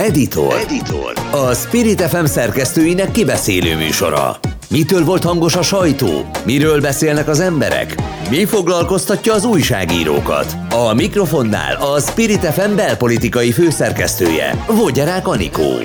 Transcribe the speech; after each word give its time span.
Editor. 0.00 0.54
Editor. 0.54 1.12
A 1.30 1.54
Spirit 1.54 2.00
FM 2.00 2.24
szerkesztőinek 2.24 3.10
kibeszélő 3.10 3.76
műsora. 3.76 4.38
Mitől 4.70 5.04
volt 5.04 5.24
hangos 5.24 5.56
a 5.56 5.62
sajtó? 5.62 6.30
Miről 6.44 6.80
beszélnek 6.80 7.28
az 7.28 7.40
emberek? 7.40 7.94
Mi 8.30 8.44
foglalkoztatja 8.44 9.32
az 9.32 9.44
újságírókat? 9.44 10.56
A 10.70 10.94
mikrofonnál 10.94 11.74
a 11.74 12.00
Spirit 12.00 12.44
FM 12.44 12.74
belpolitikai 12.74 13.52
főszerkesztője, 13.52 14.64
Vogyarák 14.66 15.26
Anikó. 15.28 15.78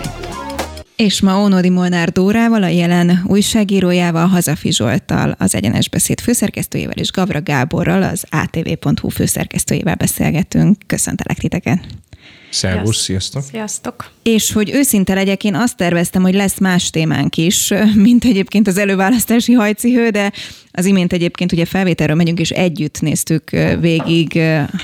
És 0.95 1.21
ma 1.21 1.41
Ónodi 1.41 1.69
Molnár 1.69 2.11
Dórával, 2.11 2.63
a 2.63 2.67
jelen 2.67 3.25
újságírójával, 3.27 4.27
Hazafi 4.27 4.71
Zsolttal, 4.71 5.35
az 5.39 5.55
Egyenes 5.55 5.89
Beszéd 5.89 6.19
főszerkesztőjével 6.19 6.97
és 6.97 7.11
Gavra 7.11 7.41
Gáborral, 7.41 8.03
az 8.03 8.23
ATV.hu 8.29 9.09
főszerkesztőjével 9.09 9.95
beszélgetünk. 9.95 10.77
Köszöntelek 10.87 11.37
titeket! 11.37 11.79
Szervusz, 12.55 13.01
sziasztok! 13.01 13.43
Sziasztok! 13.51 14.11
És 14.23 14.51
hogy 14.51 14.71
őszinte 14.73 15.13
legyek, 15.13 15.43
én 15.43 15.55
azt 15.55 15.77
terveztem, 15.77 16.21
hogy 16.21 16.33
lesz 16.33 16.59
más 16.59 16.89
témánk 16.89 17.37
is, 17.37 17.73
mint 17.95 18.23
egyébként 18.23 18.67
az 18.67 18.77
előválasztási 18.77 19.53
hajcihő, 19.53 20.09
de 20.09 20.31
az 20.71 20.85
imént 20.85 21.13
egyébként 21.13 21.51
ugye 21.51 21.65
felvételről 21.65 22.15
megyünk, 22.15 22.39
és 22.39 22.49
együtt 22.49 23.01
néztük 23.01 23.49
végig, 23.79 24.33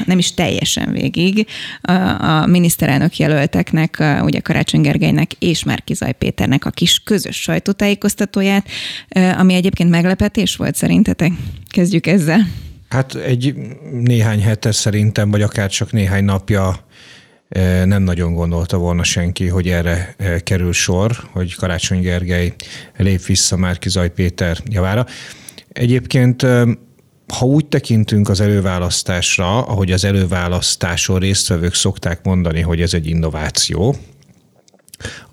nem 0.05 0.17
is 0.17 0.34
teljesen 0.34 0.91
végig, 0.91 1.48
a 2.20 2.45
miniszterelnök 2.45 3.17
jelölteknek, 3.17 4.03
ugye 4.22 4.39
Karácsony 4.39 4.81
Gergelynek 4.81 5.31
és 5.39 5.64
Márkizaj 5.64 6.14
Péternek 6.14 6.66
a 6.66 6.70
kis 6.70 7.00
közös 7.00 7.42
sajtótájékoztatóját, 7.42 8.67
ami 9.38 9.53
egyébként 9.53 9.89
meglepetés 9.89 10.55
volt 10.55 10.76
szerintetek. 10.76 11.31
Kezdjük 11.70 12.08
ezzel. 12.08 12.48
Hát 12.89 13.16
egy 13.16 13.55
néhány 13.92 14.42
hete 14.42 14.72
szerintem, 14.72 15.31
vagy 15.31 15.42
akár 15.42 15.70
csak 15.70 15.92
néhány 15.92 16.23
napja 16.23 16.86
nem 17.86 18.04
nagyon 18.04 18.34
gondolta 18.34 18.78
volna 18.78 19.04
senki, 19.04 19.48
hogy 19.48 19.68
erre 19.68 20.16
kerül 20.44 20.73
sor, 20.73 21.12
hogy 21.32 21.55
Karácsony 21.55 22.02
Gergely 22.02 22.53
lép 22.98 23.25
vissza 23.25 23.58
Márki 23.58 23.89
Zaj 23.89 24.09
Péter 24.09 24.58
javára. 24.66 25.06
Egyébként 25.72 26.42
ha 27.34 27.45
úgy 27.45 27.66
tekintünk 27.66 28.30
az 28.30 28.40
előválasztásra, 28.42 29.66
ahogy 29.66 29.92
az 29.92 30.03
előválasztáson 30.03 31.20
résztvevők 31.20 31.73
szokták 31.73 32.23
mondani, 32.23 32.62
hogy 32.62 32.81
ez 32.81 32.94
egy 32.94 33.08
innováció, 33.08 33.95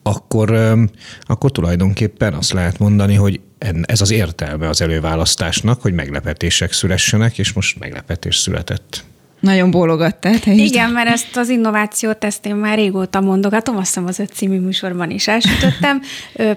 akkor, 0.02 0.76
akkor 1.20 1.50
tulajdonképpen 1.50 2.34
azt 2.34 2.52
lehet 2.52 2.78
mondani, 2.78 3.14
hogy 3.14 3.40
ez 3.82 4.00
az 4.00 4.10
értelme 4.10 4.68
az 4.68 4.80
előválasztásnak, 4.80 5.82
hogy 5.82 5.92
meglepetések 5.92 6.72
szülessenek, 6.72 7.38
és 7.38 7.52
most 7.52 7.78
meglepetés 7.78 8.36
született. 8.36 9.04
Nagyon 9.40 9.70
bólogattál, 9.70 10.38
te. 10.38 10.52
Igen, 10.52 10.90
mert 10.90 11.08
ezt 11.08 11.36
az 11.36 11.48
innovációt 11.48 12.24
ezt 12.24 12.46
én 12.46 12.54
már 12.54 12.76
régóta 12.78 13.20
mondogatom, 13.20 13.76
azt 13.76 13.86
hiszem 13.86 14.06
az 14.06 14.18
öt 14.18 14.32
című 14.32 14.58
műsorban 14.58 15.10
is 15.10 15.28
elsütöttem 15.28 16.02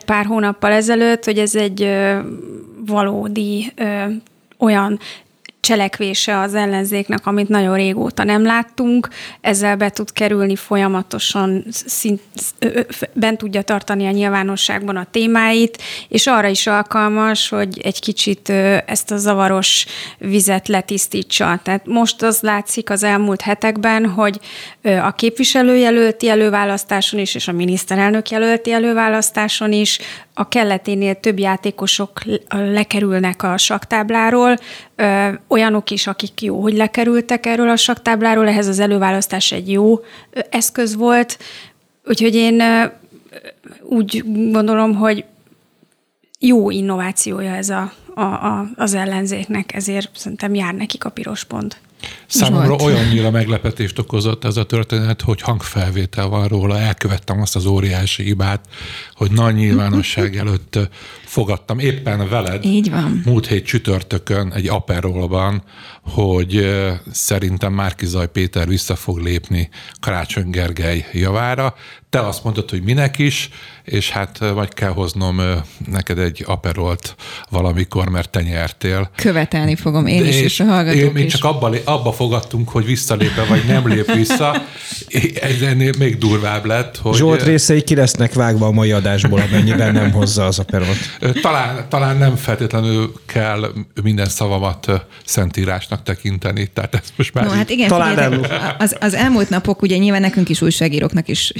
pár 0.06 0.26
hónappal 0.26 0.72
ezelőtt, 0.72 1.26
hogy 1.26 1.38
ez 1.38 1.56
egy 1.56 1.90
valódi 2.86 3.74
olyan 4.58 5.00
cselekvése 5.62 6.40
az 6.40 6.56
ellenzéknek, 6.56 7.26
amit 7.28 7.50
nagyon 7.50 7.76
régóta 7.76 8.24
nem 8.24 8.44
láttunk, 8.44 9.08
ezzel 9.42 9.76
be 9.76 9.90
tud 9.90 10.12
kerülni 10.12 10.56
folyamatosan, 10.56 11.66
szint, 11.70 12.22
bent 13.14 13.38
tudja 13.38 13.62
tartani 13.62 14.08
a 14.08 14.12
nyilvánosságban 14.12 14.96
a 14.96 15.08
témáit, 15.12 15.82
és 16.10 16.28
arra 16.28 16.48
is 16.48 16.68
alkalmas, 16.68 17.50
hogy 17.50 17.80
egy 17.84 18.00
kicsit 18.00 18.50
ezt 18.86 19.12
a 19.12 19.18
zavaros 19.18 19.86
vizet 20.18 20.68
letisztítsa. 20.68 21.60
Tehát 21.64 21.86
most 21.86 22.22
az 22.22 22.42
látszik 22.42 22.90
az 22.90 23.04
elmúlt 23.04 23.42
hetekben, 23.42 24.06
hogy 24.06 24.40
a 24.84 25.12
képviselőjelölti 25.12 26.30
előválasztáson 26.30 27.20
is, 27.20 27.36
és 27.36 27.48
a 27.48 27.52
miniszterelnök 27.52 28.30
jelölti 28.30 28.72
előválasztáson 28.72 29.72
is 29.72 30.00
a 30.34 30.48
kelleténél 30.48 31.20
több 31.20 31.40
játékosok 31.40 32.22
lekerülnek 32.50 33.44
a 33.44 33.58
saktábláról, 33.58 34.58
olyanok 35.48 35.90
is, 35.90 36.08
akik 36.08 36.42
jó, 36.42 36.62
hogy 36.62 36.74
lekerültek 36.74 37.46
erről 37.46 37.70
a 37.70 37.76
saktábláról, 37.76 38.48
ehhez 38.48 38.68
az 38.68 38.80
előválasztás 38.80 39.52
egy 39.52 39.72
jó 39.72 40.00
eszköz 40.50 40.96
volt, 40.96 41.40
úgyhogy 42.06 42.36
én 42.36 42.64
úgy 43.82 44.24
gondolom, 44.52 44.96
hogy 44.96 45.26
jó 46.40 46.70
innovációja 46.70 47.56
ez 47.56 47.70
a, 47.70 47.94
a, 48.16 48.22
a, 48.22 48.70
az 48.76 48.94
ellenzéknek, 48.94 49.74
ezért 49.74 50.10
szerintem 50.18 50.56
jár 50.56 50.74
nekik 50.74 51.06
a 51.06 51.10
piros 51.10 51.44
pont. 51.44 51.80
Számomra 52.28 52.76
olyannyira 52.76 53.32
meglepetést 53.32 54.00
okozott 54.00 54.44
ez 54.44 54.58
a 54.58 54.64
történet, 54.64 55.22
hogy 55.22 55.42
hangfelvétel 55.42 56.28
van 56.28 56.48
róla, 56.48 56.80
elkövettem 56.80 57.42
azt 57.42 57.56
az 57.56 57.66
óriási 57.66 58.24
hibát, 58.24 58.66
hogy 59.14 59.32
nagy 59.32 59.56
nyilvánosság 59.56 60.38
előtt 60.38 60.80
fogadtam 61.26 61.80
éppen 61.80 62.30
veled 62.30 62.66
Így 62.66 62.90
van. 62.90 63.22
múlt 63.26 63.48
hét 63.48 63.66
csütörtökön 63.66 64.52
egy 64.54 64.68
aperolban, 64.68 65.64
hogy 66.02 66.80
szerintem 67.12 67.74
Márkizaj 67.74 68.32
Péter 68.32 68.68
vissza 68.68 68.96
fog 68.96 69.18
lépni 69.18 69.70
Karácsony 70.00 70.50
Gergely 70.50 71.06
javára. 71.12 71.76
Te 72.12 72.20
azt 72.28 72.44
mondtad, 72.44 72.70
hogy 72.70 72.82
minek 72.84 73.18
is, 73.18 73.50
és 73.84 74.10
hát 74.10 74.38
vagy 74.38 74.74
kell 74.74 74.90
hoznom 74.90 75.42
neked 75.92 76.18
egy 76.18 76.44
aperolt 76.48 77.16
valamikor, 77.50 78.10
mert 78.10 78.30
te 78.30 78.42
nyertél. 78.42 79.10
Követelni 79.16 79.76
fogom 79.76 80.06
én 80.06 80.26
is, 80.26 80.36
és, 80.36 80.42
és 80.42 80.60
a 80.60 80.64
hallgatók 80.64 81.00
én, 81.00 81.16
én 81.16 81.28
csak 81.28 81.44
abba, 81.44 81.76
abba 81.84 82.12
fogadtunk, 82.12 82.70
hogy 82.70 82.86
visszalépe, 82.86 83.44
vagy 83.44 83.66
nem 83.68 83.88
lép 83.88 84.14
vissza. 84.14 84.64
Ez 85.42 85.62
ennél 85.62 85.92
még 85.98 86.18
durvább 86.18 86.66
lett. 86.66 86.98
Hogy... 86.98 87.16
Zsolt 87.16 87.44
részei 87.44 87.82
ki 87.82 87.96
lesznek 87.96 88.34
vágva 88.34 88.66
a 88.66 88.72
mai 88.72 88.92
adásból, 88.92 89.40
amennyiben 89.40 89.94
nem 89.94 90.12
hozza 90.12 90.46
az 90.46 90.60
aperolt. 90.60 90.98
Talán, 91.42 91.86
talán 91.90 92.18
nem 92.18 92.36
feltétlenül 92.36 93.14
kell 93.26 93.74
minden 94.04 94.28
szavamat 94.28 94.92
szentírásnak 95.26 96.04
tekinteni, 96.04 96.68
tehát 96.74 96.94
ez 96.96 97.14
most 97.16 97.34
már... 97.34 97.46
No, 97.46 97.52
hát 97.52 97.70
igen, 97.70 97.88
talán 97.88 98.16
nem. 98.16 98.46
Az, 98.78 98.96
az 99.00 99.14
elmúlt 99.14 99.50
napok 99.50 99.82
ugye 99.82 99.98
nyilván 99.98 100.22
nekünk 100.22 100.50
is 100.50 100.62
újságíróknak 100.62 101.28
is 101.28 101.52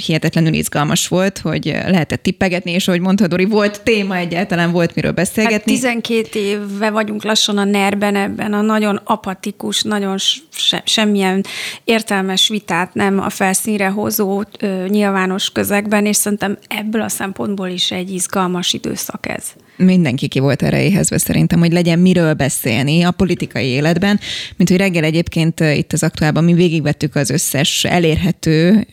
hihetetlenül 0.42 0.54
izgalmas 0.54 1.08
volt, 1.08 1.38
hogy 1.38 1.64
lehetett 1.64 2.22
tippegetni, 2.22 2.70
és 2.70 2.88
ahogy 2.88 3.00
mondta 3.00 3.26
Dori, 3.26 3.44
volt 3.44 3.82
téma 3.82 4.16
egyáltalán, 4.16 4.72
volt 4.72 4.94
miről 4.94 5.12
beszélgetni. 5.12 5.72
Hát 5.72 5.80
12 5.80 6.38
éve 6.38 6.90
vagyunk 6.90 7.24
lassan 7.24 7.58
a 7.58 7.64
nerben 7.64 8.16
ebben, 8.16 8.52
a 8.52 8.60
nagyon 8.60 9.00
apatikus, 9.04 9.82
nagyon 9.82 10.18
se, 10.50 10.82
semmilyen 10.84 11.44
értelmes 11.84 12.48
vitát 12.48 12.94
nem 12.94 13.20
a 13.20 13.30
felszínre 13.30 13.88
hozó 13.88 14.42
ö, 14.58 14.86
nyilvános 14.88 15.50
közegben, 15.50 16.06
és 16.06 16.16
szerintem 16.16 16.58
ebből 16.68 17.02
a 17.02 17.08
szempontból 17.08 17.68
is 17.68 17.90
egy 17.90 18.10
izgalmas 18.10 18.72
időszak 18.72 19.28
ez 19.28 19.44
mindenki 19.76 20.28
ki 20.28 20.38
volt 20.38 20.62
erre 20.62 20.82
éhezve 20.82 21.18
szerintem, 21.18 21.58
hogy 21.58 21.72
legyen 21.72 21.98
miről 21.98 22.34
beszélni 22.34 23.02
a 23.02 23.10
politikai 23.10 23.66
életben, 23.66 24.20
mint 24.56 24.68
hogy 24.70 24.78
reggel 24.78 25.04
egyébként 25.04 25.60
itt 25.60 25.92
az 25.92 26.02
aktuálban 26.02 26.44
mi 26.44 26.52
végigvettük 26.52 27.14
az 27.14 27.30
összes 27.30 27.84
elérhető 27.84 28.86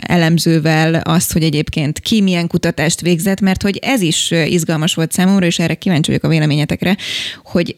elemzővel 0.00 0.94
azt, 0.94 1.32
hogy 1.32 1.42
egyébként 1.42 1.98
ki 1.98 2.20
milyen 2.20 2.46
kutatást 2.46 3.00
végzett, 3.00 3.40
mert 3.40 3.62
hogy 3.62 3.78
ez 3.82 4.00
is 4.00 4.30
izgalmas 4.30 4.94
volt 4.94 5.12
számomra, 5.12 5.46
és 5.46 5.58
erre 5.58 5.74
kíváncsi 5.74 6.06
vagyok 6.06 6.24
a 6.24 6.28
véleményetekre, 6.28 6.96
hogy 7.44 7.76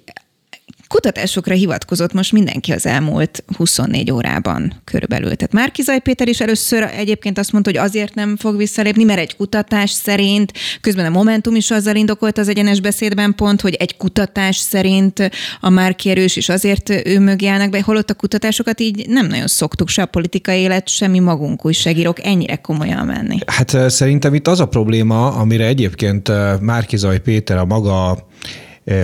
kutatásokra 0.88 1.54
hivatkozott 1.54 2.12
most 2.12 2.32
mindenki 2.32 2.72
az 2.72 2.86
elmúlt 2.86 3.44
24 3.56 4.10
órában 4.10 4.80
körülbelül. 4.84 5.34
Tehát 5.34 5.52
Márkizaj 5.52 6.00
Péter 6.00 6.28
is 6.28 6.40
először 6.40 6.82
egyébként 6.96 7.38
azt 7.38 7.52
mondta, 7.52 7.70
hogy 7.70 7.78
azért 7.78 8.14
nem 8.14 8.36
fog 8.36 8.56
visszalépni, 8.56 9.04
mert 9.04 9.18
egy 9.18 9.36
kutatás 9.36 9.90
szerint, 9.90 10.52
közben 10.80 11.04
a 11.06 11.10
Momentum 11.10 11.54
is 11.54 11.70
azzal 11.70 11.96
indokolt 11.96 12.38
az 12.38 12.48
egyenes 12.48 12.80
beszédben 12.80 13.34
pont, 13.34 13.60
hogy 13.60 13.74
egy 13.74 13.96
kutatás 13.96 14.56
szerint 14.56 15.30
a 15.60 15.68
Márki 15.68 16.10
erős 16.10 16.36
is 16.36 16.48
azért 16.48 16.90
ő 17.06 17.20
mögé 17.20 17.46
állnak 17.46 17.70
be, 17.70 17.82
holott 17.82 18.10
a 18.10 18.14
kutatásokat 18.14 18.80
így 18.80 19.08
nem 19.08 19.26
nagyon 19.26 19.46
szoktuk, 19.46 19.88
se 19.88 20.02
a 20.02 20.06
politikai 20.06 20.60
élet, 20.60 20.88
semmi 20.88 21.18
magunk 21.18 21.64
újságírók 21.64 22.24
ennyire 22.24 22.56
komolyan 22.56 23.06
menni. 23.06 23.38
Hát 23.46 23.90
szerintem 23.90 24.34
itt 24.34 24.46
az 24.46 24.60
a 24.60 24.66
probléma, 24.66 25.32
amire 25.32 25.66
egyébként 25.66 26.32
Márkizaj 26.60 27.20
Péter 27.20 27.56
a 27.56 27.64
maga 27.64 28.26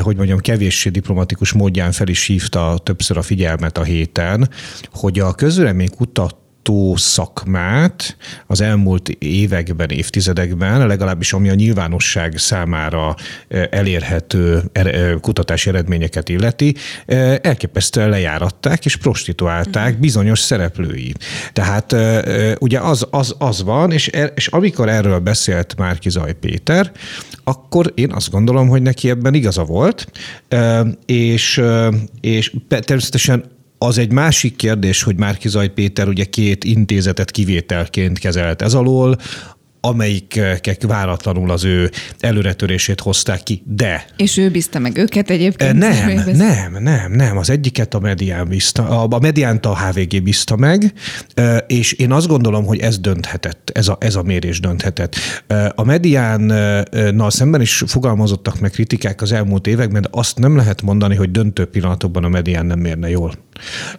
hogy 0.00 0.16
mondjam, 0.16 0.38
kevéssé 0.38 0.90
diplomatikus 0.90 1.52
módján 1.52 1.92
fel 1.92 2.08
is 2.08 2.26
hívta 2.26 2.78
többször 2.82 3.16
a 3.16 3.22
figyelmet 3.22 3.78
a 3.78 3.82
héten, 3.82 4.48
hogy 4.92 5.18
a 5.18 5.32
közvélemény 5.32 5.90
kutat 5.96 6.36
szakmát 6.94 8.16
az 8.46 8.60
elmúlt 8.60 9.08
években, 9.08 9.90
évtizedekben, 9.90 10.86
legalábbis 10.86 11.32
ami 11.32 11.48
a 11.48 11.54
nyilvánosság 11.54 12.38
számára 12.38 13.14
eh, 13.48 13.64
elérhető 13.70 14.62
er, 14.72 15.20
kutatási 15.20 15.68
eredményeket 15.68 16.28
illeti, 16.28 16.74
elképesztően 17.40 18.08
lejáratták 18.08 18.84
és 18.84 18.96
prostituálták 18.96 19.98
bizonyos 19.98 20.38
szereplői. 20.38 21.14
Tehát 21.52 21.96
ugye 22.58 22.78
az, 22.78 23.06
az, 23.10 23.34
az 23.38 23.62
van, 23.62 23.92
és, 23.92 24.10
és 24.34 24.46
amikor 24.46 24.88
erről 24.88 25.18
beszélt 25.18 25.74
Márki 25.76 26.10
Zaj 26.10 26.32
Péter, 26.32 26.92
akkor 27.44 27.92
én 27.94 28.12
azt 28.12 28.30
gondolom, 28.30 28.68
hogy 28.68 28.82
neki 28.82 29.10
ebben 29.10 29.34
igaza 29.34 29.64
volt, 29.64 30.06
és, 31.06 31.62
és 32.20 32.54
természetesen 32.68 33.44
az 33.82 33.98
egy 33.98 34.12
másik 34.12 34.56
kérdés, 34.56 35.02
hogy 35.02 35.16
Márkizaj 35.18 35.68
Péter 35.68 36.08
ugye 36.08 36.24
két 36.24 36.64
intézetet 36.64 37.30
kivételként 37.30 38.18
kezelt 38.18 38.62
ez 38.62 38.74
alól, 38.74 39.16
amelyikek 39.84 40.82
váratlanul 40.86 41.50
az 41.50 41.64
ő 41.64 41.90
előretörését 42.20 43.00
hozták 43.00 43.42
ki, 43.42 43.62
de... 43.66 44.04
És 44.16 44.36
ő 44.36 44.50
bízta 44.50 44.78
meg 44.78 44.96
őket 44.96 45.30
egyébként? 45.30 45.78
Nem, 45.78 46.22
nem, 46.36 46.82
nem, 46.82 47.12
nem. 47.12 47.36
Az 47.36 47.50
egyiket 47.50 47.94
a 47.94 47.98
Medián 47.98 48.48
bízta, 48.48 49.02
a 49.02 49.18
Mediánt 49.18 49.66
a 49.66 49.76
HVG 49.78 50.22
bízta 50.22 50.56
meg, 50.56 50.92
és 51.66 51.92
én 51.92 52.12
azt 52.12 52.26
gondolom, 52.26 52.64
hogy 52.64 52.78
ez 52.78 52.98
dönthetett, 52.98 53.70
ez 53.74 53.88
a, 53.88 53.96
ez 54.00 54.14
a 54.14 54.22
mérés 54.22 54.60
dönthetett. 54.60 55.16
A 55.74 55.84
Mediánnal 55.84 57.30
szemben 57.30 57.60
is 57.60 57.82
fogalmazottak 57.86 58.60
meg 58.60 58.70
kritikák 58.70 59.22
az 59.22 59.32
elmúlt 59.32 59.66
években, 59.66 60.02
de 60.02 60.08
azt 60.10 60.38
nem 60.38 60.56
lehet 60.56 60.82
mondani, 60.82 61.14
hogy 61.14 61.30
döntő 61.30 61.64
pillanatokban 61.64 62.24
a 62.24 62.28
Medián 62.28 62.66
nem 62.66 62.78
mérne 62.78 63.08
jól. 63.08 63.34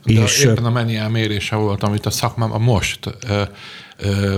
De 0.04 0.22
és 0.22 0.44
éppen 0.44 0.66
a 0.66 0.72
Medián 0.72 1.12
mérése 1.12 1.56
volt, 1.56 1.84
amit 1.84 2.06
a 2.06 2.10
szakmám 2.10 2.50
most 2.62 3.00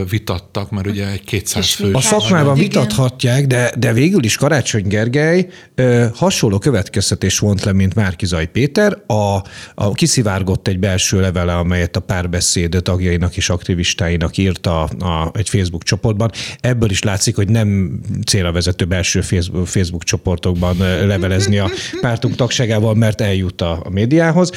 vitattak, 0.10 0.72
mert 0.72 0.88
ugye 0.88 1.08
egy 1.12 1.24
200 1.24 1.70
fő. 1.70 1.94
A 1.94 2.02
szakmában 2.02 2.56
vitathatják, 2.56 3.48
de, 3.48 3.72
de 3.78 3.94
végül 3.94 4.24
is 4.24 4.38
Karácsony 4.38 4.88
Gergely 4.88 5.48
ö, 5.76 6.06
hasonló 6.16 6.58
következtetés 6.58 7.40
vont 7.40 7.64
le, 7.64 7.72
mint 7.72 7.96
Márkizaj 7.96 8.46
Péter. 8.46 8.98
A, 9.08 9.44
a 9.76 9.92
kiszivárgott 9.94 10.68
egy 10.68 10.80
belső 10.80 11.20
levele, 11.20 11.58
amelyet 11.58 11.96
a 11.96 12.00
párbeszéd 12.00 12.78
tagjainak 12.84 13.38
és 13.38 13.50
aktivistáinak 13.50 14.38
írt 14.38 14.68
a, 14.68 14.82
a, 14.84 15.32
egy 15.34 15.50
Facebook 15.50 15.84
csoportban. 15.84 16.32
Ebből 16.60 16.90
is 16.90 17.04
látszik, 17.04 17.36
hogy 17.36 17.50
nem 17.50 18.00
célra 18.26 18.52
vezető 18.52 18.86
belső 18.86 19.22
Facebook, 19.22 19.68
Facebook 19.68 20.04
csoportokban 20.04 20.78
levelezni 21.06 21.58
a 21.58 21.70
pártunk 22.02 22.36
tagságával, 22.36 22.96
mert 22.96 23.22
eljut 23.22 23.62
a, 23.62 23.82
a 23.84 23.90
médiához. 23.90 24.52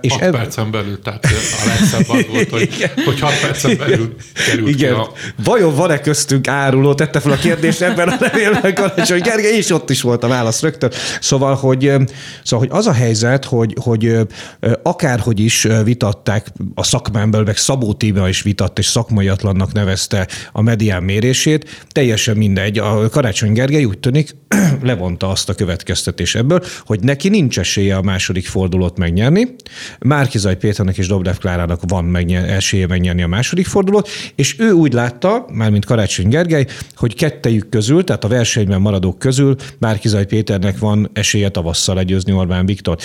És 0.00 0.12
6 0.12 0.22
eb... 0.22 0.32
percen 0.32 0.70
belül, 0.70 1.00
tehát 1.02 1.24
a 1.24 1.66
legszebb 1.66 2.08
az 2.08 2.26
volt, 2.30 2.50
hogy, 2.50 2.90
hogy 3.06 3.20
6 3.20 3.40
percen 3.40 3.76
belül 3.76 4.14
került 4.46 4.68
Igen. 4.68 4.94
A... 4.94 5.08
Vajon 5.44 5.74
van-e 5.74 6.00
köztünk 6.00 6.48
áruló? 6.48 6.94
Tette 6.94 7.20
fel 7.20 7.32
a 7.32 7.36
kérdést 7.36 7.80
ebben 7.80 8.08
a 8.08 8.16
levélben 8.20 8.74
Karácsony 8.74 9.20
Gergely, 9.20 9.56
és 9.56 9.70
ott 9.70 9.90
is 9.90 10.02
volt 10.02 10.24
a 10.24 10.28
válasz 10.28 10.62
rögtön. 10.62 10.90
Szóval, 11.20 11.54
hogy, 11.54 11.92
szóval, 12.42 12.66
hogy 12.68 12.78
az 12.78 12.86
a 12.86 12.92
helyzet, 12.92 13.44
hogy, 13.44 13.76
hogy 13.80 14.18
akárhogy 14.82 15.40
is 15.40 15.66
vitatták 15.84 16.46
a 16.74 16.82
szakmán 16.82 17.30
belül, 17.30 17.46
meg 17.46 17.56
Szabó 17.56 17.92
Tíma 17.92 18.28
is 18.28 18.42
vitatt, 18.42 18.78
és 18.78 18.86
szakmaiatlannak 18.86 19.72
nevezte 19.72 20.28
a 20.52 20.62
medián 20.62 21.02
mérését, 21.02 21.86
teljesen 21.92 22.36
mindegy. 22.36 22.78
A 22.78 23.08
Karácsony 23.08 23.52
Gergely 23.52 23.84
úgy 23.84 23.98
tűnik, 23.98 24.36
levonta 24.82 25.30
azt 25.30 25.48
a 25.48 25.54
következtetés 25.54 26.34
ebből, 26.34 26.62
hogy 26.80 27.00
neki 27.00 27.28
nincs 27.28 27.58
esélye 27.58 27.96
a 27.96 28.02
második 28.02 28.46
fordulót 28.46 28.98
megnyerni. 28.98 29.54
Márkizaj 29.98 30.56
Péternek 30.56 30.98
és 30.98 31.06
Dobrev 31.06 31.36
Klárának 31.36 31.80
van 31.86 32.04
megnyer, 32.04 32.48
esélye 32.48 32.86
megnyerni 32.86 33.22
a 33.22 33.26
második 33.26 33.66
fordulót, 33.66 34.08
és 34.34 34.58
ő 34.58 34.70
úgy 34.70 34.92
látta, 34.92 35.46
mármint 35.52 35.84
Karácsony 35.84 36.28
Gergely, 36.28 36.66
hogy 36.96 37.14
kettejük 37.14 37.68
közül, 37.68 38.04
tehát 38.04 38.24
a 38.24 38.28
versenyben 38.28 38.80
maradók 38.80 39.18
közül 39.18 39.56
Márkizaj 39.78 40.26
Péternek 40.26 40.78
van 40.78 41.10
esélye 41.12 41.48
tavasszal 41.48 41.94
legyőzni 41.94 42.32
Orbán 42.32 42.66
Viktor. 42.66 42.98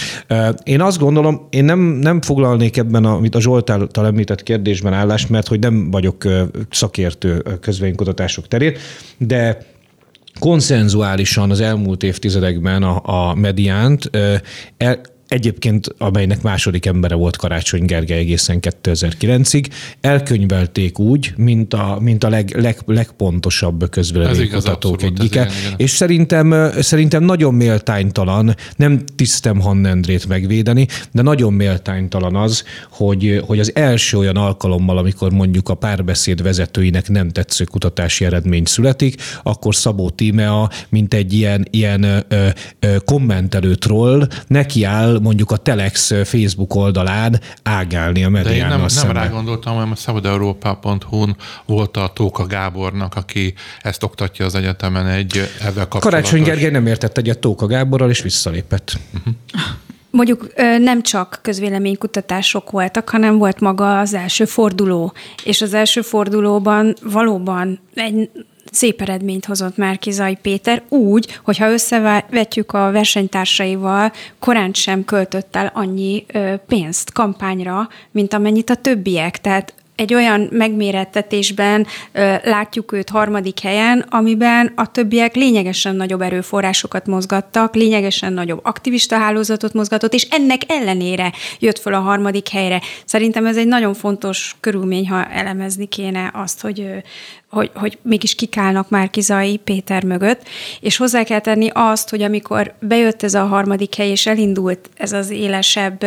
Én 0.64 0.82
azt 0.82 1.00
gondolom, 1.00 1.48
én 1.50 1.64
nem, 1.64 1.80
nem 1.80 2.22
foglalnék 2.22 2.78
ebben, 2.78 3.06
a, 3.06 3.16
amit 3.16 3.36
a 3.36 3.42
Zsolt 3.42 3.70
által 3.70 4.06
említett 4.06 4.44
kérdésben 4.44 4.94
állást, 4.94 5.30
mert 5.30 5.48
hogy 5.48 5.60
nem 5.60 5.92
vagyok 5.92 6.28
szakértő 6.70 7.44
közvénykutatások 7.62 8.48
terén, 8.48 8.76
de 9.18 9.58
konszenzuálisan 10.40 11.52
az 11.52 11.60
elmúlt 11.60 12.04
évtizedekben 12.04 12.84
a, 12.84 13.30
a 13.30 13.36
mediánt 13.36 14.10
el, 14.78 15.02
egyébként 15.30 15.88
amelynek 15.98 16.42
második 16.42 16.86
embere 16.86 17.16
volt 17.16 17.38
Karácsony 17.38 17.86
Gergely 17.86 18.18
egészen 18.18 18.60
2009-ig, 18.62 19.66
elkönyvelték 20.02 21.00
úgy, 21.00 21.34
mint 21.38 21.74
a, 21.74 21.98
mint 22.02 22.24
a 22.24 22.30
leg, 22.30 22.56
leg, 22.58 22.78
legpontosabb 22.86 23.90
közvéleménykutatók 23.90 25.04
egyike. 25.04 25.42
Igen, 25.42 25.48
igen. 25.60 25.74
És 25.78 25.92
szerintem, 25.92 26.72
szerintem 26.80 27.24
nagyon 27.24 27.54
méltánytalan, 27.54 28.56
nem 28.76 29.04
tisztem 29.16 29.60
Hannendrét 29.60 30.28
megvédeni, 30.28 30.88
de 31.12 31.22
nagyon 31.22 31.54
méltánytalan 31.54 32.36
az, 32.36 32.64
hogy, 32.92 33.42
hogy 33.46 33.60
az 33.60 33.72
első 33.76 34.18
olyan 34.18 34.36
alkalommal, 34.36 34.98
amikor 34.98 35.32
mondjuk 35.32 35.70
a 35.70 35.74
párbeszéd 35.74 36.42
vezetőinek 36.42 37.10
nem 37.10 37.30
tetsző 37.30 37.64
kutatási 37.64 38.26
eredmény 38.26 38.66
születik, 38.66 39.22
akkor 39.44 39.76
Szabó 39.76 40.10
Tímea, 40.10 40.70
mint 40.90 41.14
egy 41.14 41.34
ilyen, 41.34 41.68
ilyen 41.70 42.04
ö, 42.04 42.18
ö, 42.80 42.96
kommentelő 43.06 43.76
troll, 43.76 44.28
nekiáll 44.48 45.19
mondjuk 45.22 45.52
a 45.52 45.58
Telex 45.58 46.14
Facebook 46.24 46.76
oldalán 46.76 47.40
ágálni 47.64 48.24
a 48.24 48.30
mediánnal 48.30 48.68
De 48.68 48.74
én 48.74 48.80
nem, 48.80 48.88
szemben. 48.88 49.16
nem 49.16 49.24
rá 49.24 49.30
gondoltam, 49.30 49.74
hanem 49.74 49.92
a 49.92 49.96
szabadeurópa.hu-n 49.96 51.36
volt 51.66 51.98
a 51.98 52.12
Tóka 52.14 52.46
Gábornak, 52.46 53.16
aki 53.16 53.54
ezt 53.82 54.04
oktatja 54.04 54.46
az 54.46 54.56
egyetemen 54.56 55.08
egy 55.08 55.38
ezzel 55.60 55.88
kapcsolatos. 55.88 56.02
Karácsony 56.02 56.44
Gergely 56.44 56.72
nem 56.72 56.88
értett 56.88 57.18
egyet 57.18 57.40
Tóka 57.40 57.66
Gáborral, 57.66 58.10
és 58.10 58.22
visszalépett. 58.22 59.00
Uh-huh. 59.18 59.34
Mondjuk 60.12 60.54
nem 60.80 61.02
csak 61.02 61.40
közvéleménykutatások 61.42 62.72
voltak, 62.72 63.10
hanem 63.10 63.38
volt 63.38 63.60
maga 63.60 64.00
az 64.00 64.14
első 64.14 64.46
forduló, 64.46 65.14
és 65.44 65.62
az 65.62 65.74
első 65.74 66.02
fordulóban 66.02 66.96
valóban 67.04 67.80
egy 67.94 68.30
szép 68.72 69.02
eredményt 69.02 69.46
hozott 69.46 69.78
már 69.78 69.98
Kizai 69.98 70.38
Péter, 70.42 70.84
úgy, 70.90 71.40
hogyha 71.44 71.72
összevetjük 71.72 72.74
a 72.74 72.92
versenytársaival, 72.92 74.12
korán 74.40 74.74
sem 74.74 75.06
költött 75.06 75.56
el 75.56 75.72
annyi 75.74 76.26
pénzt 76.68 77.12
kampányra, 77.12 77.90
mint 78.12 78.34
amennyit 78.34 78.70
a 78.70 78.76
többiek. 78.76 79.42
Tehát 79.42 79.74
egy 80.00 80.14
olyan 80.14 80.48
megmérettetésben 80.52 81.88
ö, 82.12 82.36
látjuk 82.44 82.92
őt 82.92 83.10
harmadik 83.10 83.60
helyen, 83.60 84.06
amiben 84.10 84.72
a 84.76 84.92
többiek 84.92 85.36
lényegesen 85.36 85.96
nagyobb 85.96 86.22
erőforrásokat 86.22 87.06
mozgattak, 87.06 87.76
lényegesen 87.76 88.34
nagyobb 88.34 88.60
aktivista 88.64 89.18
hálózatot 89.18 89.74
mozgatott, 89.74 90.14
és 90.14 90.28
ennek 90.30 90.62
ellenére 90.68 91.32
jött 91.60 91.80
föl 91.80 91.94
a 91.94 92.00
harmadik 92.00 92.48
helyre. 92.48 92.82
Szerintem 93.06 93.46
ez 93.46 93.58
egy 93.58 93.68
nagyon 93.68 93.94
fontos 93.94 94.56
körülmény, 94.60 95.10
ha 95.10 95.26
elemezni 95.26 95.86
kéne 95.86 96.32
azt, 96.34 96.62
hogy 96.62 96.88
hogy, 97.50 97.72
hogy 97.74 97.98
mégis 98.02 98.36
kikálnak 98.36 98.90
már 98.90 99.10
Kizai 99.10 99.58
Péter 99.58 100.04
mögött, 100.04 100.42
és 100.80 100.98
hozzá 100.98 101.24
kell 101.24 101.40
tenni 101.40 101.70
azt, 101.74 102.10
hogy 102.10 102.22
amikor 102.22 102.74
bejött 102.80 103.24
ez 103.24 103.34
a 103.34 103.46
harmadik 103.46 103.96
hely, 103.96 104.10
és 104.10 104.26
elindult 104.26 104.90
ez 104.96 105.12
az 105.12 105.30
élesebb 105.30 106.06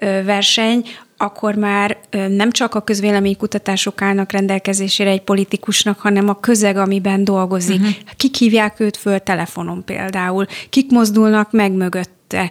verseny, 0.00 0.84
akkor 1.22 1.54
már 1.54 1.98
nem 2.10 2.50
csak 2.50 2.74
a 2.74 2.80
közvéleménykutatások 2.80 4.02
állnak 4.02 4.32
rendelkezésére 4.32 5.10
egy 5.10 5.22
politikusnak, 5.22 5.98
hanem 6.00 6.28
a 6.28 6.40
közeg, 6.40 6.76
amiben 6.76 7.24
dolgozik. 7.24 7.80
Uh-huh. 7.80 7.94
Kik 8.16 8.36
hívják 8.36 8.80
őt 8.80 8.96
föl 8.96 9.18
telefonon 9.18 9.84
például, 9.84 10.46
kik 10.70 10.90
mozdulnak 10.90 11.52
meg 11.52 11.72
mögötte, 11.72 12.50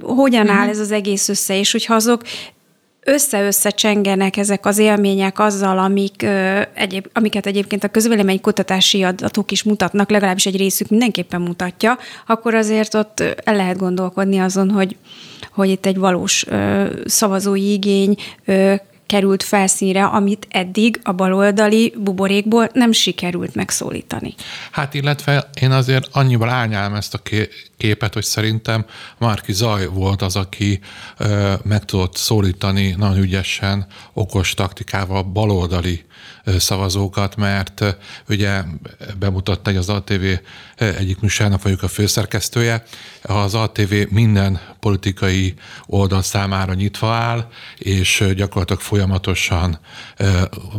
hogyan 0.00 0.48
áll 0.48 0.68
ez 0.68 0.78
az 0.78 0.90
egész 0.90 1.28
össze, 1.28 1.58
és 1.58 1.72
hogyha 1.72 1.94
azok 1.94 2.22
össze-össze 3.10 3.70
ezek 4.36 4.66
az 4.66 4.78
élmények 4.78 5.38
azzal, 5.38 5.78
amik, 5.78 6.26
egyéb, 6.74 7.06
amiket 7.12 7.46
egyébként 7.46 7.84
a 7.84 7.88
közvélemény 7.88 8.40
kutatási 8.40 9.02
adatok 9.02 9.50
is 9.50 9.62
mutatnak, 9.62 10.10
legalábbis 10.10 10.46
egy 10.46 10.56
részük 10.56 10.88
mindenképpen 10.88 11.40
mutatja, 11.40 11.98
akkor 12.26 12.54
azért 12.54 12.94
ott 12.94 13.22
el 13.44 13.56
lehet 13.56 13.78
gondolkodni 13.78 14.38
azon, 14.38 14.70
hogy, 14.70 14.96
hogy 15.52 15.68
itt 15.68 15.86
egy 15.86 15.96
valós 15.96 16.46
szavazói 17.04 17.72
igény 17.72 18.14
került 19.10 19.42
felszínre, 19.42 20.04
amit 20.04 20.46
eddig 20.50 21.00
a 21.02 21.12
baloldali 21.12 21.94
buborékból 21.96 22.68
nem 22.72 22.92
sikerült 22.92 23.54
megszólítani. 23.54 24.34
Hát 24.70 24.94
illetve 24.94 25.50
én 25.60 25.70
azért 25.70 26.08
annyival 26.12 26.48
árnyálom 26.48 26.94
ezt 26.94 27.14
a 27.14 27.20
képet, 27.76 28.14
hogy 28.14 28.24
szerintem 28.24 28.84
Márki 29.18 29.52
Zaj 29.52 29.86
volt 29.86 30.22
az, 30.22 30.36
aki 30.36 30.80
ö, 31.18 31.52
meg 31.62 31.84
tudott 31.84 32.16
szólítani 32.16 32.94
nagyon 32.98 33.18
ügyesen, 33.18 33.86
okos 34.12 34.54
taktikával 34.54 35.22
baloldali 35.22 36.04
szavazókat, 36.58 37.36
mert 37.36 37.96
ugye 38.28 38.62
bemutatta, 39.18 39.70
hogy 39.70 39.78
az 39.78 39.88
ATV 39.88 40.24
egyik 40.76 41.20
műsának 41.20 41.62
vagyok 41.62 41.82
a 41.82 41.88
főszerkesztője. 41.88 42.82
Az 43.22 43.54
ATV 43.54 43.94
minden 44.08 44.60
politikai 44.80 45.54
oldal 45.86 46.22
számára 46.22 46.74
nyitva 46.74 47.12
áll, 47.12 47.48
és 47.78 48.24
gyakorlatilag 48.36 48.80
folyamatosan 48.80 49.78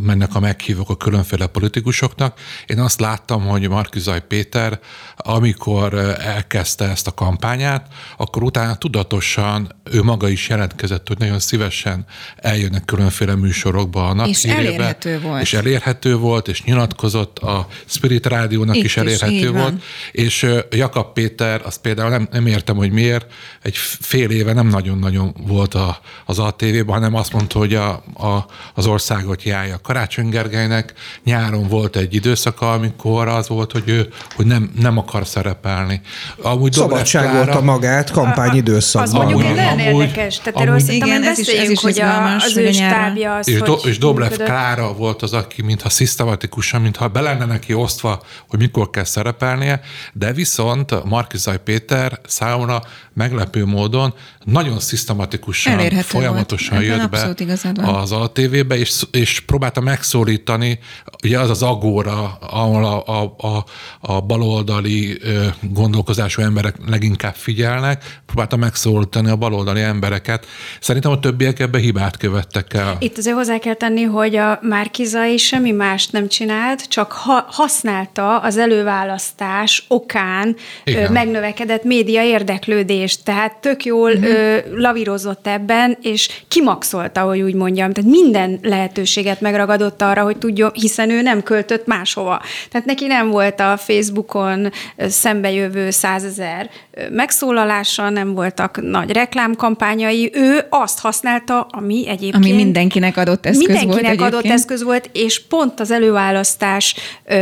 mennek 0.00 0.34
a 0.34 0.40
meghívók 0.40 0.90
a 0.90 0.96
különféle 0.96 1.46
politikusoknak. 1.46 2.40
Én 2.66 2.78
azt 2.78 3.00
láttam, 3.00 3.46
hogy 3.46 3.68
Markizaj 3.68 4.26
Péter, 4.26 4.78
amikor 5.16 5.94
elkezdte 6.18 6.88
ezt 6.88 7.06
a 7.06 7.14
kampányát, 7.14 7.86
akkor 8.16 8.42
utána 8.42 8.76
tudatosan 8.76 9.80
ő 9.90 10.02
maga 10.02 10.28
is 10.28 10.48
jelentkezett, 10.48 11.08
hogy 11.08 11.18
nagyon 11.18 11.38
szívesen 11.38 12.06
eljönnek 12.36 12.84
különféle 12.84 13.34
műsorokba 13.34 14.08
a 14.08 14.26
És 14.26 14.44
elérhető 14.44 15.20
volt. 15.20 15.31
És 15.40 15.54
elérhető 15.54 16.16
volt, 16.16 16.48
és 16.48 16.62
nyilatkozott, 16.62 17.38
a 17.38 17.66
Spirit 17.86 18.26
Rádiónak 18.26 18.76
Itt 18.76 18.84
is 18.84 18.96
elérhető 18.96 19.34
is, 19.34 19.48
volt. 19.48 19.82
És 20.12 20.46
Jakab 20.70 21.12
Péter, 21.12 21.60
azt 21.64 21.80
például 21.80 22.10
nem, 22.10 22.28
nem 22.32 22.46
értem, 22.46 22.76
hogy 22.76 22.90
miért, 22.90 23.26
egy 23.62 23.76
fél 24.00 24.30
éve 24.30 24.52
nem 24.52 24.66
nagyon-nagyon 24.66 25.34
volt 25.46 25.74
a, 25.74 25.98
az 26.26 26.38
ATV-ben, 26.38 26.86
hanem 26.86 27.14
azt 27.14 27.32
mondta, 27.32 27.58
hogy 27.58 27.74
a, 27.74 27.90
a, 28.14 28.46
az 28.74 28.86
országot 28.86 29.42
járja. 29.42 29.78
Karácsony 29.82 30.28
Gergelynek 30.28 30.92
nyáron 31.24 31.68
volt 31.68 31.96
egy 31.96 32.14
időszaka, 32.14 32.72
amikor 32.72 33.28
az 33.28 33.48
volt, 33.48 33.72
hogy 33.72 33.82
ő 33.86 34.08
hogy 34.36 34.46
nem, 34.46 34.72
nem 34.80 34.98
akar 34.98 35.26
szerepelni. 35.26 36.00
Amúgy 36.42 36.72
Szabadságolta 36.72 37.60
magát 37.60 38.10
kampányidőszakban. 38.10 39.02
Az 39.02 39.12
mondjuk 39.12 39.50
egy 39.50 39.54
nagyon 39.54 39.78
érdekes. 39.78 40.38
Tehát 40.38 40.60
erről 40.60 40.78
szerintem 40.78 41.22
ez 41.22 41.38
is, 41.38 41.46
ez 41.46 41.70
is 41.70 41.80
hogy 41.80 42.00
a, 42.00 42.34
az 42.34 42.56
ő 42.56 42.72
stábja 42.72 43.36
az, 43.36 43.48
és, 43.48 43.60
do, 43.60 43.74
és 43.84 43.98
Dobrev 43.98 44.32
Klára 44.32 44.92
volt 44.92 45.21
az, 45.22 45.32
aki 45.32 45.62
mintha 45.62 45.88
szisztematikusan, 45.88 46.80
mintha 46.80 47.08
be 47.08 47.20
lenne 47.20 47.44
neki 47.44 47.74
osztva, 47.74 48.22
hogy 48.48 48.58
mikor 48.58 48.90
kell 48.90 49.04
szerepelnie, 49.04 49.80
de 50.12 50.32
viszont 50.32 51.04
Markizaj 51.04 51.62
Péter 51.62 52.20
számomra 52.26 52.82
meglepő 53.12 53.64
módon 53.64 54.14
nagyon 54.44 54.78
szisztematikusan, 54.78 55.72
Elérhető 55.72 56.02
folyamatosan 56.02 56.76
volt. 56.76 56.88
jött 56.88 57.10
be 57.10 57.34
az 57.76 58.12
ATV-be, 58.12 58.78
és, 58.78 59.02
és 59.10 59.40
próbálta 59.40 59.80
megszólítani, 59.80 60.78
ugye 61.24 61.38
az 61.38 61.50
az 61.50 61.62
agóra, 61.62 62.38
ahol 62.40 62.84
a, 62.84 63.20
a, 63.20 63.34
a, 63.38 63.64
a 64.00 64.20
baloldali 64.20 65.18
gondolkozású 65.60 66.42
emberek 66.42 66.76
leginkább 66.86 67.34
figyelnek, 67.34 68.20
próbálta 68.26 68.56
megszólítani 68.56 69.30
a 69.30 69.36
baloldali 69.36 69.80
embereket. 69.80 70.46
Szerintem 70.80 71.10
a 71.10 71.18
többiek 71.18 71.60
ebbe 71.60 71.78
hibát 71.78 72.16
követtek 72.16 72.74
el. 72.74 72.96
Itt 72.98 73.18
azért 73.18 73.36
hozzá 73.36 73.58
kell 73.58 73.74
tenni, 73.74 74.02
hogy 74.02 74.36
a 74.36 74.58
Márkizai 74.62 75.36
semmi 75.36 75.70
mást 75.70 76.12
nem 76.12 76.28
csinált, 76.28 76.88
csak 76.88 77.12
ha, 77.12 77.46
használta 77.48 78.38
az 78.38 78.56
előválasztás 78.56 79.84
okán 79.88 80.56
Igen. 80.84 81.12
megnövekedett 81.12 81.84
média 81.84 82.22
érdeklődést. 82.22 83.24
Tehát 83.24 83.56
tök 83.56 83.84
jól 83.84 84.10
uh-huh 84.10 84.31
ö, 84.32 84.58
lavírozott 84.74 85.46
ebben, 85.46 85.98
és 86.02 86.28
kimaxolta, 86.48 87.20
hogy 87.20 87.40
úgy 87.40 87.54
mondjam. 87.54 87.92
Tehát 87.92 88.10
minden 88.10 88.58
lehetőséget 88.62 89.40
megragadott 89.40 90.02
arra, 90.02 90.22
hogy 90.22 90.36
tudjon, 90.36 90.70
hiszen 90.74 91.10
ő 91.10 91.22
nem 91.22 91.42
költött 91.42 91.86
máshova. 91.86 92.42
Tehát 92.70 92.86
neki 92.86 93.06
nem 93.06 93.28
volt 93.28 93.60
a 93.60 93.76
Facebookon 93.76 94.70
szembejövő 94.98 95.90
százezer 95.90 96.70
megszólalása, 97.10 98.08
nem 98.08 98.34
voltak 98.34 98.80
nagy 98.82 99.12
reklámkampányai. 99.12 100.30
Ő 100.34 100.66
azt 100.68 101.00
használta, 101.00 101.60
ami 101.60 102.08
egyébként... 102.08 102.34
Ami 102.34 102.52
mindenkinek 102.52 103.16
adott 103.16 103.46
eszköz 103.46 103.66
mindenkinek 103.66 103.92
volt 103.92 104.00
Mindenkinek 104.02 104.32
adott 104.34 104.52
eszköz 104.58 104.82
volt, 104.82 105.10
és 105.12 105.40
pont 105.40 105.80
az 105.80 105.90
előválasztás 105.90 106.94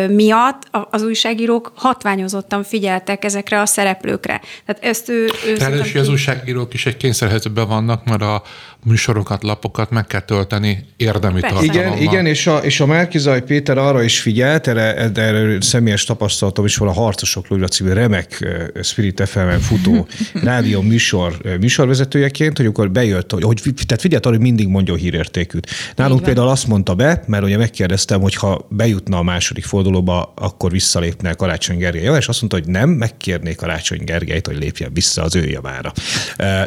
miatt 0.09 0.63
az 0.91 1.03
újságírók 1.03 1.73
hatványozottan 1.75 2.63
figyeltek 2.63 3.25
ezekre 3.25 3.61
a 3.61 3.67
szereplőkre. 3.67 4.41
Tehát 4.67 4.85
ezt 4.85 5.09
ő... 5.09 5.31
ő 5.47 5.55
Ráadásul 5.59 6.01
az 6.01 6.09
újságírók 6.09 6.75
is 6.75 6.80
egy 6.87 6.97
kényszerhelyzetben 6.97 7.69
vannak, 7.69 8.05
mert 8.05 8.23
a 8.23 8.43
műsorokat, 8.85 9.43
lapokat 9.43 9.91
meg 9.91 10.07
kell 10.07 10.21
tölteni 10.21 10.85
érdemi 10.97 11.41
tartalommal. 11.41 11.75
Igen, 11.75 11.99
igen 11.99 12.27
és, 12.27 12.47
a, 12.47 12.57
és 12.57 12.81
a 12.81 12.87
Márkizaj 12.87 13.43
Péter 13.43 13.79
arra 13.79 14.03
is 14.03 14.21
figyelt, 14.21 14.67
erre, 14.67 14.95
erre 15.15 15.61
személyes 15.61 16.05
tapasztalatom 16.05 16.65
is 16.65 16.77
van 16.77 16.89
a 16.89 16.93
Harcosok 16.93 17.49
Lőle 17.49 17.67
című 17.67 17.93
remek 17.93 18.47
Spirit 18.83 19.23
fm 19.29 19.57
futó 19.61 20.07
rádió 20.43 20.81
műsor 20.81 21.37
műsorvezetőjeként, 21.61 22.57
hogy 22.57 22.67
akkor 22.67 22.91
bejött, 22.91 23.33
hogy, 23.33 23.43
hogy 23.43 23.61
tehát 23.63 24.01
figyelt 24.01 24.27
arra, 24.27 24.35
hogy 24.35 24.45
mindig 24.45 24.69
mondja 24.69 24.95
a 24.95 24.97
hírértékűt. 24.97 25.67
Nálunk 25.97 26.23
például 26.23 26.49
azt 26.49 26.67
mondta 26.67 26.95
be, 26.95 27.23
mert 27.27 27.45
ugye 27.45 27.57
megkérdeztem, 27.57 28.21
hogy 28.21 28.35
ha 28.35 28.67
bejutna 28.69 29.19
a 29.19 29.23
második 29.23 29.65
fordulóba, 29.65 30.33
akkor 30.37 30.71
visszalépne 30.71 31.33
Karácsony 31.33 31.79
Gergely. 31.79 32.17
És 32.19 32.29
azt 32.29 32.41
mondta, 32.41 32.59
hogy 32.59 32.69
nem, 32.69 32.91
megkérnék 32.91 33.57
Karácsony 33.57 34.05
Gergelyt, 34.05 34.47
hogy 34.47 34.59
lépjen 34.59 34.91
vissza 34.93 35.23
az 35.23 35.37
ő 35.37 35.49
javára. 35.49 35.93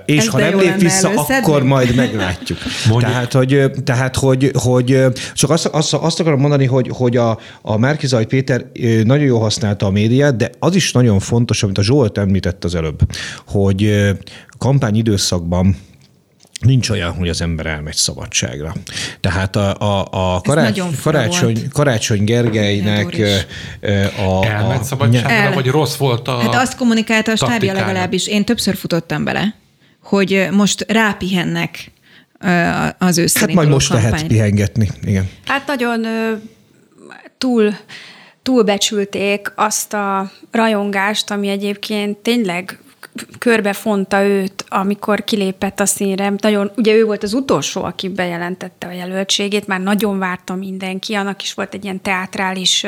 És 0.06 0.18
Ez 0.18 0.28
ha 0.28 0.38
nem 0.38 0.60
lép 0.60 0.80
vissza, 0.80 1.10
akkor 1.10 1.64
majd 1.64 1.96
meglátjuk. 2.12 2.60
Tehát, 3.00 3.34
hogy, 3.34 3.72
tehát 3.84 4.16
hogy, 4.16 4.52
hogy 4.54 5.06
csak 5.34 5.50
azt, 5.50 5.66
azt, 5.66 5.94
azt 5.94 6.20
akarom 6.20 6.40
mondani, 6.40 6.66
hogy, 6.66 6.90
hogy 6.94 7.18
a, 7.18 7.40
a 7.62 7.78
Márkizaj 7.78 8.26
Péter 8.26 8.66
nagyon 9.04 9.26
jól 9.26 9.40
használta 9.40 9.86
a 9.86 9.90
médiát, 9.90 10.36
de 10.36 10.50
az 10.60 10.76
is 10.76 10.92
nagyon 10.92 11.20
fontos, 11.20 11.64
amit 11.64 11.78
a 11.78 11.84
Zsolt 11.84 12.18
említett 12.18 12.64
az 12.64 12.76
előbb, 12.76 13.00
hogy 13.48 13.86
a 14.48 14.58
kampány 14.58 14.96
időszakban 14.96 15.76
nincs 16.64 16.90
olyan, 16.90 17.14
hogy 17.14 17.30
az 17.30 17.42
ember 17.42 17.66
elmegy 17.66 17.96
szabadságra. 17.96 18.74
Tehát 19.20 19.56
a, 19.56 19.76
a, 19.80 20.08
a 20.12 20.42
karács, 20.42 20.82
karácsony, 21.04 21.70
karácsony 21.70 22.24
Gergelynek 22.24 23.22
a... 24.18 24.46
Elmegy 24.46 24.84
szabadságra, 24.84 25.30
el. 25.30 25.54
vagy 25.54 25.68
rossz 25.68 25.96
volt 25.96 26.28
a 26.28 26.40
Hát 26.40 26.56
azt 26.56 26.76
kommunikálta 26.76 27.32
a 27.32 27.36
stábja 27.36 27.74
legalábbis. 27.74 28.28
Én 28.28 28.46
többször 28.46 28.76
futottam 28.76 29.24
bele, 29.24 29.56
hogy 30.04 30.48
most 30.52 30.86
rápihennek 30.88 31.92
az 32.98 33.18
ősszel 33.18 33.42
Hát 33.48 33.54
majd 33.54 33.70
most 33.70 33.90
kampány. 33.90 34.10
lehet 34.12 34.28
pihengetni, 34.28 34.90
igen. 35.06 35.30
Hát 35.46 35.68
nagyon 35.68 36.06
túl 37.38 37.74
túlbecsülték 38.44 39.52
azt 39.56 39.94
a 39.94 40.32
rajongást, 40.52 41.32
ami 41.32 41.48
egyébként 41.48 42.18
tényleg 42.18 42.80
körbefonta 43.38 44.24
őt, 44.24 44.66
amikor 44.70 45.24
kilépett 45.24 45.80
a 45.80 45.86
színre. 45.86 46.34
Nagyon, 46.38 46.72
ugye 46.76 46.94
ő 46.94 47.06
volt 47.06 47.24
az 47.24 47.34
utolsó, 47.34 47.84
aki 47.84 48.10
bejelentette 48.10 48.88
a 48.88 48.92
jelöltségét, 48.92 49.68
már 49.68 49.80
nagyon 49.80 50.20
várta 50.20 50.56
mindenki, 50.56 51.14
annak 51.14 51.42
is 51.42 51.54
volt 51.54 51.74
egy 51.74 51.84
ilyen 51.84 52.02
teátrális 52.02 52.86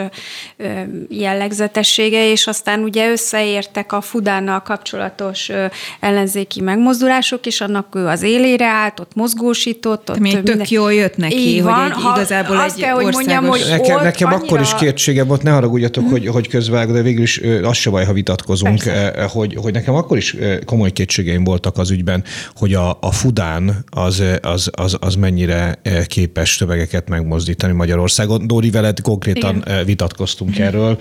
jellegzetessége, 1.09 2.29
és 2.29 2.47
aztán 2.47 2.83
ugye 2.83 3.11
összeértek 3.11 3.91
a 3.91 4.01
Fudánnal 4.01 4.61
kapcsolatos 4.61 5.51
ellenzéki 5.99 6.61
megmozdulások, 6.61 7.45
és 7.45 7.61
annak 7.61 7.95
ő 7.95 8.05
az 8.05 8.21
élére 8.21 8.65
állt, 8.65 8.99
ott 8.99 9.15
mozgósított. 9.15 10.09
Ott 10.09 10.19
még 10.19 10.33
tök 10.33 10.43
minden... 10.47 10.67
jól 10.69 10.93
jött 10.93 11.17
neki, 11.17 11.37
Így 11.37 11.53
hogy 11.53 11.63
van, 11.63 11.91
egy, 11.91 11.91
ha, 11.91 12.13
igazából 12.15 12.57
azt 12.57 12.75
egy 12.77 12.83
kell, 12.83 12.93
hogy 12.93 13.13
mondjam, 13.13 13.45
hogy 13.45 13.65
nekem, 13.69 14.03
nekem 14.03 14.27
annyira... 14.27 14.43
akkor 14.43 14.61
is 14.61 14.75
kétségem 14.75 15.27
volt, 15.27 15.43
ne 15.43 15.51
haragudjatok, 15.51 16.09
hogy, 16.09 16.27
hogy 16.27 16.47
közvág, 16.47 16.91
de 16.91 17.01
végül 17.01 17.23
is 17.23 17.41
az 17.63 17.77
se 17.77 17.89
baj, 17.89 18.05
ha 18.05 18.13
vitatkozunk, 18.13 18.81
hogy, 19.31 19.55
hogy 19.61 19.73
nekem 19.73 19.95
akkor 19.95 20.14
is 20.17 20.35
komoly 20.65 20.91
kétségeim 20.91 21.43
voltak 21.43 21.77
az 21.77 21.91
ügyben, 21.91 22.23
hogy 22.55 22.73
a, 22.73 22.97
a 23.01 23.11
Fudán 23.11 23.83
az, 23.89 24.23
az, 24.41 24.69
az, 24.75 24.97
az 24.99 25.15
mennyire 25.15 25.79
képes 26.07 26.57
tömegeket 26.57 27.09
megmozdítani 27.09 27.73
Magyarországon. 27.73 28.47
Dóri 28.47 28.69
veled 28.69 29.01
konkrétan 29.01 29.63
Igen. 29.65 29.85
vitatkoztunk 29.85 30.59
erről 30.59 30.97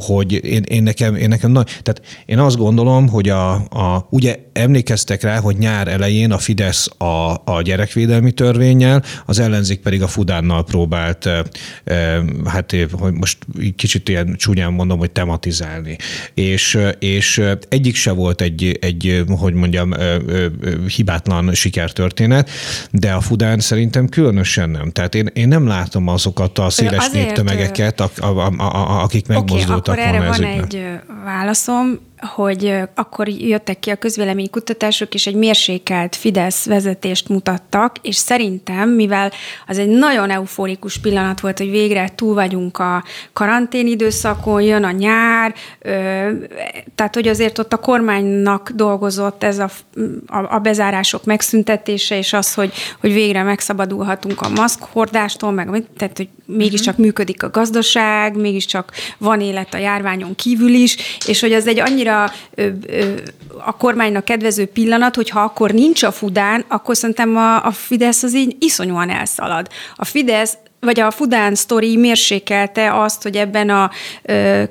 hogy 0.00 0.44
én, 0.44 0.62
én, 0.62 0.82
nekem, 0.82 1.14
én 1.14 1.28
nekem 1.28 1.50
nagy, 1.50 1.66
tehát 1.66 2.02
én 2.26 2.38
azt 2.38 2.56
gondolom, 2.56 3.08
hogy 3.08 3.28
a, 3.28 3.52
a, 3.54 4.06
ugye 4.10 4.36
emlékeztek 4.52 5.22
rá, 5.22 5.40
hogy 5.40 5.56
nyár 5.56 5.88
elején 5.88 6.32
a 6.32 6.38
Fidesz 6.38 6.88
a, 6.98 7.42
a 7.44 7.62
gyerekvédelmi 7.62 8.32
törvényel, 8.32 9.02
az 9.26 9.38
ellenzék 9.38 9.80
pedig 9.80 10.02
a 10.02 10.06
Fudánnal 10.06 10.64
próbált, 10.64 11.26
e, 11.26 11.44
e, 11.84 12.22
hát 12.44 12.76
hogy 12.92 13.12
most 13.12 13.38
kicsit 13.76 14.08
ilyen 14.08 14.34
csúnyán 14.36 14.72
mondom, 14.72 14.98
hogy 14.98 15.10
tematizálni. 15.10 15.96
És, 16.34 16.78
és 16.98 17.42
egyik 17.68 17.94
se 17.94 18.12
volt 18.12 18.40
egy, 18.40 18.78
egy 18.80 19.24
hogy 19.28 19.54
mondjam, 19.54 19.94
hibátlan 20.96 21.54
sikertörténet, 21.54 22.50
de 22.90 23.12
a 23.12 23.20
Fudán 23.20 23.60
szerintem 23.60 24.08
különösen 24.08 24.70
nem. 24.70 24.90
Tehát 24.90 25.14
én, 25.14 25.30
én 25.32 25.48
nem 25.48 25.66
látom 25.66 26.08
azokat 26.08 26.58
a 26.58 26.70
széles 26.70 27.10
néptömegeket, 27.10 28.02
akik 29.02 29.26
megmozdultak 29.26 29.87
akkor 29.88 30.02
erre 30.02 30.28
van 30.28 30.44
egy 30.44 30.86
válaszom 31.24 31.98
hogy 32.20 32.74
akkor 32.94 33.28
jöttek 33.28 33.78
ki 33.78 33.90
a 33.90 33.96
közvéleménykutatások, 33.96 35.14
és 35.14 35.26
egy 35.26 35.34
mérsékelt 35.34 36.16
Fidesz 36.16 36.66
vezetést 36.66 37.28
mutattak, 37.28 37.96
és 38.02 38.16
szerintem, 38.16 38.88
mivel 38.88 39.32
az 39.66 39.78
egy 39.78 39.88
nagyon 39.88 40.30
euforikus 40.30 40.98
pillanat 40.98 41.40
volt, 41.40 41.58
hogy 41.58 41.70
végre 41.70 42.08
túl 42.14 42.34
vagyunk 42.34 42.78
a 42.78 43.04
karantén 43.32 43.86
időszakon, 43.86 44.62
jön 44.62 44.84
a 44.84 44.90
nyár, 44.90 45.54
tehát 46.94 47.14
hogy 47.14 47.28
azért 47.28 47.58
ott 47.58 47.72
a 47.72 47.76
kormánynak 47.76 48.70
dolgozott 48.70 49.42
ez 49.42 49.58
a, 49.58 49.70
a, 50.26 50.54
a 50.54 50.58
bezárások 50.58 51.24
megszüntetése, 51.24 52.18
és 52.18 52.32
az, 52.32 52.54
hogy, 52.54 52.72
hogy 53.00 53.12
végre 53.12 53.42
megszabadulhatunk 53.42 54.40
a 54.40 54.48
maszkhordástól, 54.48 55.50
meg 55.50 55.84
tehát, 55.96 56.16
hogy 56.16 56.28
mégiscsak 56.46 56.96
működik 56.96 57.42
a 57.42 57.50
gazdaság, 57.50 58.36
mégiscsak 58.36 58.92
van 59.18 59.40
élet 59.40 59.74
a 59.74 59.78
járványon 59.78 60.34
kívül 60.34 60.74
is, 60.74 60.96
és 61.26 61.40
hogy 61.40 61.52
az 61.52 61.66
egy 61.66 61.80
annyira 61.80 62.07
annyira 62.08 62.32
ö, 62.54 62.68
ö, 62.86 63.14
a 63.64 63.76
kormánynak 63.76 64.24
kedvező 64.24 64.66
pillanat, 64.66 65.16
hogyha 65.16 65.40
akkor 65.40 65.70
nincs 65.70 66.02
a 66.02 66.10
Fudán, 66.10 66.64
akkor 66.68 66.96
szerintem 66.96 67.36
a, 67.36 67.64
a 67.64 67.70
Fidesz 67.70 68.22
az 68.22 68.34
így 68.34 68.56
iszonyúan 68.58 69.10
elszalad. 69.10 69.68
A 69.96 70.04
Fidesz 70.04 70.56
vagy 70.80 71.00
a 71.00 71.10
Fudán 71.10 71.54
sztori 71.54 71.96
mérsékelte 71.96 73.00
azt, 73.00 73.22
hogy 73.22 73.36
ebben 73.36 73.70
a 73.70 73.90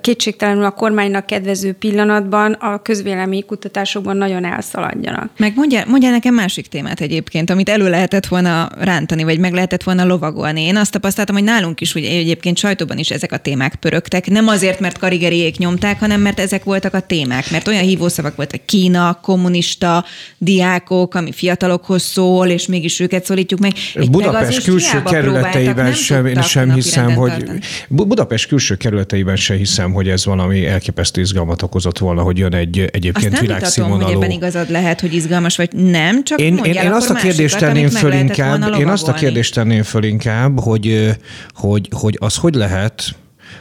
kétségtelenül 0.01 0.63
a 0.63 0.71
kormánynak 0.71 1.25
kedvező 1.25 1.73
pillanatban 1.73 2.51
a 2.51 2.81
közvélemény 2.81 3.45
kutatásokban 3.45 4.17
nagyon 4.17 4.45
elszaladjanak. 4.45 5.29
Meg 5.37 5.53
mondja, 5.55 5.83
mondja 5.87 6.09
nekem 6.09 6.33
másik 6.33 6.67
témát 6.67 7.01
egyébként, 7.01 7.49
amit 7.49 7.69
elő 7.69 7.89
lehetett 7.89 8.25
volna 8.25 8.69
rántani, 8.79 9.23
vagy 9.23 9.39
meg 9.39 9.53
lehetett 9.53 9.83
volna 9.83 10.05
lovagolni. 10.05 10.61
Én 10.61 10.75
azt 10.75 10.91
tapasztaltam, 10.91 11.35
hogy 11.35 11.43
nálunk 11.43 11.81
is 11.81 11.95
ugye 11.95 12.09
egyébként 12.09 12.57
sajtóban 12.57 12.97
is 12.97 13.09
ezek 13.09 13.31
a 13.31 13.37
témák 13.37 13.75
pörögtek. 13.75 14.29
Nem 14.29 14.47
azért, 14.47 14.79
mert 14.79 14.97
karigeriék 14.97 15.57
nyomták, 15.57 15.99
hanem 15.99 16.21
mert 16.21 16.39
ezek 16.39 16.63
voltak 16.63 16.93
a 16.93 16.99
témák. 16.99 17.51
Mert 17.51 17.67
olyan 17.67 17.83
hívószavak 17.83 18.35
voltak 18.35 18.65
Kína, 18.65 19.19
kommunista, 19.21 20.05
diákok, 20.37 21.15
ami 21.15 21.31
fiatalokhoz 21.31 22.03
szól, 22.03 22.47
és 22.47 22.67
mégis 22.67 22.99
őket 22.99 23.25
szólítjuk 23.25 23.59
meg. 23.59 23.73
Egy 23.93 24.09
Budapest 24.09 24.63
külső 24.63 25.03
kerületeiben 25.03 25.93
sem, 25.97 26.25
én 26.25 26.41
sem 26.41 26.71
hiszem, 26.71 27.13
hogy 27.13 27.29
tartani. 27.29 27.59
Budapest 27.89 28.47
külső 28.47 28.75
kerületeiben 28.75 29.35
sem 29.35 29.57
hiszem, 29.57 29.93
hogy 29.93 30.09
ez 30.09 30.25
valami 30.25 30.65
elképesztő 30.65 31.21
izgalmat 31.21 31.61
okozott 31.61 31.97
volna, 31.97 32.21
hogy 32.21 32.37
jön 32.37 32.53
egy 32.53 32.89
egyébként 32.91 33.33
azt 33.33 33.41
világszínvonalú. 33.41 34.03
hogy 34.03 34.13
ebben 34.13 34.31
igazad 34.31 34.69
lehet, 34.69 35.01
hogy 35.01 35.13
izgalmas 35.13 35.57
vagy 35.57 35.73
nem, 35.73 36.23
csak 36.23 36.39
én, 36.39 36.57
én, 36.63 36.73
én 36.73 36.91
azt 36.91 37.09
a 37.09 37.13
kérdést 37.13 37.57
tenném 37.57 37.89
föl 37.89 38.13
inkább, 38.13 38.79
én 38.79 38.87
azt 38.87 39.07
a 39.07 39.13
kérdést 39.13 39.53
tenném 39.53 39.83
föl 39.83 40.03
inkább, 40.03 40.59
hogy, 40.59 41.15
hogy, 41.53 41.89
hogy 41.91 42.17
az 42.19 42.35
hogy 42.35 42.55
lehet, 42.55 43.15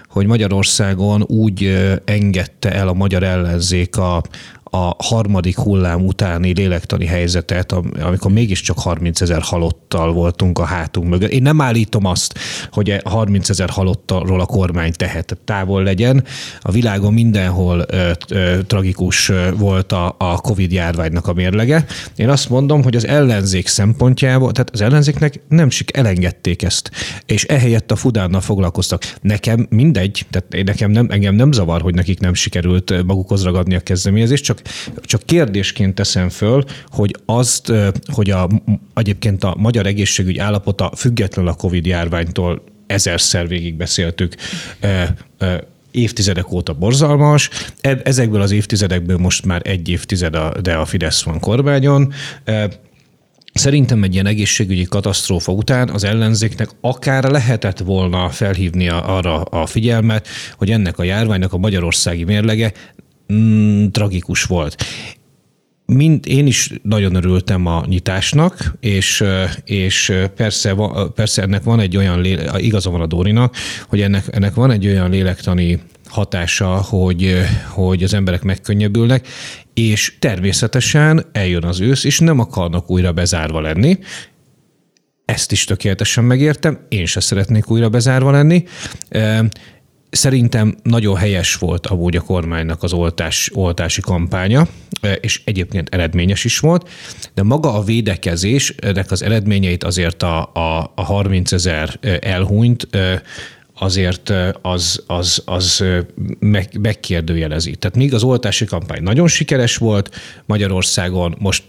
hogy 0.09 0.27
Magyarországon 0.27 1.23
úgy 1.23 1.77
engedte 2.05 2.73
el 2.73 2.89
a 2.89 2.93
magyar 2.93 3.23
ellenzék 3.23 3.97
a, 3.97 4.23
a 4.77 4.97
harmadik 4.99 5.59
hullám 5.59 6.07
utáni 6.07 6.53
lélektani 6.53 7.07
helyzetet, 7.07 7.75
amikor 8.01 8.31
mégiscsak 8.31 8.79
30 8.79 9.21
ezer 9.21 9.43
halottal 9.43 10.13
voltunk 10.13 10.59
a 10.59 10.65
hátunk 10.65 11.09
mögött. 11.09 11.31
Én 11.31 11.43
nem 11.43 11.61
állítom 11.61 12.05
azt, 12.05 12.39
hogy 12.71 13.01
30 13.05 13.49
ezer 13.49 13.71
halottalról 13.71 14.41
a 14.41 14.47
kormány 14.47 14.93
tehet 14.93 15.39
távol 15.45 15.83
legyen. 15.83 16.25
A 16.61 16.71
világon 16.71 17.13
mindenhol 17.13 17.85
ö, 17.89 18.11
ö, 18.29 18.59
tragikus 18.67 19.33
volt 19.57 19.93
a, 19.93 20.15
a 20.19 20.41
Covid 20.41 20.73
járványnak 20.73 21.27
a 21.27 21.33
mérlege. 21.33 21.85
Én 22.17 22.29
azt 22.29 22.49
mondom, 22.49 22.83
hogy 22.83 22.97
az 22.97 23.07
ellenzék 23.07 23.67
szempontjából, 23.67 24.53
tehát 24.53 24.71
az 24.71 24.81
ellenzéknek 24.81 25.41
nem 25.49 25.71
sik 25.71 25.97
elengedték 25.97 26.63
ezt, 26.63 26.91
és 27.27 27.45
ehelyett 27.45 27.91
a 27.91 27.97
Fudánnal 27.97 28.41
foglalkoztak. 28.41 29.15
Nekem 29.21 29.67
mindegy, 29.71 30.27
tehát 30.31 30.67
nekem 30.67 30.91
nem, 30.91 31.07
engem 31.11 31.35
nem 31.35 31.53
zavar, 31.53 31.81
hogy 31.81 31.95
nekik 31.95 32.21
nem 32.21 32.35
sikerült 32.35 33.05
magukhoz 33.07 33.45
ragadni 33.45 33.75
a 33.75 33.81
kezdeményezést, 33.81 34.45
csak 34.45 34.63
csak 35.01 35.23
kérdésként 35.23 35.95
teszem 35.95 36.29
föl, 36.29 36.65
hogy 36.87 37.17
azt, 37.25 37.73
hogy 38.07 38.31
a, 38.31 38.49
egyébként 38.95 39.45
a 39.45 39.55
magyar 39.59 39.87
egészségügy 39.87 40.39
állapota 40.39 40.93
független 40.97 41.47
a 41.47 41.55
Covid 41.55 41.87
járványtól 41.87 42.63
ezerszer 42.87 43.49
végig 43.49 43.75
beszéltük, 43.75 44.35
évtizedek 45.91 46.53
óta 46.53 46.73
borzalmas. 46.73 47.51
E, 47.81 48.01
ezekből 48.05 48.41
az 48.41 48.51
évtizedekből 48.51 49.17
most 49.17 49.45
már 49.45 49.61
egy 49.65 49.89
évtized, 49.89 50.37
de 50.63 50.75
a 50.75 50.85
Fidesz 50.85 51.23
van 51.23 51.41
kormányon. 51.41 52.13
Szerintem 53.53 54.03
egy 54.03 54.13
ilyen 54.13 54.27
egészségügyi 54.27 54.85
katasztrófa 54.85 55.53
után 55.53 55.89
az 55.89 56.05
ellenzéknek 56.05 56.69
akár 56.81 57.25
lehetett 57.25 57.79
volna 57.79 58.29
felhívni 58.31 58.89
arra 58.89 59.41
a 59.41 59.67
figyelmet, 59.67 60.29
hogy 60.57 60.71
ennek 60.71 60.99
a 60.99 61.03
járványnak 61.03 61.53
a 61.53 61.59
magyarországi 61.59 62.25
mérlege 62.25 62.73
mm, 63.33 63.87
tragikus 63.87 64.43
volt. 64.43 64.85
Mind, 65.87 66.27
én 66.27 66.47
is 66.47 66.71
nagyon 66.83 67.15
örültem 67.15 67.67
a 67.67 67.85
nyitásnak, 67.87 68.75
és, 68.81 69.25
és 69.65 70.13
persze, 70.37 70.75
persze 71.15 71.43
ennek 71.43 71.63
van 71.63 71.81
egy 71.81 71.97
olyan, 71.97 72.21
léle, 72.21 72.59
igaza 72.59 72.91
van 72.91 73.01
a 73.01 73.07
Dórinak, 73.07 73.57
hogy 73.89 74.01
ennek, 74.01 74.25
ennek 74.31 74.55
van 74.55 74.71
egy 74.71 74.87
olyan 74.87 75.11
lélektani 75.11 75.81
hatása, 76.09 76.69
hogy, 76.69 77.35
hogy 77.69 78.03
az 78.03 78.15
emberek 78.15 78.43
megkönnyebbülnek, 78.43 79.29
és 79.75 80.17
természetesen 80.19 81.27
eljön 81.33 81.65
az 81.65 81.81
ősz, 81.81 82.05
és 82.05 82.19
nem 82.19 82.39
akarnak 82.39 82.91
újra 82.91 83.13
bezárva 83.13 83.61
lenni, 83.61 83.99
ezt 85.25 85.53
is 85.53 85.65
tökéletesen 85.65 86.25
megértem, 86.25 86.79
én 86.89 87.07
se 87.07 87.21
szeretnék 87.21 87.71
újra 87.71 87.89
bezárva 87.89 88.31
lenni, 88.31 88.65
Szerintem 90.11 90.77
nagyon 90.83 91.17
helyes 91.17 91.55
volt 91.55 91.87
amúgy 91.87 92.17
a 92.17 92.21
kormánynak 92.21 92.83
az 92.83 92.93
oltás, 92.93 93.51
oltási 93.55 94.01
kampánya, 94.01 94.67
e, 95.01 95.13
és 95.13 95.43
egyébként 95.45 95.89
eredményes 95.89 96.45
is 96.45 96.59
volt, 96.59 96.89
de 97.35 97.43
maga 97.43 97.75
a 97.75 97.83
védekezés, 97.83 98.75
ennek 98.77 99.11
az 99.11 99.23
eredményeit 99.23 99.85
azért 99.85 100.23
a, 100.23 100.51
a, 100.53 100.93
a 100.95 101.03
30 101.05 101.53
ezer 101.53 101.99
e, 102.01 102.19
elhunyt 102.21 102.89
e, 102.91 103.23
azért 103.79 104.33
az, 104.63 105.03
az, 105.07 105.43
az 105.45 105.85
meg, 106.39 106.79
megkérdőjelezi. 106.81 107.77
Tehát 107.77 107.97
míg 107.97 108.15
az 108.15 108.23
oltási 108.23 108.65
kampány 108.65 109.03
nagyon 109.03 109.29
sikeres 109.29 109.77
volt 109.77 110.17
Magyarországon, 110.47 111.35
most 111.39 111.65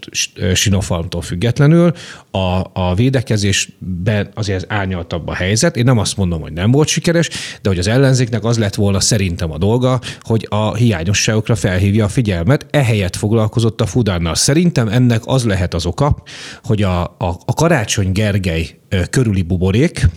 Sinopharmtól 0.54 1.22
függetlenül, 1.22 1.92
a, 2.30 2.64
a 2.72 2.94
védekezésben 2.94 4.30
azért 4.34 4.72
árnyaltabb 4.72 5.28
a 5.28 5.34
helyzet. 5.34 5.76
Én 5.76 5.84
nem 5.84 5.98
azt 5.98 6.16
mondom, 6.16 6.40
hogy 6.40 6.52
nem 6.52 6.70
volt 6.70 6.88
sikeres, 6.88 7.28
de 7.62 7.68
hogy 7.68 7.78
az 7.78 7.86
ellenzéknek 7.86 8.44
az 8.44 8.58
lett 8.58 8.74
volna 8.74 9.00
szerintem 9.00 9.52
a 9.52 9.58
dolga, 9.58 10.00
hogy 10.20 10.46
a 10.50 10.74
hiányosságokra 10.74 11.54
felhívja 11.54 12.04
a 12.04 12.08
figyelmet, 12.08 12.66
ehelyett 12.70 13.16
foglalkozott 13.16 13.80
a 13.80 13.86
Fudánnal. 13.86 14.34
Szerintem 14.34 14.88
ennek 14.88 15.22
az 15.24 15.44
lehet 15.44 15.74
az 15.74 15.86
oka, 15.86 16.22
hogy 16.62 16.82
a, 16.82 17.02
a, 17.02 17.36
a 17.44 17.54
Karácsony 17.54 18.12
Gergely 18.12 18.78
körüli 19.10 19.42
buborék 19.42 20.08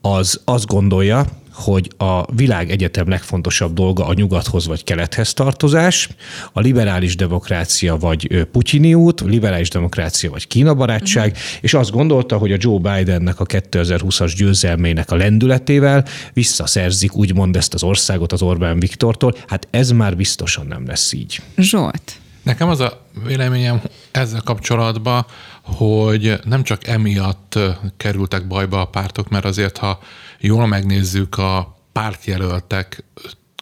az 0.00 0.40
azt 0.44 0.66
gondolja, 0.66 1.26
hogy 1.52 1.90
a 1.96 2.34
világ 2.34 2.70
egyetem 2.70 3.08
legfontosabb 3.08 3.74
dolga 3.74 4.06
a 4.06 4.14
nyugathoz 4.14 4.66
vagy 4.66 4.84
kelethez 4.84 5.32
tartozás, 5.32 6.08
a 6.52 6.60
liberális 6.60 7.16
demokrácia 7.16 7.96
vagy 7.96 8.46
Putyini 8.52 8.94
út, 8.94 9.20
liberális 9.20 9.68
demokrácia 9.68 10.30
vagy 10.30 10.46
Kína 10.46 10.74
barátság, 10.74 11.30
uh-huh. 11.30 11.44
és 11.60 11.74
azt 11.74 11.90
gondolta, 11.90 12.36
hogy 12.36 12.52
a 12.52 12.56
Joe 12.58 12.78
Bidennek 12.78 13.40
a 13.40 13.46
2020-as 13.46 14.32
győzelmének 14.36 15.10
a 15.10 15.16
lendületével 15.16 16.04
visszaszerzik 16.32 17.14
úgymond 17.14 17.56
ezt 17.56 17.74
az 17.74 17.82
országot 17.82 18.32
az 18.32 18.42
Orbán 18.42 18.80
Viktortól. 18.80 19.34
Hát 19.46 19.68
ez 19.70 19.90
már 19.90 20.16
biztosan 20.16 20.66
nem 20.66 20.86
lesz 20.86 21.12
így. 21.12 21.40
Zsolt. 21.56 22.20
Nekem 22.42 22.68
az 22.68 22.80
a 22.80 23.06
véleményem 23.24 23.82
ezzel 24.10 24.40
kapcsolatban, 24.44 25.26
hogy 25.62 26.40
nem 26.44 26.62
csak 26.62 26.86
emiatt 26.86 27.58
kerültek 27.96 28.46
bajba 28.46 28.80
a 28.80 28.84
pártok, 28.84 29.28
mert 29.28 29.44
azért, 29.44 29.76
ha 29.76 29.98
jól 30.38 30.66
megnézzük 30.66 31.38
a 31.38 31.76
pártjelöltek 31.92 33.04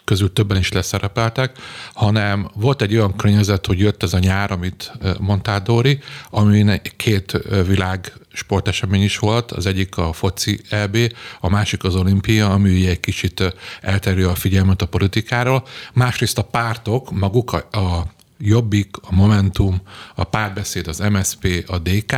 közül 0.04 0.32
többen 0.32 0.56
is 0.56 0.72
leszerepeltek, 0.72 1.58
hanem 1.92 2.50
volt 2.54 2.82
egy 2.82 2.94
olyan 2.94 3.16
környezet, 3.16 3.66
hogy 3.66 3.78
jött 3.78 4.02
ez 4.02 4.12
a 4.12 4.18
nyár, 4.18 4.50
amit 4.50 4.92
mondtál, 5.20 5.60
Dóri, 5.60 5.98
ami 6.30 6.80
két 6.96 7.38
világ 7.66 8.12
sportesemény 8.32 9.02
is 9.02 9.18
volt, 9.18 9.52
az 9.52 9.66
egyik 9.66 9.96
a 9.96 10.12
foci 10.12 10.60
EB, 10.70 10.96
a 11.40 11.48
másik 11.48 11.84
az 11.84 11.94
olimpia, 11.94 12.50
ami 12.50 12.86
egy 12.86 13.00
kicsit 13.00 13.54
elterül 13.80 14.28
a 14.28 14.34
figyelmet 14.34 14.82
a 14.82 14.86
politikáról. 14.86 15.66
Másrészt 15.92 16.38
a 16.38 16.42
pártok, 16.42 17.10
maguk 17.10 17.52
a, 17.52 17.78
a 17.78 18.16
Jobbik, 18.38 18.96
a 19.00 19.14
Momentum, 19.14 19.80
a 20.14 20.24
Párbeszéd, 20.24 20.86
az 20.88 20.98
MSP, 20.98 21.64
a 21.66 21.78
DK 21.78 22.12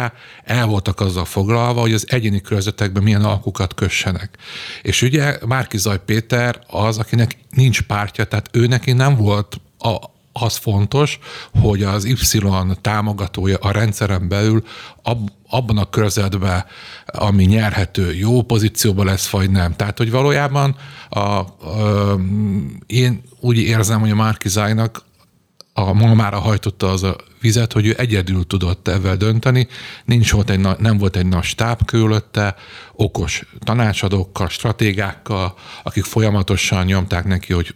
el 0.45 0.67
voltak 0.67 1.01
azzal 1.01 1.25
foglalva, 1.25 1.81
hogy 1.81 1.93
az 1.93 2.07
egyéni 2.09 2.41
körzetekben 2.41 3.03
milyen 3.03 3.25
alkukat 3.25 3.75
kössenek. 3.75 4.39
És 4.83 5.03
ugye 5.03 5.39
Márki 5.47 5.79
Zaj 5.79 6.05
Péter 6.05 6.61
az, 6.67 6.99
akinek 6.99 7.37
nincs 7.51 7.83
pártja, 7.83 8.25
tehát 8.25 8.49
ő 8.53 8.67
neki 8.67 8.93
nem 8.93 9.17
volt 9.17 9.61
a, 9.79 9.97
az 10.33 10.57
fontos, 10.57 11.19
hogy 11.61 11.83
az 11.83 12.05
Y 12.05 12.17
támogatója 12.81 13.57
a 13.57 13.71
rendszeren 13.71 14.29
belül 14.29 14.65
ab, 15.03 15.31
abban 15.49 15.79
a 15.79 15.91
körzetben, 15.91 16.65
ami 17.07 17.45
nyerhető, 17.45 18.15
jó 18.15 18.43
pozícióban 18.43 19.07
lesz, 19.07 19.29
vagy 19.29 19.51
nem. 19.51 19.77
Tehát, 19.77 19.99
hogy 19.99 20.11
valójában 20.11 20.77
a, 21.09 21.19
a, 21.19 21.47
én 22.87 23.23
úgy 23.41 23.59
érzem, 23.59 24.01
hogy 24.01 24.11
a 24.11 24.15
Márkizájnak 24.15 25.09
a 25.73 25.93
malmára 25.93 26.39
hajtotta 26.39 26.91
az 26.91 27.03
a 27.03 27.17
vizet, 27.41 27.73
hogy 27.73 27.87
ő 27.87 27.95
egyedül 27.99 28.47
tudott 28.47 28.89
ebben 28.89 29.19
dönteni, 29.19 29.69
nincs 30.05 30.33
volt 30.33 30.51
egy, 30.51 30.61
nem 30.79 30.99
volt 30.99 31.17
egy 31.17 31.27
nagy 31.27 31.43
stáb 31.43 31.85
körülötte, 31.85 32.55
okos 33.01 33.43
tanácsadókkal, 33.59 34.49
stratégákkal, 34.49 35.55
akik 35.83 36.05
folyamatosan 36.05 36.85
nyomták 36.85 37.25
neki, 37.25 37.53
hogy 37.53 37.75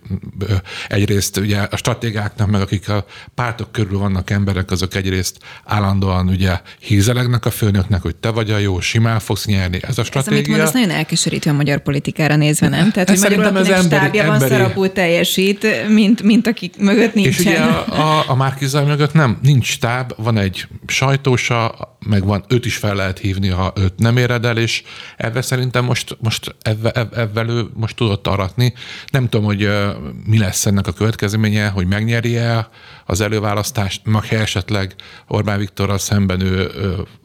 egyrészt 0.88 1.37
ugye 1.37 1.60
a 1.60 1.76
stratégáknak, 1.76 2.50
meg 2.50 2.60
akik 2.60 2.88
a 2.88 3.04
pártok 3.34 3.72
körül 3.72 3.98
vannak 3.98 4.30
emberek, 4.30 4.70
azok 4.70 4.94
egyrészt 4.94 5.38
állandóan 5.64 6.28
ugye 6.28 6.60
hízelegnek 6.78 7.46
a 7.46 7.50
főnöknek, 7.50 8.02
hogy 8.02 8.16
te 8.16 8.28
vagy 8.28 8.50
a 8.50 8.58
jó, 8.58 8.80
simán 8.80 9.18
fogsz 9.18 9.46
nyerni. 9.46 9.78
Ez 9.82 9.98
a 9.98 10.04
stratégia. 10.04 10.38
Ez, 10.38 10.46
amit 10.46 10.56
mondasz, 10.56 10.72
nagyon 10.72 10.90
elkeserítő 10.90 11.50
a 11.50 11.52
magyar 11.52 11.82
politikára 11.82 12.37
nézve, 12.37 12.68
nem? 12.68 12.90
Tehát, 12.90 13.08
hogy 13.08 13.18
magyarul, 13.18 13.44
akinek 13.44 13.70
emberi, 13.70 13.87
stábja 13.87 14.22
emberi... 14.22 14.38
van, 14.38 14.48
szarapul 14.48 14.92
teljesít, 14.92 15.88
mint, 15.88 16.22
mint 16.22 16.46
akik 16.46 16.78
mögött 16.78 17.14
nincsen. 17.14 17.32
És 17.32 17.38
ugye 17.38 17.58
a, 17.60 18.18
a, 18.18 18.24
a 18.26 18.34
Márkizaj 18.34 18.84
mögött 18.84 19.12
nem, 19.12 19.38
nincs 19.42 19.66
stáb, 19.66 20.12
van 20.16 20.38
egy 20.38 20.66
sajtósa, 20.87 21.93
meg 22.06 22.24
van, 22.24 22.44
őt 22.48 22.64
is 22.64 22.76
fel 22.76 22.94
lehet 22.94 23.18
hívni, 23.18 23.48
ha 23.48 23.72
őt 23.76 23.98
nem 23.98 24.16
éred 24.16 24.44
el, 24.44 24.56
és 24.56 24.82
ebbe 25.16 25.42
szerintem 25.42 25.84
most, 25.84 26.16
most 26.20 26.54
ebbe, 26.62 27.44
ő 27.48 27.66
most 27.74 27.96
tudott 27.96 28.26
aratni. 28.26 28.74
Nem 29.12 29.28
tudom, 29.28 29.46
hogy 29.46 29.68
mi 30.26 30.38
lesz 30.38 30.66
ennek 30.66 30.86
a 30.86 30.92
következménye, 30.92 31.68
hogy 31.68 31.86
megnyeri-e 31.86 32.68
az 33.06 33.20
előválasztást, 33.20 34.00
meg 34.04 34.28
ha 34.28 34.36
esetleg 34.36 34.94
Orbán 35.28 35.58
Viktorral 35.58 35.98
szemben 35.98 36.40
ő, 36.40 36.70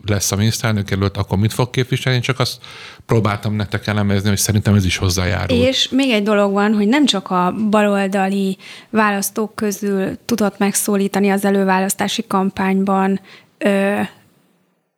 lesz 0.05 0.31
a 0.31 0.35
miniszterelnök 0.35 0.91
előtt, 0.91 1.17
akkor 1.17 1.37
mit 1.37 1.53
fog 1.53 1.69
képviselni? 1.69 2.19
Csak 2.19 2.39
azt 2.39 2.57
próbáltam 3.05 3.55
nektek 3.55 3.87
elemezni, 3.87 4.29
hogy 4.29 4.37
szerintem 4.37 4.73
ez 4.75 4.85
is 4.85 4.97
hozzájárul. 4.97 5.57
És 5.57 5.89
még 5.89 6.11
egy 6.11 6.23
dolog 6.23 6.51
van, 6.51 6.73
hogy 6.73 6.87
nem 6.87 7.05
csak 7.05 7.29
a 7.29 7.53
baloldali 7.69 8.57
választók 8.89 9.55
közül 9.55 10.17
tudott 10.25 10.57
megszólítani 10.57 11.29
az 11.29 11.45
előválasztási 11.45 12.23
kampányban 12.27 13.19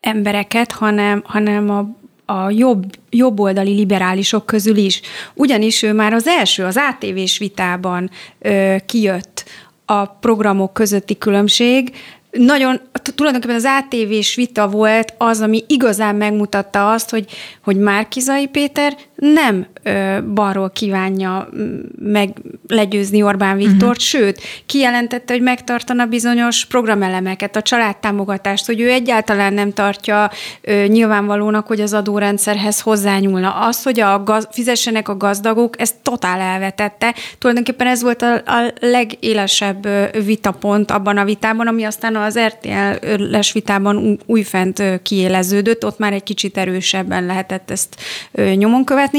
embereket, 0.01 0.71
hanem, 0.71 1.21
hanem 1.25 1.69
a, 1.69 1.87
a 2.33 2.49
jobb, 2.49 2.83
jobboldali 3.09 3.73
liberálisok 3.73 4.45
közül 4.45 4.77
is. 4.77 5.01
Ugyanis 5.33 5.81
ő 5.81 5.93
már 5.93 6.13
az 6.13 6.27
első, 6.27 6.63
az 6.63 6.77
ATV-s 6.77 7.37
vitában 7.37 8.09
ö, 8.39 8.75
kijött 8.85 9.45
a 9.85 10.05
programok 10.05 10.73
közötti 10.73 11.17
különbség, 11.17 11.91
nagyon, 12.31 12.81
tulajdonképpen 13.15 13.55
az 13.55 13.65
ATV-s 13.65 14.35
vita 14.35 14.67
volt 14.67 15.13
az, 15.17 15.41
ami 15.41 15.63
igazán 15.67 16.15
megmutatta 16.15 16.91
azt, 16.91 17.09
hogy, 17.09 17.25
hogy 17.63 17.77
Márkizai 17.77 18.47
Péter 18.47 18.97
nem 19.21 19.67
ö, 19.83 20.17
balról 20.33 20.69
kívánja 20.69 21.49
meg 21.99 22.29
legyőzni 22.67 23.23
Orbán 23.23 23.57
Viktort, 23.57 23.81
uh-huh. 23.81 23.95
sőt, 23.95 24.41
kijelentette, 24.65 25.33
hogy 25.33 25.41
megtartana 25.41 26.05
bizonyos 26.05 26.65
programelemeket, 26.65 27.55
a 27.55 27.61
családtámogatást, 27.61 28.65
hogy 28.65 28.79
ő 28.79 28.89
egyáltalán 28.89 29.53
nem 29.53 29.73
tartja 29.73 30.31
ö, 30.61 30.85
nyilvánvalónak, 30.85 31.67
hogy 31.67 31.81
az 31.81 31.93
adórendszerhez 31.93 32.81
hozzányúlna. 32.81 33.53
Az, 33.53 33.83
hogy 33.83 33.99
a 33.99 34.23
gaz, 34.23 34.47
fizessenek 34.51 35.09
a 35.09 35.17
gazdagok, 35.17 35.81
ezt 35.81 35.95
totál 36.01 36.39
elvetette. 36.39 37.15
Tulajdonképpen 37.37 37.87
ez 37.87 38.01
volt 38.01 38.21
a, 38.21 38.33
a 38.33 38.73
legélesebb 38.79 39.87
vitapont 40.25 40.91
abban 40.91 41.17
a 41.17 41.25
vitában, 41.25 41.67
ami 41.67 41.83
aztán 41.83 42.15
az 42.15 42.39
RTL-les 42.39 43.51
vitában 43.51 44.19
újfent 44.25 44.83
kiéleződött, 45.03 45.85
ott 45.85 45.97
már 45.97 46.13
egy 46.13 46.23
kicsit 46.23 46.57
erősebben 46.57 47.25
lehetett 47.25 47.71
ezt 47.71 47.95
nyomon 48.55 48.83
követni, 48.83 49.10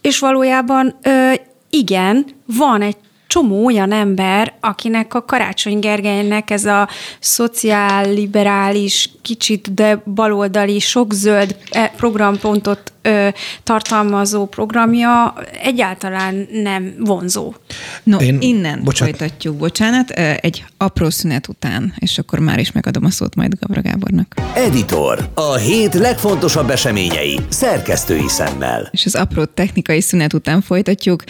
és 0.00 0.18
valójában 0.18 0.98
igen, 1.70 2.26
van 2.46 2.82
egy 2.82 2.96
csomó 3.30 3.64
olyan 3.64 3.92
ember, 3.92 4.54
akinek 4.60 5.14
a 5.14 5.24
Karácsony 5.24 5.78
Gergelynek 5.78 6.50
ez 6.50 6.64
a 6.64 6.88
szociálliberális, 7.20 9.10
kicsit 9.22 9.74
de 9.74 10.02
baloldali, 10.14 10.78
sok 10.78 11.12
zöld 11.12 11.56
e, 11.70 11.92
programpontot 11.96 12.92
ö, 13.02 13.28
tartalmazó 13.62 14.46
programja 14.46 15.34
egyáltalán 15.62 16.48
nem 16.52 16.94
vonzó. 16.98 17.54
No, 18.02 18.18
Én, 18.18 18.36
innen 18.40 18.80
bocsánat. 18.84 19.16
folytatjuk, 19.16 19.56
bocsánat, 19.56 20.10
egy 20.10 20.64
apró 20.76 21.10
szünet 21.10 21.48
után, 21.48 21.94
és 21.98 22.18
akkor 22.18 22.38
már 22.38 22.58
is 22.58 22.72
megadom 22.72 23.04
a 23.04 23.10
szót 23.10 23.34
majd 23.34 23.54
Gabra 23.60 23.80
Gábornak. 23.80 24.34
Editor, 24.54 25.30
a 25.34 25.56
hét 25.56 25.94
legfontosabb 25.94 26.70
eseményei, 26.70 27.38
szerkesztői 27.48 28.28
szemmel. 28.28 28.88
És 28.92 29.06
az 29.06 29.14
apró 29.14 29.44
technikai 29.44 30.00
szünet 30.00 30.32
után 30.32 30.60
folytatjuk. 30.60 31.24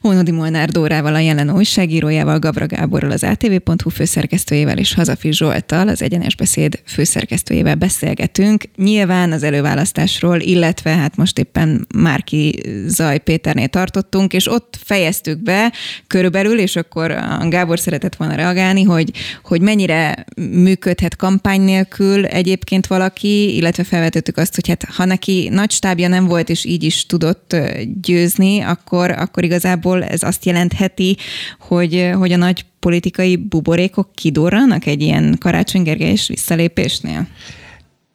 Hónodi 0.00 0.30
Molnár 0.30 0.68
Dórával, 0.68 1.14
a 1.14 1.18
jelen 1.18 1.50
újságírójával, 1.50 2.38
Gabra 2.38 2.66
Gáborral, 2.66 3.10
az 3.10 3.22
ATV.hu 3.22 3.90
főszerkesztőjével 3.90 4.78
és 4.78 4.94
Hazafi 4.94 5.32
Zsoltal, 5.32 5.88
az 5.88 6.02
Egyenes 6.02 6.36
Beszéd 6.36 6.80
főszerkesztőjével 6.86 7.74
beszélgetünk. 7.74 8.64
Nyilván 8.76 9.32
az 9.32 9.42
előválasztásról, 9.42 10.40
illetve 10.40 10.90
hát 10.90 11.16
most 11.16 11.38
éppen 11.38 11.86
Márki 11.94 12.62
Zaj 12.86 13.18
Péternél 13.18 13.68
tartottunk, 13.68 14.32
és 14.32 14.48
ott 14.50 14.78
fejeztük 14.84 15.42
be 15.42 15.72
körülbelül, 16.16 16.58
és 16.58 16.76
akkor 16.76 17.16
Gábor 17.48 17.78
szeretett 17.78 18.16
volna 18.16 18.34
reagálni, 18.34 18.82
hogy, 18.82 19.10
hogy 19.42 19.60
mennyire 19.60 20.24
működhet 20.36 21.16
kampány 21.16 21.60
nélkül 21.60 22.26
egyébként 22.26 22.86
valaki, 22.86 23.56
illetve 23.56 23.84
felvetettük 23.84 24.36
azt, 24.36 24.54
hogy 24.54 24.68
hát 24.68 24.84
ha 24.84 25.04
neki 25.04 25.48
nagy 25.52 25.70
stábja 25.70 26.08
nem 26.08 26.26
volt, 26.26 26.48
és 26.48 26.64
így 26.64 26.82
is 26.82 27.06
tudott 27.06 27.56
győzni, 28.02 28.60
akkor, 28.60 29.10
akkor 29.10 29.44
igazából 29.44 30.04
ez 30.04 30.22
azt 30.22 30.44
jelentheti, 30.44 31.16
hogy, 31.58 32.10
hogy 32.14 32.32
a 32.32 32.36
nagy 32.36 32.64
politikai 32.80 33.36
buborékok 33.36 34.10
kidorranak 34.14 34.86
egy 34.86 35.02
ilyen 35.02 35.36
Karácsony 35.38 35.82
Gergelyes 35.82 36.28
visszalépésnél? 36.28 37.26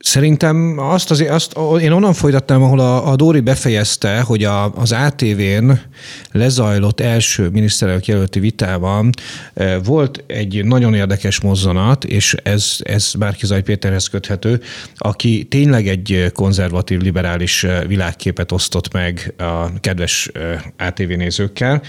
Szerintem 0.04 0.76
azt 0.78 1.12
azért, 1.12 1.30
azt, 1.32 1.58
én 1.82 1.92
onnan 1.92 2.14
folytatnám, 2.14 2.64
ahol 2.64 2.80
a, 2.80 3.12
a 3.12 3.16
Dóri 3.16 3.40
befejezte, 3.40 4.22
hogy 4.22 4.44
a, 4.44 4.74
az 4.74 4.92
ATV-n 4.92 5.72
lezajlott 6.32 7.00
első 7.00 7.50
miniszterelnök 7.50 8.06
jelölti 8.06 8.40
vitában 8.40 9.10
e, 9.54 9.80
volt 9.80 10.24
egy 10.28 10.66
nagyon 10.66 10.94
érdekes 10.94 11.42
mozzanat, 11.42 12.04
és 12.04 12.36
ez, 12.44 12.76
ez 12.80 13.12
Márkizaj 13.20 13.62
Péterhez 13.62 14.08
köthető, 14.08 14.62
aki 14.96 15.44
tényleg 15.44 15.88
egy 15.88 16.32
konzervatív, 16.34 17.02
liberális 17.02 17.64
e, 17.64 17.86
világképet 17.86 18.52
osztott 18.52 18.94
meg 18.94 19.34
a 19.38 19.80
kedves 19.80 20.30
e, 20.34 20.74
ATV 20.86 21.10
nézőkkel, 21.10 21.82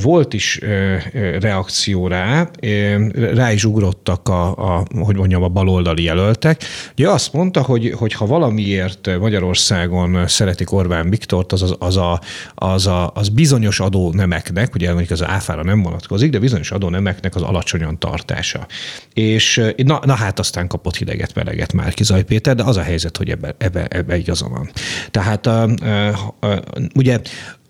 volt 0.00 0.34
is 0.34 0.60
reakció 1.40 2.06
rá, 2.06 2.50
rá 3.34 3.52
is 3.52 3.64
ugrottak 3.64 4.28
a, 4.28 4.50
a 4.76 4.84
hogy 5.04 5.16
mondjam, 5.16 5.42
a 5.42 5.48
baloldali 5.48 6.02
jelöltek. 6.02 6.64
Ugye 6.92 7.08
azt 7.08 7.32
mondta, 7.32 7.62
hogy, 7.62 7.94
hogy 7.96 8.12
ha 8.12 8.26
valamiért 8.26 9.18
Magyarországon 9.18 10.26
szeretik 10.26 10.72
Orbán 10.72 11.10
Viktort, 11.10 11.52
az, 11.52 11.62
az, 11.62 11.74
az, 11.78 11.96
a, 11.96 12.20
az, 12.54 12.86
a, 12.86 13.10
az 13.14 13.28
bizonyos 13.28 13.80
adónemeknek, 13.80 14.74
ugye 14.74 14.88
mondjuk 14.88 15.10
az 15.10 15.24
áfára 15.24 15.62
nem 15.62 15.82
vonatkozik, 15.82 16.30
de 16.30 16.38
bizonyos 16.38 16.70
adónemeknek 16.70 17.34
az 17.34 17.42
alacsonyan 17.42 17.98
tartása. 17.98 18.66
És 19.14 19.62
na, 19.76 20.00
na 20.04 20.14
hát 20.14 20.38
aztán 20.38 20.66
kapott 20.66 20.96
hideget, 20.96 21.34
meleget 21.34 21.72
már 21.72 21.92
Zaj 22.02 22.22
Péter, 22.22 22.54
de 22.54 22.62
az 22.62 22.76
a 22.76 22.82
helyzet, 22.82 23.16
hogy 23.16 23.30
ebbe, 23.30 23.54
ebbe, 23.58 23.86
ebbe 23.86 24.16
igaza 24.16 24.48
van. 24.48 24.70
Tehát 25.10 25.50
ugye 26.94 27.20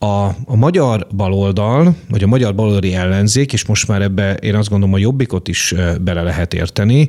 a, 0.02 0.24
a 0.44 0.56
magyar 0.56 1.06
baloldal, 1.16 1.94
vagy 2.08 2.22
a 2.22 2.26
magyar 2.26 2.54
baloldali 2.54 2.94
ellenzék, 2.94 3.52
és 3.52 3.66
most 3.66 3.88
már 3.88 4.02
ebbe 4.02 4.34
én 4.34 4.54
azt 4.54 4.68
gondolom 4.68 4.94
a 4.94 4.98
jobbikot 4.98 5.48
is 5.48 5.74
bele 6.00 6.22
lehet 6.22 6.54
érteni, 6.54 7.08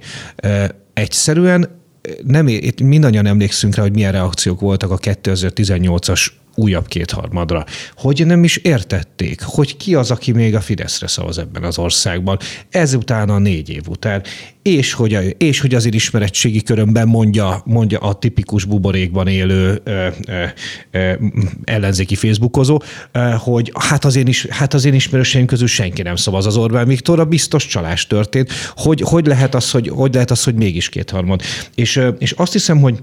egyszerűen 0.93 1.79
nem, 2.23 2.47
itt 2.47 2.81
mindannyian 2.81 3.25
emlékszünk 3.25 3.75
rá, 3.75 3.81
hogy 3.81 3.93
milyen 3.93 4.11
reakciók 4.11 4.59
voltak 4.59 4.91
a 4.91 4.97
2018-as 4.97 6.27
újabb 6.55 6.87
kétharmadra. 6.87 7.65
Hogy 7.95 8.25
nem 8.25 8.43
is 8.43 8.57
értették, 8.57 9.41
hogy 9.41 9.77
ki 9.77 9.95
az, 9.95 10.11
aki 10.11 10.31
még 10.31 10.55
a 10.55 10.61
Fideszre 10.61 11.07
szavaz 11.07 11.37
ebben 11.37 11.63
az 11.63 11.77
országban, 11.77 12.37
ezután 12.69 13.29
a 13.29 13.37
négy 13.37 13.69
év 13.69 13.87
után, 13.87 14.23
és 14.61 14.93
hogy, 14.93 15.35
és 15.37 15.59
hogy 15.59 15.75
azért 15.75 15.95
ismeretségi 15.95 16.61
körömben 16.61 17.07
mondja, 17.07 17.61
mondja 17.65 17.99
a 17.99 18.13
tipikus 18.13 18.65
buborékban 18.65 19.27
élő 19.27 19.81
ö, 19.83 20.07
ö, 20.27 20.43
ö, 20.91 21.13
ellenzéki 21.63 22.15
facebookozó, 22.15 22.81
ö, 23.11 23.19
hogy 23.37 23.71
hát 23.79 24.05
az, 24.05 24.15
én 24.15 24.27
is, 24.27 24.45
hát 24.45 24.73
az 24.73 24.85
én 24.85 24.93
ismerőseim 24.93 25.45
közül 25.45 25.67
senki 25.67 26.01
nem 26.01 26.15
szavaz 26.15 26.45
az 26.45 26.57
Orbán 26.57 26.87
Viktorra, 26.87 27.25
biztos 27.25 27.65
csalás 27.65 28.07
történt. 28.07 28.51
Hogy, 28.75 29.01
hogy, 29.01 29.25
lehet 29.25 29.55
az, 29.55 29.71
hogy, 29.71 29.87
hogy 29.87 30.13
lehet 30.13 30.31
az, 30.31 30.43
hogy 30.43 30.55
mégis 30.55 30.89
kétharmad? 30.89 31.41
És, 31.75 32.01
és 32.17 32.31
azt 32.31 32.51
hiszem, 32.51 32.79
hogy 32.79 32.99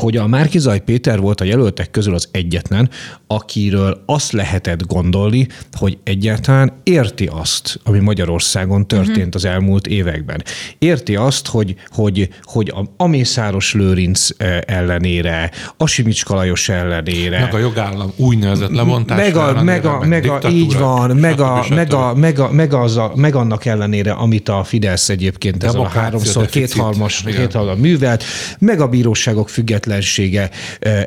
hogy 0.00 0.16
a 0.16 0.26
Márkizaj 0.26 0.80
Péter 0.80 1.20
volt 1.20 1.40
a 1.40 1.44
jelöltek 1.44 1.90
közül 1.90 2.14
az 2.14 2.28
egyetlen, 2.30 2.90
akiről 3.26 4.02
azt 4.06 4.32
lehetett 4.32 4.86
gondolni, 4.86 5.46
hogy 5.72 5.98
egyáltalán 6.02 6.72
érti 6.82 7.28
azt, 7.32 7.80
ami 7.84 7.98
Magyarországon 7.98 8.86
történt 8.86 9.16
uh-huh. 9.16 9.34
az 9.34 9.44
elmúlt 9.44 9.86
években. 9.86 10.42
Érti 10.78 11.16
azt, 11.16 11.46
hogy, 11.46 11.74
hogy, 11.88 12.28
hogy 12.42 12.72
a 12.76 12.84
Amészáros 12.96 13.74
Lőrinc 13.74 14.28
eh, 14.36 14.58
ellenére, 14.66 15.50
a 15.76 15.86
Simics 15.86 16.24
Kalajos 16.24 16.68
ellenére. 16.68 17.40
Meg 17.40 17.54
a 17.54 17.58
jogállam 17.58 18.12
úgynevezett 18.16 18.70
lemondás. 18.70 19.16
Meg, 19.18 19.36
a, 19.36 19.62
meg, 19.62 19.84
a, 19.84 19.98
meg, 20.06 20.26
a, 20.26 20.48
így 20.48 20.78
van, 20.78 21.16
meg, 21.16 21.40
a, 21.40 21.64
meg, 21.68 21.92
a, 21.92 22.14
meg, 22.14 22.38
a, 22.38 22.52
meg, 22.52 22.74
az 22.74 22.96
a, 22.96 23.12
meg 23.14 23.34
annak 23.34 23.64
ellenére, 23.64 24.12
amit 24.12 24.48
a 24.48 24.64
Fidesz 24.64 25.08
egyébként 25.08 25.64
ez 25.64 25.74
a 25.74 25.88
háromszor 25.88 26.46
kéthalmas, 26.46 27.22
kéthalmas 27.22 27.78
művelt, 27.78 28.24
meg 28.58 28.80
a 28.80 28.88
bíróságok 28.88 29.48
független 29.48 29.89
függetlensége 29.90 30.50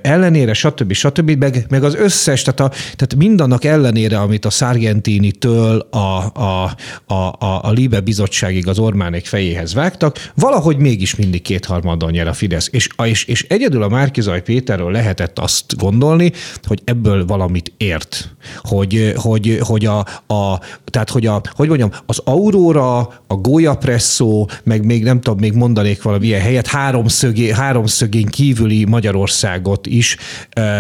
ellenére, 0.02 0.54
stb. 0.54 0.94
stb. 0.94 1.32
Meg, 1.32 1.66
meg 1.70 1.84
az 1.84 1.96
összes, 1.96 2.42
tehát, 2.42 2.60
a, 2.60 2.70
tehát 2.70 3.16
mindannak 3.16 3.64
ellenére, 3.64 4.20
amit 4.20 4.46
a 4.46 4.50
Sargentini-től 4.50 5.88
a, 5.92 5.98
a, 6.34 6.76
a, 7.06 7.14
a, 7.14 7.60
a 7.62 7.72
Libe 7.72 8.00
bizottságig 8.00 8.68
az 8.68 8.80
Ormánék 8.80 9.26
fejéhez 9.26 9.74
vágtak, 9.74 10.32
valahogy 10.36 10.78
mégis 10.78 11.16
mindig 11.16 11.42
kétharmadon 11.42 12.12
nyer 12.12 12.28
a 12.28 12.34
Fidesz. 12.34 12.70
És, 12.72 12.88
és, 13.04 13.26
és 13.26 13.46
egyedül 13.50 13.84
a 13.84 13.88
Márkizaj 13.88 14.42
Péterről 14.42 14.92
lehetett 14.92 15.40
azt 15.40 15.78
gondolni, 15.78 16.32
hogy 16.64 16.82
ebből 16.86 17.26
valamit 17.26 17.74
ért. 17.78 18.36
Hogy, 18.58 19.14
hogy, 19.16 19.60
hogy 19.62 19.86
a, 19.86 20.00
a, 20.28 20.60
tehát 20.86 21.10
hogy 21.10 21.26
a, 21.26 21.42
hogy 21.52 21.68
mondjam, 21.68 21.92
az 22.06 22.22
Aurora, 22.24 22.98
a 23.28 23.36
Goya 23.36 23.76
Presso, 23.76 24.46
meg 24.64 24.86
még 24.86 25.04
nem 25.04 25.22
tudom, 25.22 25.40
még 25.40 25.54
mondanék 25.54 26.02
valami 26.02 26.26
ilyen 26.26 26.42
helyet, 26.42 26.68
háromszögé, 26.68 27.52
háromszögén 27.52 28.26
kívüli 28.64 28.86
Magyarországot 28.86 29.88
is, 29.88 30.18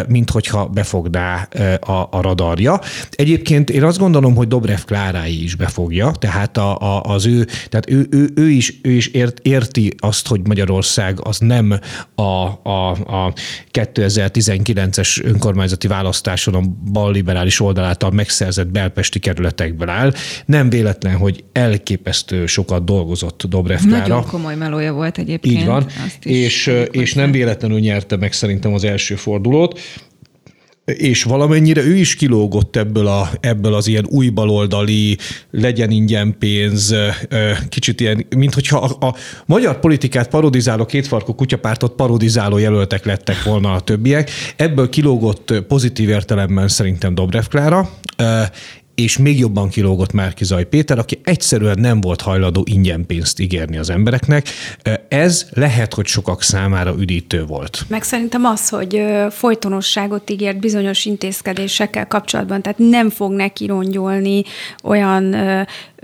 mint 0.07 0.29
hogyha 0.29 0.65
befogná 0.65 1.47
a, 1.79 2.07
a 2.11 2.21
radarja. 2.21 2.79
Egyébként 3.11 3.69
én 3.69 3.83
azt 3.83 3.97
gondolom, 3.97 4.35
hogy 4.35 4.47
Dobrev 4.47 4.79
Klárái 4.85 5.43
is 5.43 5.55
befogja, 5.55 6.11
tehát 6.11 6.57
a, 6.57 6.77
a, 6.77 7.01
az 7.01 7.25
ő, 7.25 7.47
tehát 7.69 7.89
ő, 7.89 8.07
ő, 8.11 8.29
ő 8.35 8.49
is, 8.49 8.79
ő 8.83 8.91
is 8.91 9.07
ért, 9.07 9.39
érti 9.39 9.93
azt, 9.97 10.27
hogy 10.27 10.47
Magyarország 10.47 11.19
az 11.23 11.37
nem 11.37 11.79
a, 12.15 12.21
a, 12.21 12.89
a 12.89 13.33
2019-es 13.71 15.23
önkormányzati 15.23 15.87
választáson 15.87 16.55
a 16.55 16.61
balliberális 16.91 17.59
oldalától 17.59 18.11
megszerzett 18.11 18.67
belpesti 18.67 19.19
kerületekből 19.19 19.89
áll. 19.89 20.13
Nem 20.45 20.69
véletlen, 20.69 21.15
hogy 21.15 21.43
elképesztő 21.51 22.45
sokat 22.45 22.85
dolgozott 22.85 23.43
Dobrev 23.43 23.79
Klára. 23.79 24.07
Nagyon 24.07 24.25
komoly 24.25 24.55
melója 24.55 24.93
volt 24.93 25.17
egyébként. 25.17 25.55
Így 25.55 25.65
van, 25.65 25.85
és, 26.21 26.71
és 26.91 27.13
nem 27.13 27.31
véletlenül 27.31 27.72
nyerte 27.77 28.15
meg 28.15 28.33
szerintem 28.33 28.73
az 28.73 28.83
első 28.83 29.15
fordulót 29.15 29.79
és 30.85 31.23
valamennyire 31.23 31.83
ő 31.83 31.95
is 31.95 32.15
kilógott 32.15 32.75
ebből, 32.75 33.07
a, 33.07 33.29
ebből 33.39 33.73
az 33.73 33.87
ilyen 33.87 34.05
új 34.09 34.29
baloldali, 34.29 35.17
legyen 35.51 35.91
ingyen 35.91 36.35
pénz, 36.39 36.95
kicsit 37.69 37.99
ilyen, 37.99 38.25
mint 38.35 38.53
hogyha 38.53 38.77
a, 38.77 39.05
a 39.05 39.15
magyar 39.45 39.79
politikát 39.79 40.29
parodizáló, 40.29 40.85
kétfarkú 40.85 41.35
kutyapártot 41.35 41.95
parodizáló 41.95 42.57
jelöltek 42.57 43.05
lettek 43.05 43.43
volna 43.43 43.73
a 43.73 43.79
többiek. 43.79 44.31
Ebből 44.55 44.89
kilógott 44.89 45.53
pozitív 45.67 46.09
értelemben 46.09 46.67
szerintem 46.67 47.15
Dobrev 47.15 47.45
Klára, 47.45 47.89
és 48.95 49.17
még 49.17 49.39
jobban 49.39 49.69
kilógott 49.69 50.11
Márkizaj 50.11 50.65
Péter, 50.65 50.99
aki 50.99 51.19
egyszerűen 51.23 51.79
nem 51.79 52.01
volt 52.01 52.21
hajlandó 52.21 52.65
ingyen 52.69 53.05
pénzt 53.05 53.39
ígérni 53.39 53.77
az 53.77 53.89
embereknek. 53.89 54.47
Ez 55.07 55.47
lehet, 55.53 55.93
hogy 55.93 56.05
sokak 56.05 56.41
számára 56.41 56.95
üdítő 56.99 57.45
volt. 57.45 57.85
Meg 57.87 58.03
szerintem 58.03 58.45
az, 58.45 58.69
hogy 58.69 59.01
folytonosságot 59.29 60.29
ígért 60.29 60.59
bizonyos 60.59 61.05
intézkedésekkel 61.05 62.07
kapcsolatban, 62.07 62.61
tehát 62.61 62.77
nem 62.77 63.09
fog 63.09 63.31
neki 63.31 63.65
rongyolni 63.65 64.43
olyan 64.83 65.35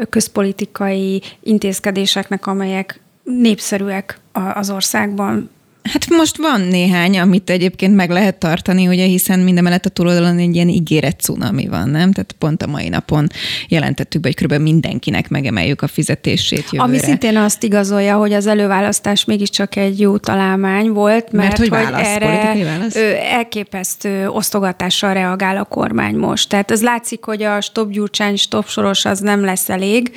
közpolitikai 0.10 1.22
intézkedéseknek, 1.44 2.48
amelyek 2.48 3.00
népszerűek 3.24 4.20
az 4.54 4.70
országban 4.70 5.50
Hát 5.92 6.10
most 6.10 6.38
van 6.38 6.62
néhány, 6.62 7.20
amit 7.20 7.50
egyébként 7.50 7.96
meg 7.96 8.10
lehet 8.10 8.36
tartani, 8.36 8.88
ugye, 8.88 9.06
hiszen 9.06 9.40
mindemellett 9.40 9.86
a 9.86 9.90
túloldalon 9.90 10.38
egy 10.38 10.56
ilyen 10.56 10.70
ígéret 10.70 11.20
cunami 11.20 11.68
van, 11.68 11.90
nem? 11.90 12.12
Tehát 12.12 12.36
pont 12.40 12.64
a 12.64 12.68
mai 12.68 12.90
napon 12.90 13.28
jelentettük 13.68 14.22
be, 14.22 14.34
hogy 14.36 14.46
kb. 14.46 14.62
mindenkinek 14.62 15.30
megemeljük 15.30 15.82
a 15.82 15.88
fizetését 15.88 16.66
jövőre. 16.72 16.84
Ami 16.84 16.98
szintén 16.98 17.38
azt 17.38 17.64
igazolja, 17.64 18.18
hogy 18.18 18.34
az 18.34 18.48
előválasztás 18.48 19.26
mégiscsak 19.26 19.76
egy 19.76 20.00
jó 20.00 20.18
találmány 20.18 20.90
volt, 20.90 21.32
mert, 21.32 21.32
mert 21.32 21.58
hogy, 21.58 21.70
hogy 21.70 21.78
válasz, 21.78 22.08
erre 22.08 22.64
válasz? 22.64 22.96
elképesztő 23.32 24.28
osztogatással 24.28 25.14
reagál 25.14 25.58
a 25.58 25.64
kormány 25.64 26.16
most. 26.16 26.50
Tehát 26.50 26.72
ez 26.72 26.82
látszik, 26.82 27.24
hogy 27.24 27.44
a 27.44 27.62
stop 27.62 27.92
Gyurcsány, 27.92 28.36
stop 28.36 28.68
Soros 28.68 29.06
az 29.06 29.20
nem 29.20 29.44
lesz 29.44 29.70
elég. 29.70 30.12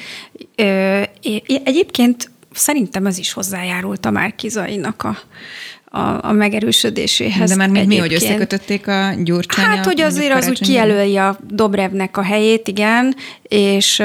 Egyébként 1.64 2.30
szerintem 2.54 3.06
ez 3.06 3.18
is 3.18 3.32
hozzájárult 3.32 4.06
a 4.06 4.10
Márkizainak 4.10 5.02
a, 5.02 5.18
a, 5.98 6.26
a 6.28 6.32
megerősödéséhez. 6.32 7.50
De 7.50 7.56
már 7.56 7.68
mi, 7.68 7.86
mi, 7.86 7.96
hogy 7.96 8.14
összekötötték 8.14 8.88
a 8.88 9.14
gyurcsány? 9.22 9.64
Hát, 9.64 9.84
hogy 9.84 10.00
azért 10.00 10.34
az 10.34 10.48
úgy 10.48 10.60
kijelölje 10.60 11.26
a 11.26 11.38
Dobrevnek 11.48 12.16
a 12.16 12.22
helyét, 12.22 12.68
igen, 12.68 13.14
és 13.52 13.98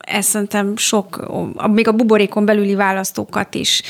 ez 0.00 0.26
szerintem 0.26 0.76
sok, 0.76 1.30
még 1.72 1.88
a 1.88 1.92
buborékon 1.92 2.44
belüli 2.44 2.74
választókat 2.74 3.54
is 3.54 3.82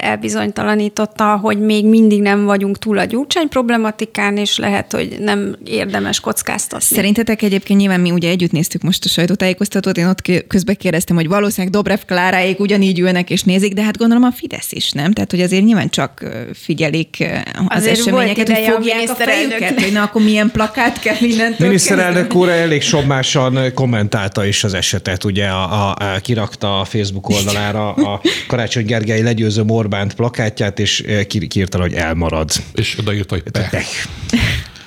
elbizonytalanította, 0.00 1.36
hogy 1.36 1.60
még 1.60 1.86
mindig 1.86 2.20
nem 2.20 2.44
vagyunk 2.44 2.78
túl 2.78 2.98
a 2.98 3.04
gyurcsány 3.04 3.48
problematikán, 3.48 4.36
és 4.36 4.58
lehet, 4.58 4.92
hogy 4.92 5.16
nem 5.20 5.56
érdemes 5.64 6.20
kockáztatni. 6.20 6.96
Szerintetek 6.96 7.42
egyébként 7.42 7.80
nyilván 7.80 8.00
mi 8.00 8.10
ugye 8.10 8.28
együtt 8.28 8.52
néztük 8.52 8.82
most 8.82 9.04
a 9.04 9.08
sajtótájékoztatót, 9.08 9.96
én 9.96 10.06
ott 10.06 10.46
közben 10.46 10.76
kérdeztem, 10.76 11.16
hogy 11.16 11.28
valószínűleg 11.28 11.72
Dobrev 11.72 12.00
Kláráék 12.06 12.60
ugyanígy 12.60 12.98
ülnek 12.98 13.30
és 13.30 13.42
nézik, 13.42 13.72
de 13.72 13.82
hát 13.82 13.98
gondolom 13.98 14.22
a 14.24 14.32
Fidesz 14.32 14.72
is, 14.72 14.90
nem? 14.90 15.12
Tehát, 15.12 15.30
hogy 15.30 15.40
azért 15.40 15.64
nyilván 15.64 15.88
csak 15.88 16.24
figyelik 16.54 17.24
az 17.68 17.76
azért 17.76 17.98
eseményeket, 17.98 18.48
hogy 18.48 18.64
fogják 18.64 19.10
a 19.10 19.14
fejüket, 19.14 19.80
hogy 19.80 19.92
na, 19.92 20.02
akkor 20.02 20.22
milyen 20.22 20.50
plakát 20.50 21.00
kell 21.00 21.16
mindentől 21.20 21.66
Miniszterelnök 21.66 22.34
úr 22.34 22.48
elég 22.48 22.82
sommásan 22.82 23.74
kommentálta 23.82 24.44
is 24.44 24.64
az 24.64 24.74
esetet, 24.74 25.24
ugye 25.24 25.46
a, 25.48 25.88
a, 25.88 25.96
a, 26.14 26.18
kirakta 26.20 26.80
a 26.80 26.84
Facebook 26.84 27.28
oldalára 27.28 27.92
a 27.92 28.20
Karácsony 28.46 28.84
Gergely 28.84 29.22
legyőző 29.22 29.64
Orbánt 29.66 30.14
plakátját, 30.14 30.78
és 30.78 31.04
kiírta, 31.28 31.80
hogy 31.80 31.94
elmarad. 31.94 32.50
És 32.74 32.98
odaírta, 32.98 33.34
hogy 33.34 33.42
pech. 33.42 34.06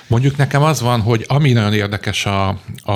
Mondjuk 0.06 0.36
nekem 0.36 0.62
az 0.62 0.80
van, 0.80 1.00
hogy 1.00 1.24
ami 1.28 1.52
nagyon 1.52 1.72
érdekes 1.72 2.26
a, 2.26 2.48
a, 2.82 2.92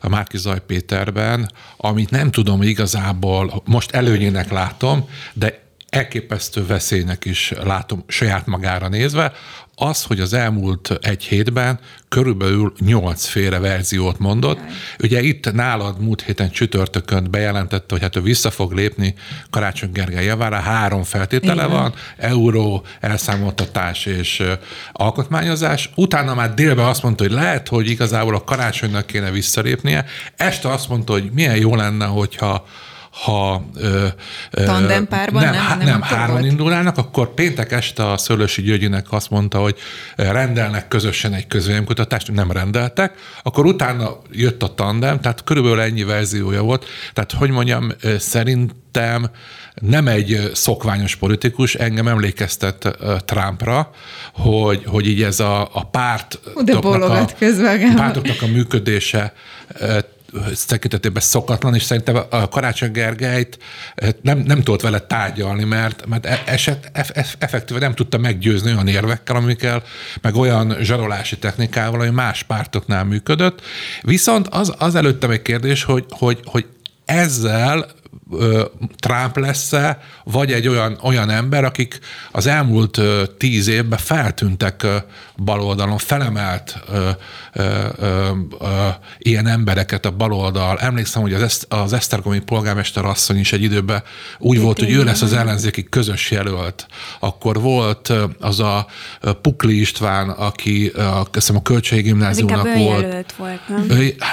a 0.00 0.08
Márki 0.08 0.38
Zaj 0.38 0.60
Péterben, 0.66 1.50
amit 1.76 2.10
nem 2.10 2.30
tudom 2.30 2.62
igazából, 2.62 3.62
most 3.64 3.90
előnyének 3.90 4.50
látom, 4.50 5.08
de 5.32 5.63
elképesztő 5.94 6.66
veszélynek 6.66 7.24
is 7.24 7.52
látom 7.62 8.04
saját 8.06 8.46
magára 8.46 8.88
nézve, 8.88 9.32
az, 9.76 10.02
hogy 10.02 10.20
az 10.20 10.32
elmúlt 10.32 10.98
egy 11.00 11.24
hétben 11.24 11.78
körülbelül 12.08 12.72
nyolc 12.78 13.26
féle 13.26 13.58
verziót 13.58 14.18
mondott. 14.18 14.58
Ugye 15.02 15.22
itt 15.22 15.52
nálad 15.52 16.00
múlt 16.00 16.22
héten 16.22 16.50
csütörtökön 16.50 17.30
bejelentette, 17.30 17.86
hogy 17.88 18.02
hát 18.02 18.16
ő 18.16 18.20
vissza 18.20 18.50
fog 18.50 18.72
lépni 18.72 19.14
Karácsony 19.50 19.92
Gergely 19.92 20.24
javára. 20.24 20.56
Három 20.56 21.02
feltétele 21.02 21.64
Igen. 21.64 21.70
van, 21.70 21.94
euró, 22.16 22.84
elszámoltatás 23.00 24.06
és 24.06 24.42
alkotmányozás. 24.92 25.90
Utána 25.94 26.34
már 26.34 26.54
délben 26.54 26.86
azt 26.86 27.02
mondta, 27.02 27.22
hogy 27.22 27.32
lehet, 27.32 27.68
hogy 27.68 27.90
igazából 27.90 28.34
a 28.34 28.44
karácsonynak 28.44 29.06
kéne 29.06 29.30
visszalépnie. 29.30 30.04
Este 30.36 30.68
azt 30.68 30.88
mondta, 30.88 31.12
hogy 31.12 31.30
milyen 31.32 31.56
jó 31.56 31.74
lenne, 31.74 32.04
hogyha 32.04 32.66
ha 33.14 33.64
Tandempárban 34.50 35.42
nem, 35.42 35.52
nem, 35.52 35.78
nem, 35.78 35.86
nem 35.86 36.02
három 36.02 36.44
indulnának, 36.44 36.98
akkor 36.98 37.34
péntek 37.34 37.72
este 37.72 38.10
a 38.10 38.16
Szőlősi 38.16 38.62
Györgyinek 38.62 39.12
azt 39.12 39.30
mondta, 39.30 39.58
hogy 39.58 39.76
rendelnek 40.16 40.88
közösen 40.88 41.34
egy 41.34 41.46
közvélemkutatást, 41.46 42.32
nem 42.32 42.50
rendeltek, 42.50 43.14
akkor 43.42 43.66
utána 43.66 44.18
jött 44.30 44.62
a 44.62 44.74
tandem, 44.74 45.20
tehát 45.20 45.44
körülbelül 45.44 45.80
ennyi 45.80 46.02
verziója 46.02 46.62
volt. 46.62 46.86
Tehát, 47.12 47.32
hogy 47.32 47.50
mondjam, 47.50 47.92
szerintem 48.18 49.30
nem 49.74 50.08
egy 50.08 50.50
szokványos 50.54 51.16
politikus, 51.16 51.74
engem 51.74 52.08
emlékeztet 52.08 52.98
Trumpra, 53.24 53.90
hogy, 54.32 54.82
hogy 54.86 55.08
így 55.08 55.22
ez 55.22 55.40
a, 55.40 55.68
a 55.72 55.86
párt 55.86 56.38
a, 56.54 57.96
pártoknak 57.96 58.42
a 58.42 58.46
működése 58.46 59.32
tekintetében 60.66 61.22
szokatlan, 61.22 61.74
és 61.74 61.82
szerintem 61.82 62.16
a 62.30 62.48
Karácsony 62.48 62.90
Gergelyt 62.90 63.58
eh, 63.94 64.10
nem, 64.22 64.38
nem 64.38 64.62
tudott 64.62 64.80
vele 64.80 64.98
tárgyalni, 64.98 65.64
mert, 65.64 66.06
mert 66.06 66.26
e, 66.26 66.42
eset, 66.46 66.90
effektíve 67.38 67.78
nem 67.80 67.94
tudta 67.94 68.18
meggyőzni 68.18 68.72
olyan 68.72 68.88
érvekkel, 68.88 69.36
amikkel, 69.36 69.82
meg 70.20 70.34
olyan 70.34 70.76
zsarolási 70.80 71.38
technikával, 71.38 72.00
ami 72.00 72.10
más 72.10 72.42
pártoknál 72.42 73.04
működött. 73.04 73.60
Viszont 74.02 74.48
az, 74.48 74.74
az 74.78 74.94
előttem 74.94 75.30
egy 75.30 75.42
kérdés, 75.42 75.84
hogy, 75.84 76.04
hogy, 76.08 76.40
hogy 76.44 76.66
ezzel 77.04 77.86
Trump 78.98 79.36
lesz-e, 79.36 79.98
vagy 80.24 80.52
egy 80.52 80.68
olyan, 80.68 80.98
olyan 81.02 81.30
ember, 81.30 81.64
akik 81.64 81.98
az 82.32 82.46
elmúlt 82.46 83.00
tíz 83.38 83.68
évben 83.68 83.98
feltűntek 83.98 84.86
baloldalon, 85.36 85.98
felemelt 85.98 86.78
ö, 86.88 87.10
ö, 87.52 87.86
ö, 87.96 88.28
ö, 88.60 88.88
ilyen 89.18 89.46
embereket 89.46 90.06
a 90.06 90.10
baloldal. 90.10 90.78
Emlékszem, 90.78 91.22
hogy 91.22 91.32
az, 91.32 91.66
az 91.68 91.92
Esztergomi 91.92 92.38
polgármester 92.38 93.04
asszony 93.04 93.38
is 93.38 93.52
egy 93.52 93.62
időben 93.62 94.02
úgy 94.38 94.60
volt, 94.60 94.78
hogy 94.78 94.90
ő 94.92 95.04
lesz 95.04 95.22
az 95.22 95.32
ellenzéki 95.32 95.84
közös 95.84 96.30
jelölt. 96.30 96.86
Akkor 97.20 97.60
volt 97.60 98.12
az 98.40 98.60
a 98.60 98.86
Pukli 99.42 99.80
István, 99.80 100.28
aki 100.28 100.86
a, 100.86 101.26
a 101.54 101.62
Költségi 101.62 102.02
Gimnáziumnak 102.02 102.74
volt. 102.76 103.34
volt 103.36 103.68
nem? 103.68 103.86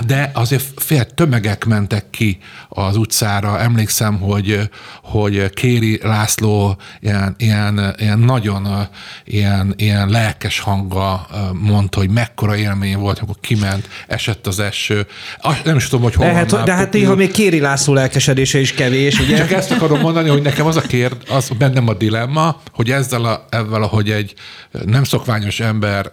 De 0.06 0.32
azért 0.34 0.64
fél 0.76 1.06
tömegek 1.06 1.66
mentek 1.66 2.10
ki 2.10 2.40
az 2.70 2.96
utcára, 2.96 3.60
emlékszem, 3.60 3.90
emlékszem, 4.00 4.30
hogy, 4.30 4.70
hogy 5.04 5.50
Kéri 5.50 6.00
László 6.04 6.78
ilyen, 7.00 7.36
ilyen, 7.38 7.96
ilyen 7.98 8.20
nagyon 8.20 8.88
ilyen, 9.26 9.74
ilyen 9.78 10.10
lelkes 10.10 10.60
hanggal 10.60 11.28
mondta, 11.54 12.00
hogy 12.00 12.10
mekkora 12.10 12.56
élmény 12.56 12.98
volt, 12.98 13.20
amikor 13.20 13.38
kiment, 13.42 13.90
esett 14.08 14.48
az 14.48 14.60
eső. 14.60 15.08
Nem 15.64 15.76
is 15.76 15.88
tudom, 15.88 16.04
hogy 16.04 16.14
hol 16.14 16.34
hát, 16.34 16.64
De 16.64 16.74
hát 16.74 16.94
néha 16.94 17.16
még 17.16 17.32
Kéri 17.32 17.60
László 17.60 17.94
lelkesedése 17.94 18.60
is 18.60 18.74
kevés, 18.74 19.20
ugye? 19.20 19.38
Csak 19.38 19.52
ezt 19.52 19.72
akarom 19.72 20.00
mondani, 20.00 20.30
hogy 20.30 20.42
nekem 20.42 20.66
az 20.66 20.76
a 20.76 20.82
kérd, 20.82 21.18
az 21.30 21.50
bennem 21.58 21.88
a 21.88 21.94
dilemma, 21.94 22.62
hogy 22.72 22.92
ezzel, 22.92 23.26
a, 23.26 23.46
ezzel 23.50 23.84
ahogy 23.84 24.10
egy 24.10 24.34
nem 24.86 25.04
szokványos 25.04 25.60
ember 25.60 26.12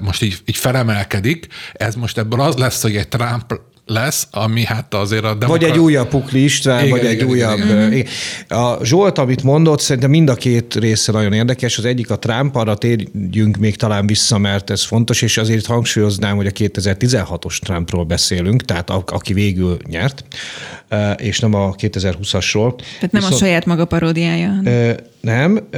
most 0.00 0.22
így, 0.22 0.38
így 0.44 0.56
felemelkedik, 0.56 1.46
ez 1.72 1.94
most 1.94 2.18
ebből 2.18 2.40
az 2.40 2.56
lesz, 2.56 2.82
hogy 2.82 2.96
egy 2.96 3.08
Trump 3.08 3.60
lesz, 3.90 4.28
ami 4.30 4.64
hát 4.64 4.94
azért 4.94 5.24
a 5.24 5.34
demokrat... 5.34 5.60
Vagy 5.60 5.64
egy 5.64 5.78
újabb 5.78 6.08
Pukli 6.08 6.44
István, 6.44 6.84
igen, 6.84 6.90
vagy 6.90 7.06
egy 7.06 7.12
igen, 7.12 7.28
újabb... 7.28 7.58
Igen, 7.58 7.92
igen. 7.92 8.06
A 8.48 8.84
Zsolt, 8.84 9.18
amit 9.18 9.42
mondott, 9.42 9.80
szerintem 9.80 10.10
mind 10.10 10.28
a 10.28 10.34
két 10.34 10.74
része 10.74 11.12
nagyon 11.12 11.32
érdekes. 11.32 11.78
Az 11.78 11.84
egyik 11.84 12.10
a 12.10 12.18
Trump, 12.18 12.56
arra 12.56 12.74
térjünk 12.74 13.56
még 13.56 13.76
talán 13.76 14.06
vissza, 14.06 14.38
mert 14.38 14.70
ez 14.70 14.84
fontos, 14.84 15.22
és 15.22 15.36
azért 15.36 15.66
hangsúlyoznám, 15.66 16.36
hogy 16.36 16.46
a 16.46 16.50
2016-os 16.50 17.58
Trumpról 17.58 18.04
beszélünk, 18.04 18.64
tehát 18.64 18.90
aki 18.90 19.32
végül 19.32 19.76
nyert, 19.88 20.24
és 21.16 21.38
nem 21.38 21.54
a 21.54 21.74
2020-asról. 21.74 22.74
Tehát 22.76 23.00
nem 23.00 23.10
Viszont, 23.10 23.32
a 23.32 23.36
saját 23.36 23.66
maga 23.66 23.84
paródiája. 23.84 24.60
Nem, 25.20 25.68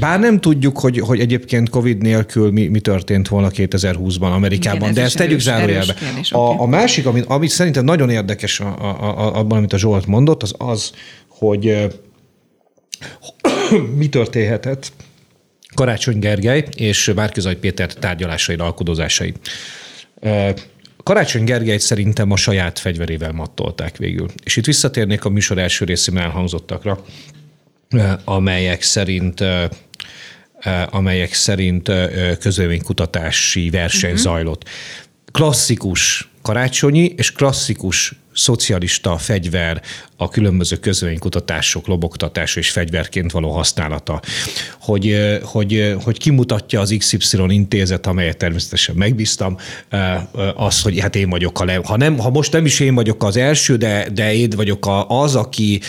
bár 0.00 0.20
nem 0.20 0.40
tudjuk, 0.40 0.78
hogy, 0.78 0.98
hogy 0.98 1.20
egyébként 1.20 1.68
COVID 1.68 2.02
nélkül 2.02 2.50
mi, 2.50 2.66
mi 2.66 2.80
történt 2.80 3.28
volna 3.28 3.48
2020-ban 3.52 4.32
Amerikában, 4.32 4.80
Igen, 4.80 4.94
de 4.94 5.02
ezt 5.02 5.16
tegyük 5.16 5.40
zárójelbe. 5.40 5.94
A, 6.30 6.60
a 6.60 6.66
másik, 6.66 7.06
ami, 7.06 7.22
ami 7.26 7.46
szerintem 7.46 7.84
nagyon 7.84 8.10
érdekes 8.10 8.60
a, 8.60 8.76
a, 8.80 9.18
a, 9.18 9.38
abban, 9.38 9.58
amit 9.58 9.72
a 9.72 9.78
Zsolt 9.78 10.06
mondott, 10.06 10.42
az 10.42 10.54
az, 10.58 10.92
hogy 11.28 11.88
mi 13.98 14.08
történhetett 14.08 14.92
Karácsony 15.74 16.18
Gergely 16.18 16.64
és 16.76 17.12
Márkizaj 17.14 17.56
Péter 17.56 17.92
tárgyalásai, 17.92 18.56
alkudozásai. 18.56 19.34
Karácsony 21.08 21.44
Gergelyt 21.44 21.80
szerintem 21.80 22.30
a 22.30 22.36
saját 22.36 22.78
fegyverével 22.78 23.32
mattolták 23.32 23.96
végül. 23.96 24.28
És 24.44 24.56
itt 24.56 24.64
visszatérnék 24.64 25.24
a 25.24 25.28
műsor 25.28 25.58
első 25.58 25.84
részében 25.84 26.22
elhangzottakra 26.22 27.04
amelyek 28.24 28.82
szerint 28.82 29.44
amelyek 30.90 31.32
szerint 31.34 31.90
közölvénykutatási 32.40 33.70
verseny 33.70 34.10
uh-huh. 34.10 34.24
zajlott. 34.24 34.68
Klasszikus 35.32 36.30
karácsonyi 36.42 37.14
és 37.16 37.32
klasszikus 37.32 38.14
szocialista 38.38 39.18
fegyver 39.18 39.82
a 40.16 40.28
különböző 40.28 40.76
közvénykutatások, 40.76 41.86
lobogtatás 41.86 42.56
és 42.56 42.70
fegyverként 42.70 43.32
való 43.32 43.50
használata. 43.50 44.20
Hogy, 44.80 45.16
hogy, 45.42 45.94
hogy 46.02 46.18
kimutatja 46.18 46.80
az 46.80 46.94
XY 46.98 47.38
intézet, 47.48 48.06
amelyet 48.06 48.36
természetesen 48.36 48.94
megbíztam, 48.94 49.56
az, 50.54 50.82
hogy 50.82 51.00
hát 51.00 51.16
én 51.16 51.30
vagyok 51.30 51.60
a 51.60 51.64
le, 51.64 51.80
ha, 51.84 51.96
nem, 51.96 52.18
ha 52.18 52.30
most 52.30 52.52
nem 52.52 52.64
is 52.64 52.80
én 52.80 52.94
vagyok 52.94 53.24
az 53.24 53.36
első, 53.36 53.76
de, 53.76 54.08
de 54.12 54.34
én 54.34 54.50
vagyok 54.56 54.88
az, 55.08 55.34
aki 55.36 55.80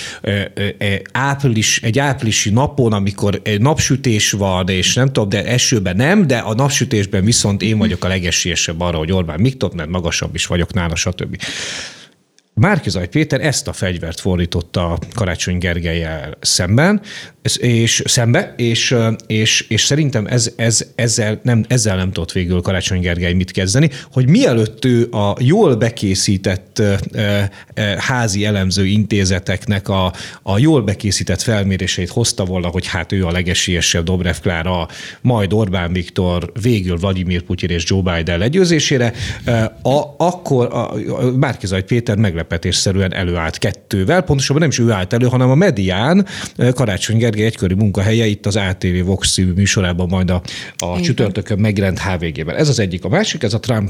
április, 1.11 1.81
egy 1.81 1.99
áprilisi 1.99 2.49
napon, 2.49 2.93
amikor 2.93 3.41
napsütés 3.57 4.31
van, 4.31 4.69
és 4.69 4.93
nem 4.93 5.05
tudom, 5.05 5.29
de 5.29 5.45
esőben 5.45 5.95
nem, 5.95 6.27
de 6.27 6.37
a 6.37 6.53
napsütésben 6.53 7.23
viszont 7.23 7.61
én 7.61 7.77
vagyok 7.77 8.03
a 8.03 8.07
legesélyesebb 8.07 8.81
arra, 8.81 8.97
hogy 8.97 9.11
Orbán 9.11 9.39
Miktot, 9.39 9.73
mert 9.73 9.89
magasabb 9.89 10.35
is 10.35 10.45
vagyok 10.45 10.73
nála, 10.73 10.95
stb. 10.95 11.37
Márkizaj 12.59 13.07
Péter 13.07 13.41
ezt 13.41 13.67
a 13.67 13.73
fegyvert 13.73 14.19
fordította 14.19 14.99
Karácsony 15.13 15.57
Gergelyel 15.57 16.37
szemben, 16.39 17.01
és 17.57 18.01
szembe, 18.05 18.53
és, 18.57 18.95
és, 19.27 19.65
és 19.69 19.81
szerintem 19.81 20.25
ez, 20.27 20.51
ez, 20.55 20.85
ezzel, 20.95 21.39
nem, 21.43 21.65
ezzel 21.67 21.95
nem 21.95 22.11
tudott 22.11 22.31
végül 22.31 22.61
Karácsony 22.61 22.99
Gergely 22.99 23.33
mit 23.33 23.51
kezdeni, 23.51 23.89
hogy 24.11 24.27
mielőtt 24.27 24.85
ő 24.85 25.07
a 25.11 25.35
jól 25.39 25.75
bekészített 25.75 26.81
házi 27.97 28.45
elemző 28.45 28.85
intézeteknek 28.85 29.89
a, 29.89 30.13
a 30.43 30.57
jól 30.57 30.81
bekészített 30.81 31.41
felméréseit 31.41 32.09
hozta 32.09 32.45
volna, 32.45 32.67
hogy 32.67 32.87
hát 32.87 33.11
ő 33.11 33.25
a 33.25 33.31
legesélyesebb 33.31 34.03
Dobrev 34.03 34.35
Klára, 34.41 34.87
majd 35.21 35.53
Orbán 35.53 35.93
Viktor, 35.93 36.51
végül 36.61 36.97
Vladimir 36.97 37.41
Putyin 37.41 37.69
és 37.69 37.83
Joe 37.87 38.01
Biden 38.01 38.39
legyőzésére, 38.39 39.13
a, 39.81 40.15
akkor 40.17 40.73
a, 40.73 40.93
a 40.93 41.31
Márkizaj 41.31 41.83
Péter 41.83 42.17
meglepetésszerűen 42.49 43.13
előállt 43.13 43.57
kettővel, 43.57 44.21
pontosabban 44.21 44.61
nem 44.61 44.69
is 44.69 44.79
ő 44.79 44.91
állt 44.91 45.13
elő, 45.13 45.27
hanem 45.27 45.49
a 45.49 45.55
medián 45.55 46.25
Karácsony 46.73 47.17
Gergely 47.17 47.45
egykori 47.45 47.73
munkahelye 47.73 48.25
itt 48.25 48.45
az 48.45 48.55
ATV 48.55 49.05
Vox 49.05 49.37
műsorában 49.37 50.07
majd 50.07 50.29
a, 50.29 50.41
a 50.77 50.99
csütörtökön 51.01 51.59
megjelent 51.59 51.99
HVG-ben. 51.99 52.55
Ez 52.55 52.69
az 52.69 52.79
egyik. 52.79 53.03
A 53.03 53.09
másik, 53.09 53.43
ez 53.43 53.53
a 53.53 53.59
Trump 53.59 53.89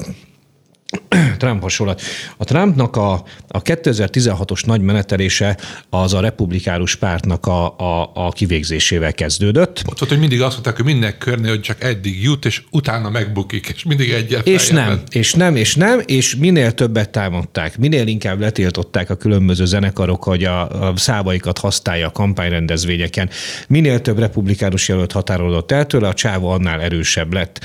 Trump 1.37 1.61
hasonlat. 1.61 2.01
A 2.37 2.43
Trumpnak 2.43 2.95
a, 2.95 3.11
a 3.47 3.61
2016-os 3.61 4.65
nagy 4.65 4.81
menetelése 4.81 5.57
az 5.89 6.13
a 6.13 6.19
republikánus 6.19 6.95
pártnak 6.95 7.45
a, 7.45 7.77
a, 7.77 8.11
a 8.13 8.31
kivégzésével 8.31 9.13
kezdődött. 9.13 9.81
Ott 9.85 9.99
volt, 9.99 10.09
hogy 10.09 10.19
mindig 10.19 10.41
azt 10.41 10.53
mondták, 10.53 10.75
hogy 10.75 10.85
minden 10.85 11.17
körnél, 11.17 11.49
hogy 11.49 11.61
csak 11.61 11.83
eddig 11.83 12.23
jut, 12.23 12.45
és 12.45 12.63
utána 12.71 13.09
megbukik, 13.09 13.67
és 13.75 13.83
mindig 13.83 14.09
egyet. 14.09 14.47
És 14.47 14.69
nem, 14.69 15.01
és 15.09 15.33
nem, 15.33 15.55
és 15.55 15.75
nem, 15.75 16.01
és 16.05 16.35
minél 16.35 16.71
többet 16.71 17.09
támadták, 17.09 17.77
minél 17.77 18.07
inkább 18.07 18.39
letiltották 18.39 19.09
a 19.09 19.15
különböző 19.15 19.65
zenekarok, 19.65 20.23
hogy 20.23 20.43
a, 20.43 20.87
a 20.87 20.97
szávaikat 20.97 21.57
használja 21.57 22.07
a 22.07 22.11
kampányrendezvényeken, 22.11 23.29
minél 23.67 24.01
több 24.01 24.19
republikánus 24.19 24.87
jelölt 24.87 25.11
határolódott 25.11 25.71
el 25.71 25.85
tőle, 25.85 26.07
a 26.07 26.13
csáva 26.13 26.53
annál 26.53 26.81
erősebb 26.81 27.33
lett 27.33 27.59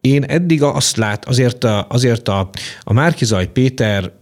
én 0.00 0.22
eddig 0.24 0.62
azt 0.62 0.96
lát, 0.96 1.24
azért 1.24 1.64
a, 1.64 1.86
azért 1.88 2.28
a, 2.28 2.50
a 2.82 2.92
Márkizaj 2.92 3.46
Péter 3.46 4.12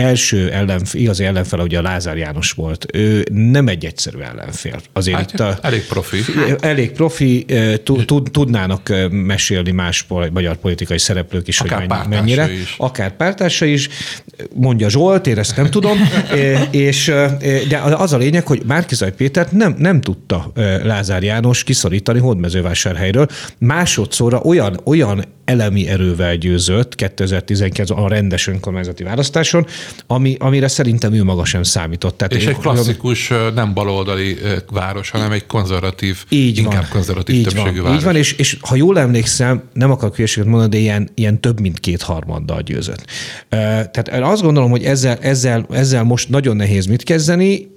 első 0.00 0.50
ellenfél, 0.50 1.00
igazi 1.00 1.24
ellenfél, 1.24 1.58
ugye 1.58 1.78
a 1.78 1.82
Lázár 1.82 2.16
János 2.16 2.52
volt. 2.52 2.86
Ő 2.92 3.26
nem 3.32 3.68
egy 3.68 3.84
egyszerű 3.84 4.18
ellenfél. 4.18 4.80
Azért 4.92 5.16
hát, 5.16 5.32
itt 5.32 5.40
a, 5.40 5.58
elég 5.62 5.86
profi. 5.86 6.18
Elég 6.60 6.90
profi, 6.90 7.46
tudnának 8.30 8.92
mesélni 9.10 9.70
más 9.70 10.06
magyar 10.32 10.56
politikai 10.56 10.98
szereplők 10.98 11.48
is, 11.48 11.60
Akár 11.60 11.86
hogy 11.86 12.08
mennyire. 12.08 12.52
Is. 12.52 12.74
Akár 12.78 13.16
pártársa 13.16 13.64
is. 13.64 13.88
Mondja 14.54 14.88
Zsolt, 14.88 15.26
én 15.26 15.38
ezt 15.38 15.56
nem 15.56 15.70
tudom. 15.70 15.98
és, 16.70 17.12
de 17.68 17.78
az 17.78 18.12
a 18.12 18.16
lényeg, 18.16 18.46
hogy 18.46 18.62
Márkizaj 18.66 19.12
Pétert 19.12 19.52
nem, 19.52 19.74
nem 19.78 20.00
tudta 20.00 20.52
Lázár 20.82 21.22
János 21.22 21.64
kiszorítani 21.64 22.18
Hódmezővásárhelyről. 22.18 23.26
Másodszorra 23.58 24.38
olyan, 24.38 24.80
olyan 24.84 25.24
elemi 25.50 25.88
erővel 25.88 26.36
győzött 26.36 26.94
2019 26.94 27.90
a 27.90 28.08
rendes 28.08 28.46
önkormányzati 28.46 29.02
választáson, 29.02 29.66
ami, 30.06 30.36
amire 30.38 30.68
szerintem 30.68 31.12
ő 31.12 31.24
maga 31.24 31.44
sem 31.44 31.62
számított. 31.62 32.16
Tehát 32.16 32.32
és 32.32 32.46
egy 32.46 32.56
klasszikus, 32.56 33.32
nem 33.54 33.74
baloldali 33.74 34.36
város, 34.70 35.10
hanem 35.10 35.32
egy 35.32 35.46
konzervatív, 35.46 36.24
így 36.28 36.58
inkább 36.58 36.80
van, 36.80 36.90
konzervatív 36.90 37.34
így 37.34 37.42
többségű 37.42 37.76
van, 37.76 37.82
város. 37.82 37.98
Így 37.98 38.04
van, 38.04 38.16
és, 38.16 38.32
és 38.32 38.56
ha 38.60 38.74
jól 38.74 38.98
emlékszem, 38.98 39.62
nem 39.72 39.90
akarok 39.90 40.16
hülyeséget 40.16 40.48
mondani, 40.48 40.70
de 40.70 40.78
ilyen, 40.78 41.10
ilyen 41.14 41.40
több 41.40 41.60
mint 41.60 41.80
két 41.80 42.02
harmaddal 42.02 42.60
győzött. 42.60 43.04
Tehát 43.48 44.08
azt 44.08 44.42
gondolom, 44.42 44.70
hogy 44.70 44.84
ezzel, 44.84 45.18
ezzel, 45.20 45.66
ezzel 45.70 46.02
most 46.02 46.28
nagyon 46.28 46.56
nehéz 46.56 46.86
mit 46.86 47.02
kezdeni, 47.02 47.68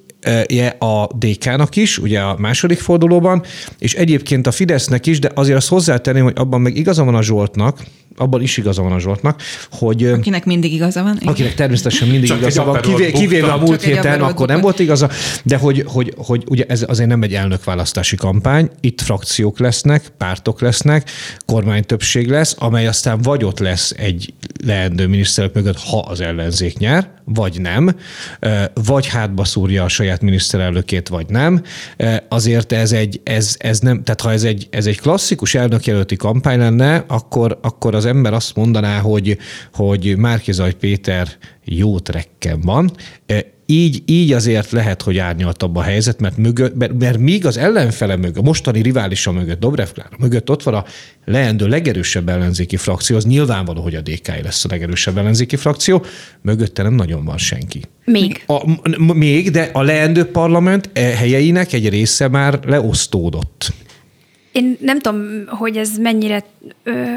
a 0.79 1.07
DK-nak 1.17 1.75
is, 1.75 1.97
ugye 1.97 2.19
a 2.19 2.37
második 2.37 2.79
fordulóban, 2.79 3.43
és 3.79 3.93
egyébként 3.93 4.47
a 4.47 4.51
Fidesznek 4.51 5.05
is, 5.05 5.19
de 5.19 5.31
azért 5.33 5.57
azt 5.57 5.67
hozzátenném, 5.67 6.23
hogy 6.23 6.33
abban 6.35 6.61
meg 6.61 6.77
igaza 6.77 7.03
van 7.03 7.15
a 7.15 7.21
Zsoltnak, 7.21 7.83
abban 8.15 8.41
is 8.41 8.57
igaza 8.57 8.81
van 8.81 8.91
a 8.91 8.99
Zsoltnak, 8.99 9.41
hogy... 9.71 10.05
Akinek 10.05 10.45
mindig 10.45 10.73
igaza 10.73 11.03
van. 11.03 11.15
Igen. 11.15 11.27
Akinek 11.27 11.53
természetesen 11.53 12.07
mindig 12.07 12.29
Csak 12.29 12.37
igaza 12.37 12.63
van, 12.63 12.81
kivé, 12.81 13.11
kivéve 13.11 13.51
a 13.51 13.57
múlt 13.57 13.81
héten, 13.81 14.21
akkor 14.21 14.47
nem 14.47 14.61
volt 14.61 14.79
igaza, 14.79 15.09
de 15.43 15.57
hogy, 15.57 15.83
hogy, 15.87 16.13
hogy 16.17 16.43
ugye 16.49 16.65
ez 16.67 16.85
azért 16.87 17.09
nem 17.09 17.23
egy 17.23 17.33
elnökválasztási 17.33 18.15
kampány, 18.15 18.69
itt 18.81 19.01
frakciók 19.01 19.59
lesznek, 19.59 20.11
pártok 20.17 20.61
lesznek, 20.61 21.09
kormánytöbbség 21.45 22.29
lesz, 22.29 22.55
amely 22.59 22.87
aztán 22.87 23.21
vagy 23.21 23.43
ott 23.43 23.59
lesz 23.59 23.93
egy 23.97 24.33
leendő 24.65 25.07
miniszterek 25.07 25.53
mögött, 25.53 25.79
ha 25.79 25.99
az 25.99 26.21
ellenzék 26.21 26.77
nyer, 26.77 27.11
vagy 27.25 27.61
nem, 27.61 27.95
vagy 28.73 29.07
hátba 29.07 29.45
szúrja 29.45 29.83
a 29.83 29.87
saját 29.87 30.21
miniszterelnökét, 30.21 31.07
vagy 31.07 31.25
nem. 31.29 31.61
Azért 32.29 32.71
ez 32.71 32.91
egy, 32.91 33.21
ez, 33.23 33.55
ez 33.59 33.79
nem, 33.79 34.03
tehát 34.03 34.21
ha 34.21 34.31
ez 34.31 34.43
egy, 34.43 34.67
ez 34.69 34.85
egy 34.85 34.99
klasszikus 34.99 35.55
elnökjelölti 35.55 36.15
kampány 36.15 36.57
lenne, 36.57 37.03
akkor, 37.07 37.59
akkor 37.61 37.95
az 37.95 38.02
ember 38.05 38.33
azt 38.33 38.55
mondaná, 38.55 38.99
hogy, 38.99 39.37
hogy 39.73 40.17
Márkizaj 40.17 40.73
Péter 40.73 41.27
jó 41.63 41.99
trekken 41.99 42.61
van 42.61 42.91
így, 43.65 44.01
így 44.05 44.31
azért 44.31 44.71
lehet, 44.71 45.01
hogy 45.01 45.17
árnyaltabb 45.17 45.75
a 45.75 45.81
helyzet, 45.81 46.19
mert, 46.19 46.37
mögött, 46.37 46.75
mert, 46.75 46.93
mert 46.99 47.17
míg 47.17 47.45
az 47.45 47.57
ellenfele 47.57 48.15
mögött, 48.15 48.37
a 48.37 48.41
mostani 48.41 48.81
riválisa 48.81 49.31
mögött, 49.31 49.59
Dobrev 49.59 49.87
Klára 49.87 50.15
mögött 50.19 50.49
ott 50.49 50.63
van 50.63 50.73
a 50.73 50.85
leendő 51.25 51.67
legerősebb 51.67 52.29
ellenzéki 52.29 52.77
frakció, 52.77 53.15
az 53.15 53.25
nyilvánvaló, 53.25 53.81
hogy 53.81 53.95
a 53.95 54.01
DK 54.01 54.27
lesz 54.27 54.65
a 54.65 54.67
legerősebb 54.71 55.17
ellenzéki 55.17 55.55
frakció, 55.55 56.05
mögötte 56.41 56.83
nem 56.83 56.93
nagyon 56.93 57.25
van 57.25 57.37
senki. 57.37 57.81
Még. 58.05 58.43
A, 58.47 58.87
még, 59.13 59.51
de 59.51 59.69
a 59.73 59.81
leendő 59.81 60.25
parlament 60.25 60.89
e 60.93 61.01
helyeinek 61.01 61.73
egy 61.73 61.89
része 61.89 62.27
már 62.27 62.59
leosztódott. 62.65 63.73
Én 64.53 64.77
nem 64.79 64.99
tudom, 64.99 65.43
hogy 65.47 65.77
ez 65.77 65.97
mennyire 65.97 66.43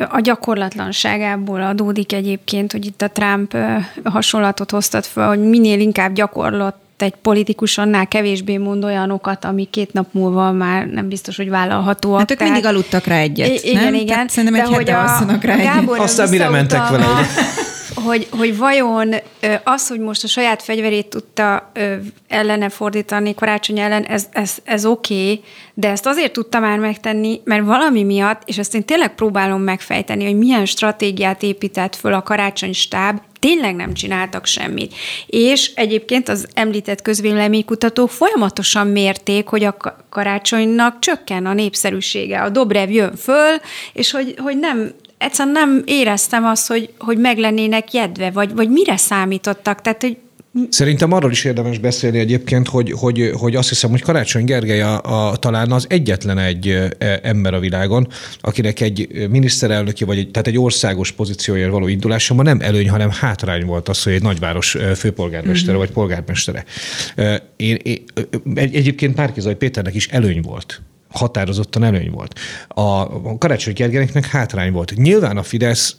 a 0.09 0.21
gyakorlatlanságából 0.21 1.63
adódik 1.63 2.13
egyébként, 2.13 2.73
hogy 2.73 2.87
itt 2.87 3.03
a 3.03 3.11
Trump 3.11 3.57
hasonlatot 4.05 4.71
hoztat 4.71 5.07
fel, 5.07 5.29
hogy 5.29 5.41
minél 5.41 5.81
inkább 5.81 6.13
gyakorlott 6.13 6.85
egy 7.03 7.15
politikus 7.23 7.79
annál 7.79 8.07
kevésbé 8.07 8.57
mond 8.57 8.85
olyanokat, 8.85 9.45
ami 9.45 9.69
két 9.71 9.93
nap 9.93 10.07
múlva 10.13 10.53
már 10.53 10.87
nem 10.87 11.09
biztos, 11.09 11.37
hogy 11.37 11.49
vállalhatóak. 11.49 12.19
Hát 12.19 12.31
ők 12.31 12.39
Tehát... 12.39 12.53
mindig 12.53 12.71
aludtak 12.71 13.05
rá 13.05 13.17
egyet, 13.17 13.63
Igen, 13.65 13.85
nem? 13.85 13.95
igen. 13.95 14.07
Tehát 14.07 14.31
szerintem 14.31 14.61
egy 14.61 14.71
hete 14.71 14.99
alszanak 14.99 15.45
rá 15.45 15.55
egyet. 15.55 15.99
Aztán 15.99 16.29
mire 16.29 16.49
mentek 16.49 16.89
vele? 16.89 17.05
Hogy, 18.05 18.27
hogy 18.31 18.57
vajon 18.57 19.15
az, 19.65 19.89
hogy 19.89 20.01
most 20.01 20.25
a 20.25 20.27
saját 20.27 20.63
fegyverét 20.63 21.07
tudta 21.07 21.73
ellene 22.29 22.69
fordítani 22.69 23.35
karácsony 23.35 23.79
ellen, 23.79 24.05
ez, 24.05 24.27
ez, 24.33 24.57
ez 24.65 24.87
oké, 24.87 25.15
okay, 25.15 25.45
de 25.75 25.89
ezt 25.89 26.07
azért 26.07 26.33
tudta 26.33 26.59
már 26.59 26.79
megtenni, 26.79 27.41
mert 27.45 27.65
valami 27.65 28.03
miatt, 28.03 28.43
és 28.45 28.59
ezt 28.59 28.75
én 28.75 28.85
tényleg 28.85 29.15
próbálom 29.15 29.63
megfejteni, 29.63 30.25
hogy 30.25 30.37
milyen 30.39 30.65
stratégiát 30.65 31.43
épített 31.43 31.97
föl 31.97 32.13
a 32.13 32.23
karácsony 32.23 32.73
stáb, 32.73 33.21
tényleg 33.39 33.75
nem 33.75 33.95
csináltak 33.95 34.47
semmit. 34.47 34.95
És 35.27 35.73
egyébként 35.75 36.29
az 36.29 36.47
említett 36.55 37.03
közvéleménykutatók 37.03 38.11
folyamatosan 38.11 38.87
mérték, 38.87 39.47
hogy 39.47 39.65
a 39.65 39.77
karácsonynak 40.09 40.99
csökken 40.99 41.47
a 41.47 41.53
népszerűsége. 41.53 42.43
A 42.43 42.49
Dobrev 42.49 42.91
jön 42.91 43.17
föl, 43.17 43.57
és 43.93 44.11
hogy, 44.11 44.35
hogy 44.39 44.59
nem, 44.59 44.93
egyszerűen 45.19 45.55
nem 45.55 45.83
éreztem 45.87 46.45
azt, 46.45 46.69
hogy, 46.69 46.93
hogy 46.99 47.19
meg 47.19 47.39
lennének 47.39 47.93
jedve, 47.93 48.31
vagy, 48.31 48.55
vagy 48.55 48.71
mire 48.71 48.97
számítottak. 48.97 49.81
Tehát, 49.81 50.03
hogy 50.03 50.17
Szerintem 50.69 51.13
arról 51.13 51.31
is 51.31 51.45
érdemes 51.45 51.79
beszélni 51.79 52.19
egyébként, 52.19 52.69
hogy, 52.69 52.93
hogy, 52.93 53.31
hogy 53.35 53.57
azt 53.57 53.69
hiszem, 53.69 53.91
hogy 53.91 54.03
Karácsony 54.03 54.45
Gergely 54.45 54.81
a, 54.81 55.01
a, 55.03 55.37
talán 55.37 55.73
az 55.73 55.87
egyetlen 55.89 56.39
egy 56.39 56.69
e, 56.99 57.21
ember 57.23 57.55
a 57.55 57.59
világon, 57.59 58.09
akinek 58.41 58.81
egy 58.81 59.27
miniszterelnöki, 59.31 60.05
vagy 60.05 60.19
egy, 60.19 60.31
tehát 60.31 60.49
egy 60.49 60.59
országos 60.59 61.13
pozícióért 61.13 61.71
való 61.71 61.87
indulása 61.87 62.35
ma 62.35 62.43
nem 62.43 62.61
előny, 62.61 62.91
hanem 62.91 63.11
hátrány 63.11 63.65
volt 63.65 63.89
az, 63.89 64.03
hogy 64.03 64.13
egy 64.13 64.23
nagyváros 64.23 64.77
főpolgármestere 64.97 65.71
mm-hmm. 65.73 65.81
vagy 65.81 65.91
polgármestere. 65.91 66.65
Én, 67.57 67.79
én, 67.83 68.03
egyébként 68.55 69.17
Márkizaj 69.17 69.57
Péternek 69.57 69.95
is 69.95 70.09
előny 70.09 70.41
volt 70.41 70.81
határozottan 71.11 71.85
előny 71.85 72.11
volt. 72.11 72.39
A 72.69 73.39
Karácsony 73.39 73.75
Gergelynek 73.75 74.27
hátrány 74.27 74.73
volt. 74.73 74.93
Nyilván 74.97 75.37
a 75.37 75.43
Fidesz 75.43 75.97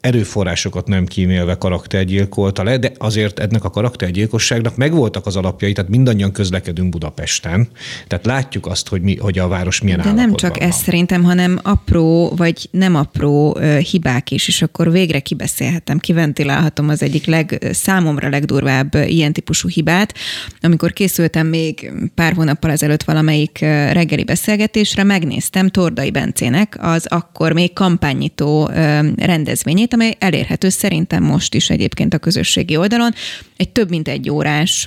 erőforrásokat 0.00 0.86
nem 0.86 1.06
kímélve 1.06 1.54
karaktergyilkolta 1.54 2.62
le, 2.62 2.76
de 2.76 2.92
azért 2.98 3.38
ennek 3.38 3.64
a 3.64 3.70
karaktergyilkosságnak 3.70 4.76
megvoltak 4.76 5.26
az 5.26 5.36
alapjai, 5.36 5.72
tehát 5.72 5.90
mindannyian 5.90 6.32
közlekedünk 6.32 6.88
Budapesten, 6.88 7.68
tehát 8.06 8.26
látjuk 8.26 8.66
azt, 8.66 8.88
hogy, 8.88 9.02
mi, 9.02 9.16
hogy 9.16 9.38
a 9.38 9.48
város 9.48 9.80
milyen 9.80 10.00
De 10.00 10.12
nem 10.12 10.34
csak 10.34 10.58
van. 10.58 10.68
ez 10.68 10.74
szerintem, 10.74 11.22
hanem 11.22 11.58
apró 11.62 12.32
vagy 12.36 12.68
nem 12.70 12.94
apró 12.94 13.58
hibák 13.90 14.30
is, 14.30 14.48
és 14.48 14.62
akkor 14.62 14.90
végre 14.90 15.20
kibeszélhetem, 15.20 15.98
kiventilálhatom 15.98 16.88
az 16.88 17.02
egyik 17.02 17.26
leg, 17.26 17.68
számomra 17.72 18.28
legdurvább 18.28 18.94
ilyen 18.94 19.32
típusú 19.32 19.68
hibát. 19.68 20.14
Amikor 20.60 20.92
készültem 20.92 21.46
még 21.46 21.92
pár 22.14 22.32
hónappal 22.32 22.70
ezelőtt 22.70 23.02
valamelyik 23.02 23.58
reggeli 23.92 24.24
beszélgetésre, 24.24 25.04
megnéztem 25.04 25.68
Tordai 25.68 26.10
Bencének 26.10 26.76
az 26.80 27.06
akkor 27.06 27.52
még 27.52 27.72
kampányító 27.72 28.70
rendezvényét, 29.16 29.89
zenét, 29.90 29.92
amely 29.92 30.16
elérhető 30.18 30.68
szerintem 30.68 31.22
most 31.22 31.54
is 31.54 31.70
egyébként 31.70 32.14
a 32.14 32.18
közösségi 32.18 32.76
oldalon. 32.76 33.14
Egy 33.56 33.68
több 33.68 33.90
mint 33.90 34.08
egy 34.08 34.30
órás 34.30 34.86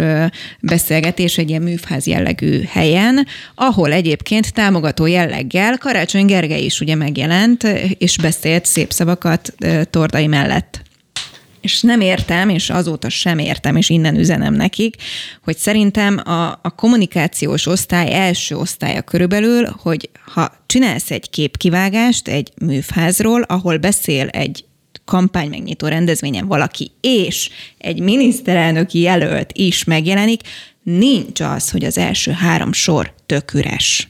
beszélgetés 0.59 1.37
egy 1.37 1.49
ilyen 1.49 1.61
műfház 1.61 2.05
jellegű 2.05 2.63
helyen, 2.63 3.27
ahol 3.55 3.91
egyébként 3.91 4.53
támogató 4.53 5.05
jelleggel 5.05 5.77
Karácsony 5.77 6.25
Gergely 6.25 6.63
is 6.63 6.79
ugye 6.79 6.95
megjelent, 6.95 7.63
és 7.97 8.17
beszélt 8.17 8.65
szép 8.65 8.91
szavakat 8.91 9.53
Tordai 9.89 10.27
mellett 10.27 10.81
és 11.63 11.81
nem 11.81 12.01
értem, 12.01 12.49
és 12.49 12.69
azóta 12.69 13.09
sem 13.09 13.37
értem, 13.37 13.75
és 13.75 13.89
innen 13.89 14.15
üzenem 14.15 14.53
nekik, 14.53 14.95
hogy 15.43 15.57
szerintem 15.57 16.17
a, 16.17 16.59
a 16.61 16.75
kommunikációs 16.75 17.67
osztály 17.67 18.13
első 18.13 18.55
osztálya 18.55 19.01
körülbelül, 19.01 19.75
hogy 19.81 20.09
ha 20.33 20.51
csinálsz 20.65 21.11
egy 21.11 21.29
képkivágást 21.29 22.27
egy 22.27 22.51
műfházról, 22.61 23.41
ahol 23.41 23.77
beszél 23.77 24.27
egy 24.27 24.65
kampány 25.05 25.49
megnyitó 25.49 25.87
rendezvényen 25.87 26.47
valaki, 26.47 26.91
és 27.01 27.49
egy 27.77 27.99
miniszterelnöki 27.99 28.99
jelölt 28.99 29.51
is 29.53 29.83
megjelenik, 29.83 30.41
nincs 30.83 31.39
az, 31.39 31.69
hogy 31.69 31.83
az 31.83 31.97
első 31.97 32.31
három 32.31 32.73
sor 32.73 33.13
tök 33.25 33.53
üres 33.53 34.07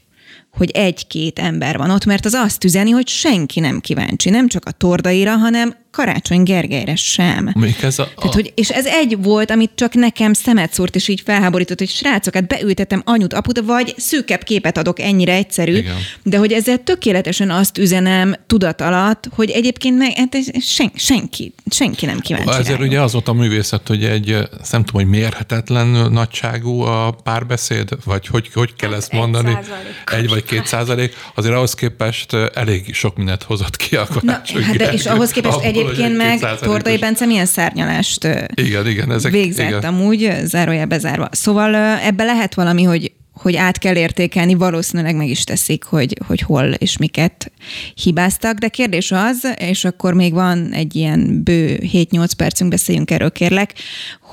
hogy 0.58 0.72
egy-két 0.72 1.39
ember 1.39 1.78
van 1.78 1.89
ott, 1.89 2.06
mert 2.06 2.26
az 2.26 2.34
azt 2.34 2.64
üzeni, 2.64 2.89
hogy 2.89 3.08
senki 3.08 3.60
nem 3.60 3.80
kíváncsi, 3.80 4.30
nem 4.30 4.48
csak 4.48 4.66
a 4.66 4.72
tordaira, 4.72 5.38
hanem 5.38 5.76
Karácsony 5.94 6.44
Gergelyre 6.44 6.96
sem. 6.96 7.54
ez 7.82 8.00
a, 8.00 8.04
a... 8.04 8.08
Tehát, 8.16 8.34
hogy, 8.34 8.52
és 8.56 8.70
ez 8.70 8.86
egy 8.86 9.18
volt, 9.22 9.52
amit 9.52 9.72
csak 9.76 9.94
nekem 9.94 10.34
szemet 10.34 10.74
szórt, 10.74 10.96
és 10.96 11.08
így 11.08 11.22
felháborított, 11.26 11.78
hogy 11.78 11.89
srácok, 11.89 12.34
hát 12.34 12.48
beültetem 12.48 13.02
anyut, 13.06 13.34
aput, 13.34 13.60
vagy 13.66 13.94
szűkebb 13.98 14.44
képet 14.44 14.78
adok, 14.78 15.00
ennyire 15.00 15.34
egyszerű, 15.34 15.76
Igen. 15.76 15.96
de 16.24 16.38
hogy 16.38 16.52
ezzel 16.52 16.84
tökéletesen 16.84 17.50
azt 17.50 17.78
üzenem 17.78 18.36
tudat 18.48 18.82
alatt, 18.82 19.30
hogy 19.36 19.50
egyébként 19.50 19.98
meg, 19.98 20.12
hát 20.16 20.38
sen, 20.62 20.91
senki, 20.96 21.54
senki 21.70 22.06
nem 22.06 22.20
kíváncsi 22.20 22.50
Ezért 22.50 22.68
rájuk. 22.68 22.82
ugye 22.82 23.02
az 23.02 23.12
volt 23.12 23.28
a 23.28 23.34
művészet, 23.34 23.88
hogy 23.88 24.04
egy, 24.04 24.30
nem 24.72 24.84
tudom, 24.84 25.02
hogy 25.02 25.08
mérhetetlen 25.08 25.88
nagyságú 26.12 26.80
a 26.80 27.16
párbeszéd, 27.24 27.89
vagy 28.06 28.28
hogy, 28.28 28.50
hogy 28.54 28.76
kell 28.76 28.94
ezt 28.94 29.12
mondani? 29.12 29.58
Egy, 30.06 30.18
egy 30.18 30.30
vagy 30.30 30.44
két 30.44 30.66
százalék, 30.66 31.16
azért 31.36 31.56
ahhoz 31.56 31.74
képest 31.74 32.34
elég 32.34 32.94
sok 32.94 33.18
mindent 33.18 33.44
hozott 33.44 33.76
ki 33.76 33.96
a. 33.96 34.08
Na, 34.22 34.32
hát 34.32 34.76
de 34.76 34.91
és 34.91 35.06
ahhoz 35.06 35.32
képest 35.32 35.60
egy 35.60 35.83
egyébként 35.90 36.18
meg 36.18 36.60
Tordai 36.60 36.98
Bence 36.98 37.26
milyen 37.26 37.46
szárnyalást 37.46 38.28
igen, 38.56 38.88
igen, 38.88 39.12
ezek, 39.12 39.32
végzett 39.32 39.68
igen. 39.68 39.84
amúgy, 39.84 40.32
zárója 40.44 40.86
bezárva. 40.86 41.30
Szóval 41.32 41.76
ebbe 42.00 42.24
lehet 42.24 42.54
valami, 42.54 42.84
hogy 42.84 43.12
hogy 43.34 43.56
át 43.56 43.78
kell 43.78 43.96
értékelni, 43.96 44.54
valószínűleg 44.54 45.16
meg 45.16 45.28
is 45.28 45.44
teszik, 45.44 45.84
hogy, 45.84 46.18
hogy 46.28 46.42
hol 46.42 46.66
és 46.66 46.98
miket 46.98 47.52
hibáztak, 47.96 48.58
de 48.58 48.68
kérdés 48.68 49.12
az, 49.12 49.48
és 49.58 49.86
akkor 49.86 50.14
még 50.14 50.34
van 50.34 50.72
egy 50.74 50.96
ilyen 50.96 51.44
bő 51.44 51.80
7-8 51.94 52.30
percünk, 52.38 52.70
beszéljünk 52.70 53.12
erről 53.12 53.32
kérlek, 53.32 53.74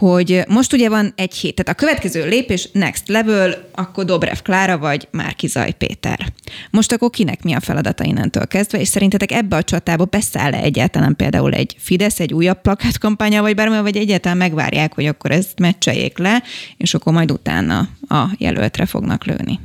hogy 0.01 0.43
most 0.49 0.73
ugye 0.73 0.89
van 0.89 1.13
egy 1.17 1.35
hét, 1.35 1.55
tehát 1.55 1.81
a 1.81 1.85
következő 1.85 2.29
lépés, 2.29 2.69
next 2.73 3.09
level, 3.09 3.69
akkor 3.73 4.05
Dobrev 4.05 4.39
Klára 4.43 4.79
vagy 4.79 5.09
Márki 5.11 5.47
Zaj 5.47 5.73
Péter. 5.73 6.33
Most 6.71 6.93
akkor 6.93 7.11
kinek 7.11 7.43
mi 7.43 7.53
a 7.53 7.61
feladata 7.61 8.05
innentől 8.05 8.47
kezdve, 8.47 8.81
és 8.81 8.89
szerintetek 8.89 9.33
ebbe 9.33 9.57
a 9.57 9.63
csatába 9.63 10.05
beszáll-e 10.05 10.59
egyáltalán 10.59 11.17
például 11.17 11.53
egy 11.53 11.77
Fidesz, 11.79 12.21
egy 12.21 12.35
újabb 12.35 12.61
plakátkampánya, 12.61 13.43
vagy 13.43 13.55
bármi, 13.55 13.81
vagy 13.81 13.97
egyáltalán 13.97 14.37
megvárják, 14.37 14.95
hogy 14.95 15.07
akkor 15.07 15.31
ezt 15.31 15.59
meccseljék 15.59 16.19
le, 16.19 16.43
és 16.77 16.95
akkor 16.95 17.13
majd 17.13 17.31
utána 17.31 17.89
a 18.09 18.25
jelöltre 18.39 18.87
fognak 18.87 19.25
lőni? 19.25 19.61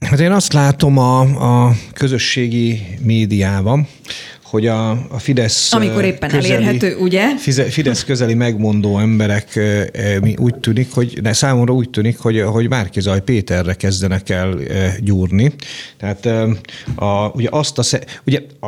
Hát 0.00 0.20
én 0.20 0.32
azt 0.32 0.52
látom 0.52 0.98
a, 0.98 1.20
a 1.66 1.72
közösségi 1.92 2.82
médiában, 3.02 3.88
hogy 4.50 4.66
a, 4.66 4.90
a 4.90 5.18
Fidesz 5.18 5.72
Amikor 5.72 6.04
éppen 6.04 6.30
közeli, 6.30 6.54
elérhető, 6.54 6.96
ugye? 6.96 7.36
Fidesz 7.68 8.04
közeli 8.04 8.34
megmondó 8.34 8.98
emberek 8.98 9.60
úgy 10.36 10.54
tűnik, 10.54 10.92
hogy 10.92 11.20
de 11.20 11.32
számomra 11.32 11.72
úgy 11.72 11.90
tűnik, 11.90 12.18
hogy, 12.18 12.40
hogy 12.40 12.68
Márkizaj 12.68 13.22
Péterre 13.22 13.74
kezdenek 13.74 14.28
el 14.28 14.58
gyúrni. 15.00 15.52
Tehát 15.98 16.26
a, 16.94 17.30
ugye 17.34 17.48
azt 17.50 17.78
a, 17.78 17.98
ugye 18.26 18.40
a, 18.60 18.66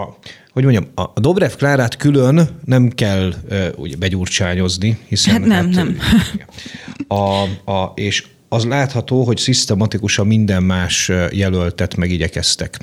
hogy 0.52 0.62
mondjam, 0.62 0.86
a 0.94 1.20
Dobrev 1.20 1.52
Klárát 1.52 1.96
külön 1.96 2.48
nem 2.64 2.88
kell 2.88 3.34
ugye 3.76 3.96
begyurcsányozni, 3.96 4.98
hiszen... 5.08 5.32
Hát 5.32 5.44
nem, 5.44 5.72
hát, 5.72 5.74
nem. 5.74 5.98
A, 7.08 7.42
a, 7.72 7.92
és 7.94 8.26
az 8.48 8.64
látható, 8.64 9.24
hogy 9.24 9.36
szisztematikusan 9.36 10.26
minden 10.26 10.62
más 10.62 11.10
jelöltet 11.30 11.96
megigyekeztek. 11.96 12.78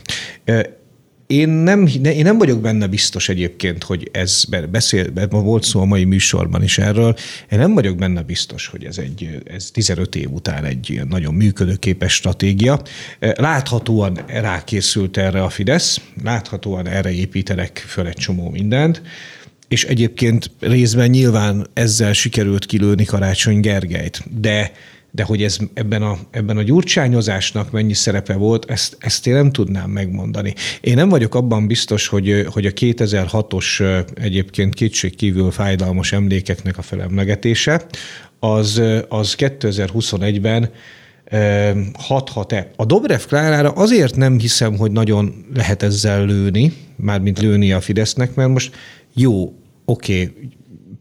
Én 1.28 1.49
nem, 1.49 1.88
én 2.03 2.23
nem 2.23 2.38
vagyok 2.38 2.61
benne 2.61 2.88
biztos 2.88 3.30
egyébként, 3.30 3.84
hogy 3.84 4.09
ez 4.11 4.43
beszél, 4.71 5.28
volt 5.30 5.63
szó 5.63 5.82
a 5.82 5.86
mai 5.86 6.03
műsorban 6.03 6.63
is 6.63 6.78
erről, 6.78 7.15
én 7.51 7.59
nem 7.59 7.73
vagyok 7.73 7.97
benne 7.97 8.21
biztos, 8.21 8.67
hogy 8.67 8.84
ez, 8.84 8.97
egy, 8.97 9.41
ez 9.45 9.71
15 9.71 10.15
év 10.15 10.32
után 10.32 10.63
egy 10.63 11.01
nagyon 11.09 11.34
működőképes 11.34 12.13
stratégia. 12.13 12.82
Láthatóan 13.19 14.19
rákészült 14.28 15.17
erre 15.17 15.43
a 15.43 15.49
Fidesz, 15.49 16.01
láthatóan 16.23 16.88
erre 16.88 17.11
építenek 17.11 17.84
föl 17.88 18.07
egy 18.07 18.17
csomó 18.17 18.49
mindent, 18.49 19.01
és 19.67 19.84
egyébként 19.84 20.51
részben 20.59 21.09
nyilván 21.09 21.67
ezzel 21.73 22.13
sikerült 22.13 22.65
kilőni 22.65 23.03
Karácsony 23.03 23.59
Gergelyt, 23.59 24.23
de 24.39 24.71
de 25.16 25.24
hogy 25.24 25.43
ez 25.43 25.57
ebben 25.74 26.01
a, 26.01 26.18
ebben 26.32 26.57
a 26.57 26.61
gyurcsányozásnak 26.61 27.72
mennyi 27.72 27.93
szerepe 27.93 28.34
volt, 28.34 28.72
ezt, 28.72 28.97
ezt 28.99 29.28
én 29.28 29.34
nem 29.34 29.51
tudnám 29.51 29.89
megmondani. 29.89 30.53
Én 30.82 30.95
nem 30.95 31.09
vagyok 31.09 31.36
abban 31.36 31.68
biztos, 31.68 32.07
hogy, 32.07 32.45
hogy 32.49 32.66
a 32.66 32.72
2006-os 32.72 34.03
egyébként 34.13 34.74
kétségkívül 34.74 35.51
fájdalmas 35.51 36.11
emlékeknek 36.11 36.78
a 36.78 36.82
felemlegetése, 36.82 37.86
az, 38.39 38.82
az 39.09 39.36
2021-ben 39.38 40.70
hathat-e. 41.93 42.72
A 42.76 42.86
Dobrev 42.86 43.22
Klárára 43.28 43.72
azért 43.72 44.16
nem 44.16 44.39
hiszem, 44.39 44.78
hogy 44.78 44.91
nagyon 44.91 45.45
lehet 45.53 45.84
ezzel 45.84 46.26
lőni, 46.26 46.74
mármint 46.95 47.39
lőni 47.39 47.72
a 47.72 47.82
Fidesznek, 47.82 48.36
mert 48.36 48.49
most 48.49 48.76
jó, 49.13 49.53
oké, 49.86 50.22
okay, 50.22 50.49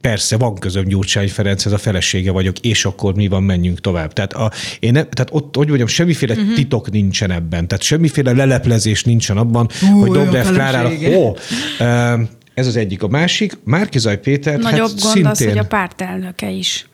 persze 0.05 0.37
van 0.37 0.55
közöm 0.55 0.85
Gyurcsány 0.85 1.29
Ferenc, 1.29 1.67
ez 1.67 1.73
a 1.73 1.79
felesége 1.79 2.31
vagyok, 2.31 2.59
és 2.59 2.85
akkor 2.85 3.15
mi 3.15 3.29
van, 3.29 3.43
menjünk 3.43 3.81
tovább. 3.81 4.13
Tehát, 4.13 4.33
a, 4.33 4.51
én 4.81 4.93
nem, 4.93 5.09
tehát 5.11 5.29
ott, 5.33 5.57
hogy 5.57 5.67
mondjam, 5.67 5.89
semmiféle 5.89 6.35
uh-huh. 6.35 6.55
titok 6.55 6.91
nincsen 6.91 7.31
ebben, 7.31 7.69
tehát 7.69 7.85
semmiféle 7.85 8.33
leleplezés 8.33 9.05
nincsen 9.05 9.37
abban, 9.37 9.69
uh, 9.83 10.01
hogy 10.01 10.11
Dobrev 10.11 10.47
Klárára, 10.47 10.91
ó, 11.17 11.35
ez 12.55 12.67
az 12.67 12.77
egyik. 12.77 13.03
A 13.03 13.09
másik, 13.09 13.59
Márkizaj 13.65 14.21
Péter, 14.21 14.53
hát 14.53 14.63
Nagyobb 14.63 14.89
hát 14.89 15.01
gond 15.01 15.15
szintén... 15.15 15.27
az, 15.27 15.45
hogy 15.45 15.59
a 15.59 15.67
pártelnöke 15.67 16.51
is. 16.51 16.89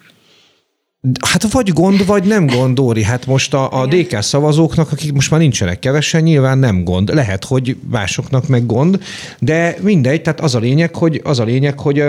Hát 1.26 1.52
vagy 1.52 1.72
gond, 1.72 2.06
vagy 2.06 2.24
nem 2.24 2.46
gond, 2.46 2.74
Dóri. 2.74 3.02
Hát 3.02 3.26
most 3.26 3.54
a, 3.54 3.80
a 3.80 3.86
DK 3.86 4.22
szavazóknak, 4.22 4.92
akik 4.92 5.12
most 5.12 5.30
már 5.30 5.40
nincsenek 5.40 5.78
kevesen, 5.78 6.22
nyilván 6.22 6.58
nem 6.58 6.84
gond. 6.84 7.14
Lehet, 7.14 7.44
hogy 7.44 7.76
másoknak 7.90 8.48
meg 8.48 8.66
gond, 8.66 9.02
de 9.38 9.76
mindegy, 9.80 10.22
tehát 10.22 10.40
az 10.40 10.54
a 10.54 10.58
lényeg, 10.58 10.94
hogy, 10.94 11.20
az 11.24 11.38
a 11.38 11.44
lényeg, 11.44 11.80
hogy 11.80 12.04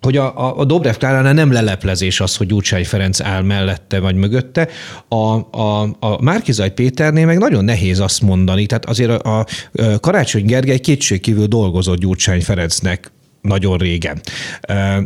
hogy 0.00 0.16
a, 0.16 0.38
a, 0.38 0.58
a 0.58 0.64
Dobrev 0.64 0.94
Kláránál 0.94 1.32
nem 1.32 1.52
leleplezés 1.52 2.20
az, 2.20 2.36
hogy 2.36 2.46
Gyurcsány 2.46 2.84
Ferenc 2.84 3.20
áll 3.20 3.42
mellette 3.42 4.00
vagy 4.00 4.14
mögötte. 4.14 4.68
A, 5.08 5.16
a, 5.60 5.82
a 6.00 6.22
Márkizaj 6.22 6.72
Péternél 6.72 7.26
meg 7.26 7.38
nagyon 7.38 7.64
nehéz 7.64 8.00
azt 8.00 8.20
mondani. 8.20 8.66
Tehát 8.66 8.84
azért 8.84 9.10
a, 9.10 9.38
a 9.38 9.46
Karácsony 10.00 10.44
Gergely 10.44 10.78
kétségkívül 10.78 11.46
dolgozott 11.46 11.98
Gyurcsány 11.98 12.42
Ferencnek 12.42 13.12
nagyon 13.40 13.78
régen. 13.78 14.20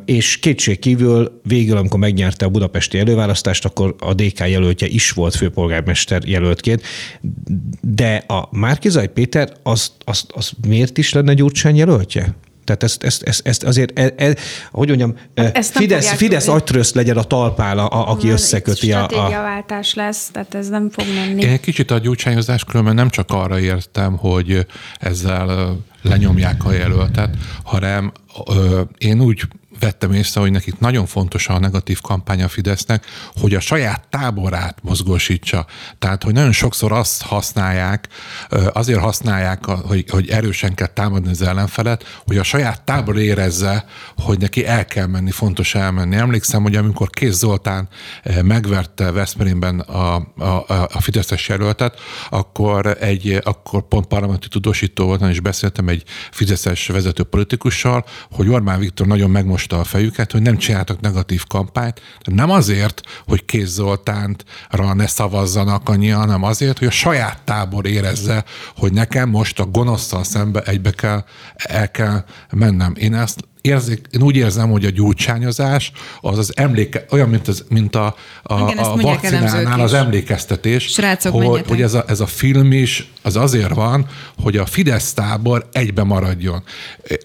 És 0.05 0.39
kétség 0.39 0.79
kívül 0.79 1.41
végül, 1.43 1.77
amikor 1.77 1.99
megnyerte 2.01 2.45
a 2.45 2.49
budapesti 2.49 2.99
előválasztást, 2.99 3.65
akkor 3.65 3.95
a 3.99 4.15
DK 4.15 4.39
jelöltje 4.39 4.87
is 4.87 5.11
volt 5.11 5.35
főpolgármester 5.35 6.23
jelöltként, 6.25 6.83
de 7.81 8.25
a 8.27 8.49
Márkizaj 8.51 9.09
Péter 9.09 9.53
az, 9.63 9.93
az, 10.05 10.27
az 10.29 10.51
miért 10.67 10.99
is 10.99 11.13
lenne 11.13 11.35
Gyurcsány 11.35 11.77
jelöltje? 11.77 12.35
Tehát 12.65 12.83
ezt, 12.83 13.03
ezt, 13.03 13.23
ezt, 13.23 13.47
ezt 13.47 13.63
azért, 13.63 13.99
e, 13.99 14.13
e, 14.17 14.37
hogy 14.71 14.89
mondjam, 14.89 15.17
e, 15.35 15.51
ezt 15.55 15.77
Fidesz, 15.77 16.13
Fidesz 16.13 16.49
agytröszt 16.49 16.95
legyen 16.95 17.17
a 17.17 17.23
talpál, 17.23 17.79
a, 17.79 18.11
aki 18.11 18.27
Na, 18.27 18.33
összeköti 18.33 18.93
a... 18.93 19.05
Stratégiaváltás 19.05 19.95
lesz, 19.95 20.31
tehát 20.33 20.55
ez 20.55 20.69
nem 20.69 20.91
fog 20.91 21.05
menni. 21.15 21.43
Én 21.43 21.49
egy 21.49 21.61
kicsit 21.61 21.91
a 21.91 21.99
gyurcsányozás 21.99 22.65
különben 22.65 22.95
nem 22.95 23.11
csak 23.11 23.31
arra 23.31 23.61
értem, 23.61 24.17
hogy 24.17 24.67
ezzel 24.99 25.77
lenyomják 26.03 26.65
a 26.65 26.73
jelöltet, 26.73 27.37
hanem 27.63 28.13
ö, 28.47 28.81
én 28.99 29.21
úgy 29.21 29.43
vettem 29.83 30.13
észre, 30.13 30.41
hogy 30.41 30.51
nekik 30.51 30.79
nagyon 30.79 31.07
fontos 31.07 31.49
a 31.49 31.59
negatív 31.59 32.01
kampány 32.01 32.47
Fidesznek, 32.49 33.07
hogy 33.35 33.55
a 33.55 33.61
saját 33.61 34.09
táborát 34.09 34.79
mozgósítsa. 34.83 35.67
Tehát, 35.99 36.23
hogy 36.23 36.33
nagyon 36.33 36.53
sokszor 36.53 36.93
azt 36.93 37.23
használják, 37.23 38.09
azért 38.73 39.01
használják, 39.01 39.65
hogy, 39.65 40.05
hogy 40.11 40.29
erősen 40.29 40.75
kell 40.75 40.87
támadni 40.87 41.31
az 41.31 41.43
ellenfelet, 41.43 42.05
hogy 42.27 42.39
a 42.39 42.43
saját 42.43 42.83
tábor 42.83 43.19
érezze, 43.19 43.85
hogy 44.17 44.39
neki 44.39 44.67
el 44.67 44.85
kell 44.85 45.07
menni, 45.07 45.31
fontos 45.31 45.75
elmenni. 45.75 46.17
Emlékszem, 46.17 46.63
hogy 46.63 46.77
amikor 46.77 47.11
Kész 47.11 47.35
Zoltán 47.35 47.89
megverte 48.43 49.11
Veszprémben 49.11 49.81
a, 49.81 50.15
a, 50.37 50.65
a 50.93 51.01
Fideszes 51.01 51.49
jelöltet, 51.49 52.01
akkor, 52.31 52.97
egy, 53.01 53.41
akkor 53.45 53.89
pont 53.89 54.07
parlamenti 54.07 54.49
tudósító 54.49 55.07
voltam, 55.07 55.29
és 55.29 55.41
beszéltem 55.41 55.89
egy 55.89 56.05
Fideszes 56.31 56.87
vezető 56.87 57.23
politikussal, 57.23 58.05
hogy 58.31 58.49
Orbán 58.49 58.79
Viktor 58.79 59.07
nagyon 59.07 59.31
megmosta 59.31 59.72
a 59.79 59.85
fejüket, 59.85 60.33
hogy 60.33 60.43
nem 60.43 60.57
csináltak 60.57 61.01
negatív 61.01 61.45
kampányt. 61.47 62.01
Nem 62.25 62.51
azért, 62.51 63.01
hogy 63.27 63.45
Kéz 63.45 63.69
Zoltántra 63.69 64.95
ne 64.95 65.07
szavazzanak 65.07 65.89
annyian, 65.89 66.19
hanem 66.21 66.43
azért, 66.43 66.79
hogy 66.79 66.87
a 66.87 66.91
saját 66.91 67.43
tábor 67.45 67.87
érezze, 67.87 68.45
hogy 68.77 68.93
nekem 68.93 69.29
most 69.29 69.61
a 69.61 69.67
gonoszszal 69.67 70.25
szembe 70.25 70.61
egybe 70.61 70.91
kell, 70.91 71.25
el 71.55 71.91
kell 71.91 72.25
mennem. 72.51 72.93
Én 72.97 73.15
ezt 73.15 73.51
érzik, 73.63 74.07
én 74.11 74.23
úgy 74.23 74.37
érzem, 74.37 74.71
hogy 74.71 74.85
a 74.85 74.91
gyurcsányozás 74.91 75.93
az 76.21 76.39
az 76.39 76.53
emléke, 76.57 77.05
olyan, 77.11 77.29
mint, 77.29 77.49
az, 77.49 77.65
mint 77.69 77.97
a, 77.97 78.15
a, 78.43 78.61
Igen, 78.61 78.79
a 78.79 78.97
vakcinánál 78.97 79.81
az 79.81 79.93
emlékeztetés, 79.93 80.85
Srácok, 80.85 81.35
hogy, 81.35 81.65
hogy 81.69 81.83
ez, 81.83 81.95
a, 81.95 82.05
ez 82.07 82.21
a 82.21 82.27
film 82.27 82.73
is 82.73 83.11
az 83.23 83.37
azért 83.37 83.75
van, 83.75 84.07
hogy 84.43 84.57
a 84.57 84.67
Fidesz 84.67 85.13
tábor 85.13 85.69
egybe 85.73 86.03
maradjon. 86.03 86.63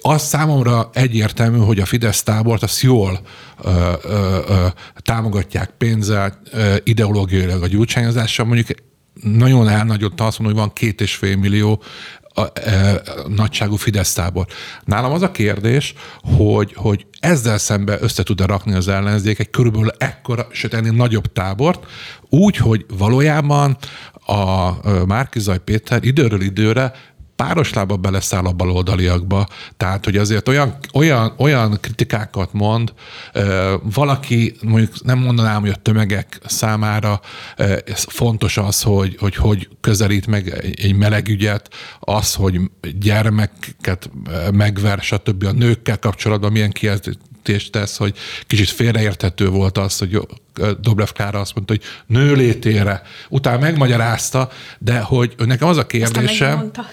Az 0.01 0.21
számomra 0.21 0.89
egyértelmű, 0.93 1.57
hogy 1.57 1.79
a 1.79 1.85
Fidesz 1.85 2.23
tábort 2.23 2.63
azt 2.63 2.81
jól 2.81 3.19
ö, 3.61 3.91
ö, 4.03 4.37
ö, 4.47 4.65
támogatják 5.01 5.69
pénzzel, 5.77 6.41
ö, 6.51 6.75
ideológiailag 6.83 7.63
a 7.63 7.67
gyurcsányozással, 7.67 8.45
mondjuk 8.45 8.67
nagyon 9.21 9.67
elnagyott 9.67 10.21
azt 10.21 10.39
mondom, 10.39 10.57
hogy 10.57 10.65
van 10.65 10.73
két 10.73 11.01
és 11.01 11.15
fél 11.15 11.35
millió 11.35 11.81
a, 12.37 12.51
e, 12.53 13.01
nagyságú 13.27 13.75
Fidesz 13.75 14.13
tábor. 14.13 14.45
Nálam 14.85 15.11
az 15.11 15.21
a 15.21 15.31
kérdés, 15.31 15.93
hogy, 16.37 16.73
hogy 16.75 17.05
ezzel 17.19 17.57
szembe 17.57 17.97
össze 18.01 18.23
tud-e 18.23 18.45
rakni 18.45 18.73
az 18.73 18.87
ellenzék 18.87 19.39
egy 19.39 19.49
körülbelül 19.49 19.89
ekkora, 19.97 20.47
sőt 20.51 20.73
ennél 20.73 20.91
nagyobb 20.91 21.31
tábort, 21.33 21.85
úgy, 22.29 22.57
hogy 22.57 22.85
valójában 22.97 23.77
a 24.25 24.71
Márkizaj 25.05 25.59
Péter 25.59 26.03
időről 26.03 26.41
időre 26.41 26.93
páros 27.37 27.73
lába 27.73 27.95
beleszáll 27.95 28.45
a 28.45 28.51
baloldaliakba, 28.51 29.47
tehát 29.77 30.05
hogy 30.05 30.17
azért 30.17 30.47
olyan, 30.47 30.77
olyan, 30.93 31.33
olyan 31.37 31.77
kritikákat 31.81 32.53
mond, 32.53 32.93
valaki, 33.93 34.55
mondjuk 34.61 35.03
nem 35.03 35.19
mondanám, 35.19 35.61
hogy 35.61 35.69
a 35.69 35.75
tömegek 35.75 36.39
számára 36.45 37.21
fontos 37.91 38.57
az, 38.57 38.81
hogy 38.81 39.15
hogy, 39.19 39.35
hogy 39.35 39.69
közelít 39.81 40.27
meg 40.27 40.49
egy 40.75 40.95
meleg 40.95 41.27
ügyet, 41.27 41.69
az, 41.99 42.33
hogy 42.33 42.59
gyermeket 42.99 44.09
megver, 44.51 44.99
stb. 45.01 45.43
a 45.43 45.51
nőkkel 45.51 45.99
kapcsolatban 45.99 46.51
milyen 46.51 46.71
kijelentést 46.71 47.71
tesz, 47.71 47.97
hogy 47.97 48.17
kicsit 48.47 48.69
félreérthető 48.69 49.49
volt 49.49 49.77
az, 49.77 49.97
hogy 49.97 50.21
Dobrev 50.81 51.07
Klára 51.07 51.39
azt 51.39 51.55
mondta, 51.55 51.73
hogy 51.73 51.83
nőlétére. 52.05 53.01
Utána 53.29 53.59
megmagyarázta, 53.59 54.49
de 54.79 54.99
hogy 54.99 55.35
nekem 55.37 55.67
az 55.67 55.77
a 55.77 55.85
kérdésem... 55.85 56.71
Aztán 56.75 56.87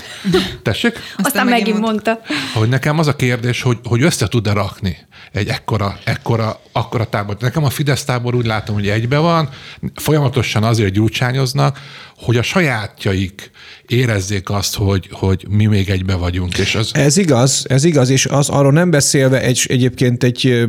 Tessék? 0.63 0.93
Aztán, 0.93 1.25
Aztán 1.25 1.47
megint, 1.47 1.67
megint 1.67 1.85
mondta. 1.85 2.21
Hogy 2.55 2.69
nekem 2.69 2.99
az 2.99 3.07
a 3.07 3.17
kérdés, 3.17 3.63
hogy, 3.63 3.79
hogy 3.85 4.03
össze 4.03 4.29
tud-e 4.29 4.53
rakni 4.53 4.97
egy 5.33 5.49
ekkora, 5.49 5.99
ekkora, 6.05 6.61
akkora 6.73 7.05
tábor. 7.05 7.37
Nekem 7.41 7.65
a 7.65 7.71
Fidesz 7.71 8.05
tábor 8.05 8.35
úgy 8.35 8.47
látom, 8.47 8.75
hogy 8.75 8.89
egybe 8.89 9.19
van, 9.19 9.49
folyamatosan 9.95 10.63
azért 10.63 10.93
gyurcsányoznak, 10.93 11.79
hogy 12.17 12.37
a 12.37 12.43
sajátjaik 12.43 13.51
érezzék 13.87 14.51
azt, 14.51 14.75
hogy, 14.75 15.09
hogy 15.13 15.47
mi 15.49 15.67
még 15.67 15.91
egybe 15.91 16.15
vagyunk. 16.15 16.59
És 16.59 16.75
az... 16.75 16.91
Ez 16.95 17.17
igaz, 17.17 17.65
ez 17.69 17.85
igaz, 17.85 18.09
és 18.09 18.27
az 18.27 18.49
arról 18.49 18.73
nem 18.73 18.91
beszélve 18.91 19.41
egy, 19.41 19.67
egyébként 19.69 20.25
egy 20.25 20.67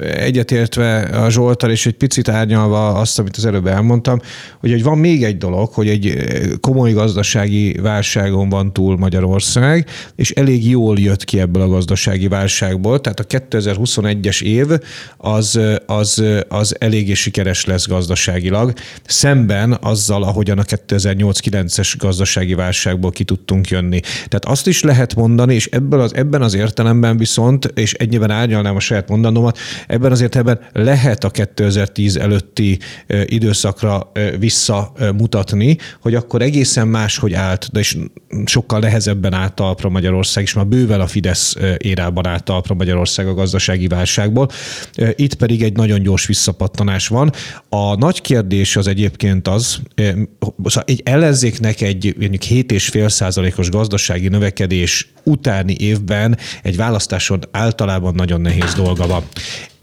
egyetértve 0.00 1.00
a 1.00 1.30
Zsoltal, 1.30 1.70
és 1.70 1.86
egy 1.86 1.96
picit 1.96 2.28
árnyalva 2.34 2.88
azt, 2.88 3.18
amit 3.18 3.36
az 3.36 3.44
előbb 3.44 3.66
elmondtam, 3.66 4.20
hogy, 4.60 4.70
hogy 4.70 4.82
van 4.82 4.98
még 4.98 5.24
egy 5.24 5.38
dolog, 5.38 5.68
hogy 5.72 5.88
egy 5.88 6.18
komoly 6.60 6.92
gazdasági 6.92 7.72
válságon 7.72 8.48
van 8.48 8.72
túl 8.72 8.96
Magyarország, 8.96 9.88
és 10.16 10.30
elég 10.30 10.68
jól 10.68 10.98
jött 10.98 11.24
ki 11.24 11.40
ebből 11.40 11.62
a 11.62 11.68
gazdasági 11.68 12.28
válságból, 12.28 13.00
tehát 13.00 13.20
a 13.20 13.24
2021-es 13.24 14.42
év 14.42 14.66
az, 15.16 15.60
az, 15.86 16.22
az 16.48 16.76
eléggé 16.78 17.14
sikeres 17.14 17.64
lesz 17.64 17.88
gazdaságilag, 17.88 18.72
szemben 19.06 19.78
azzal, 19.80 20.22
ahogyan 20.22 20.58
a 20.58 20.62
2008-9-es 20.62 21.94
gazdasági 21.98 22.54
válságból 22.54 23.10
ki 23.10 23.24
tudtunk 23.24 23.68
jönni. 23.68 24.00
Tehát 24.00 24.44
azt 24.44 24.66
is 24.66 24.82
lehet 24.82 25.14
mondani, 25.14 25.54
és 25.54 25.66
ebből 25.66 26.00
az, 26.00 26.14
ebben 26.14 26.42
az 26.42 26.54
értelemben 26.54 27.16
viszont, 27.16 27.64
és 27.74 27.92
ennyiben 27.92 28.30
árnyalnám 28.30 28.76
a 28.76 28.80
saját 28.80 29.08
mondanomat, 29.08 29.58
ebben 29.86 30.12
az 30.12 30.20
értelemben 30.20 30.60
lehet 30.72 31.24
a 31.24 31.30
2010 31.30 32.16
előtti 32.24 32.78
időszakra 33.24 34.12
visszamutatni, 34.38 35.78
hogy 36.00 36.14
akkor 36.14 36.42
egészen 36.42 36.88
máshogy 36.88 37.32
állt, 37.32 37.68
de 37.72 37.80
is 37.80 37.96
sokkal 38.44 38.78
nehezebben 38.78 39.32
állt 39.32 39.54
talpra 39.54 39.88
Magyarország, 39.88 40.44
és 40.44 40.52
már 40.52 40.66
bővel 40.66 41.00
a 41.00 41.06
Fidesz 41.06 41.56
érában 41.78 42.26
állt 42.26 42.44
talpra 42.44 42.74
Magyarország 42.74 43.26
a 43.26 43.34
gazdasági 43.34 43.86
válságból. 43.86 44.48
Itt 45.14 45.34
pedig 45.34 45.62
egy 45.62 45.76
nagyon 45.76 46.02
gyors 46.02 46.26
visszapattanás 46.26 47.08
van. 47.08 47.32
A 47.68 47.94
nagy 47.96 48.20
kérdés 48.20 48.76
az 48.76 48.86
egyébként 48.86 49.48
az, 49.48 49.78
szóval 50.64 50.84
egy 50.86 51.00
ellenzéknek 51.04 51.80
egy 51.80 52.14
7,5 52.20 53.08
százalékos 53.08 53.68
gazdasági 53.70 54.28
növekedés 54.28 55.08
utáni 55.24 55.76
évben 55.78 56.38
egy 56.62 56.76
választáson 56.76 57.40
általában 57.50 58.14
nagyon 58.14 58.40
nehéz 58.40 58.74
dolga 58.74 59.06
van. 59.06 59.22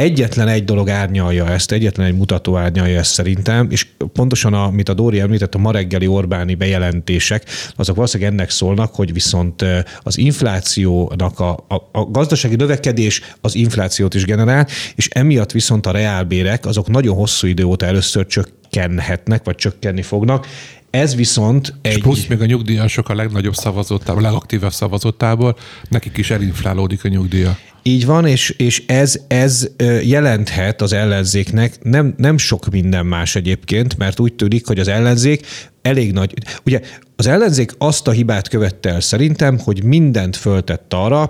Egyetlen 0.02 0.48
egy 0.48 0.64
dolog 0.64 0.90
árnyalja 0.90 1.48
ezt, 1.48 1.72
egyetlen 1.72 2.08
egy 2.08 2.16
mutató 2.16 2.58
árnyalja 2.58 3.00
ezt 3.00 3.14
szerintem, 3.14 3.68
és 3.70 3.88
pontosan, 4.14 4.54
amit 4.54 4.90
a 4.90 4.94
Dóri 4.94 5.20
említett, 5.20 5.56
a 5.56 5.58
ma 5.58 5.72
reggeli 5.72 6.08
Orbáni 6.08 6.56
bejelentések, 6.56 7.46
azok 7.76 7.96
valószínűleg 7.96 8.34
ennek 8.34 8.50
szólnak, 8.50 8.96
hogy 8.96 9.14
viszont 9.14 9.66
az 10.02 10.18
inflációnak 10.18 11.40
a, 11.40 11.50
a, 11.68 11.76
a 11.92 12.06
gazdasági 12.06 12.56
növekedés 12.56 13.22
az 13.42 13.56
inflációt 13.56 14.14
is 14.14 14.26
generál, 14.26 14.68
és 14.96 15.08
emiatt 15.08 15.52
viszont 15.52 15.86
a 15.86 15.92
reálbérek 15.92 16.66
azok 16.66 16.88
nagyon 16.88 17.16
hosszú 17.16 17.48
idő 17.48 17.64
óta 17.64 17.86
először 17.86 18.26
csökkenhetnek, 18.26 19.44
vagy 19.44 19.56
csökkenni 19.56 20.02
fognak. 20.02 20.48
Ez 20.90 21.16
viszont 21.16 21.74
egy... 21.82 21.96
És 21.96 22.02
plusz 22.02 22.28
még 22.28 22.42
a 22.42 22.46
nyugdíjasok 22.46 23.10
a 23.10 23.16
legnagyobb 23.16 23.56
szavazottából, 23.56 24.24
a 24.24 24.26
legaktívebb 24.26 24.72
szavazottából, 24.74 25.58
nekik 25.90 26.18
is 26.18 26.32
elinflálódik 26.32 27.06
a 27.06 27.08
nyugdíja. 27.08 27.58
Így 27.84 28.06
van, 28.06 28.26
és, 28.26 28.50
és 28.50 28.84
ez, 28.86 29.20
ez 29.28 29.68
jelenthet 30.04 30.82
az 30.82 30.94
ellenzéknek 30.94 31.84
nem, 31.84 32.14
nem 32.18 32.38
sok 32.38 32.70
minden 32.70 33.06
más 33.06 33.36
egyébként, 33.36 33.98
mert 33.98 34.20
úgy 34.20 34.34
tűnik, 34.34 34.68
hogy 34.68 34.80
az 34.80 34.88
ellenzék 34.88 35.48
elég 35.82 36.12
nagy. 36.12 36.34
Ugye 36.66 36.82
az 37.16 37.28
ellenzék 37.28 37.72
azt 37.78 38.08
a 38.08 38.12
hibát 38.12 38.48
követte 38.48 38.90
el 38.90 39.02
szerintem, 39.02 39.60
hogy 39.60 39.84
mindent 39.84 40.36
föltett 40.36 40.94
arra, 40.94 41.30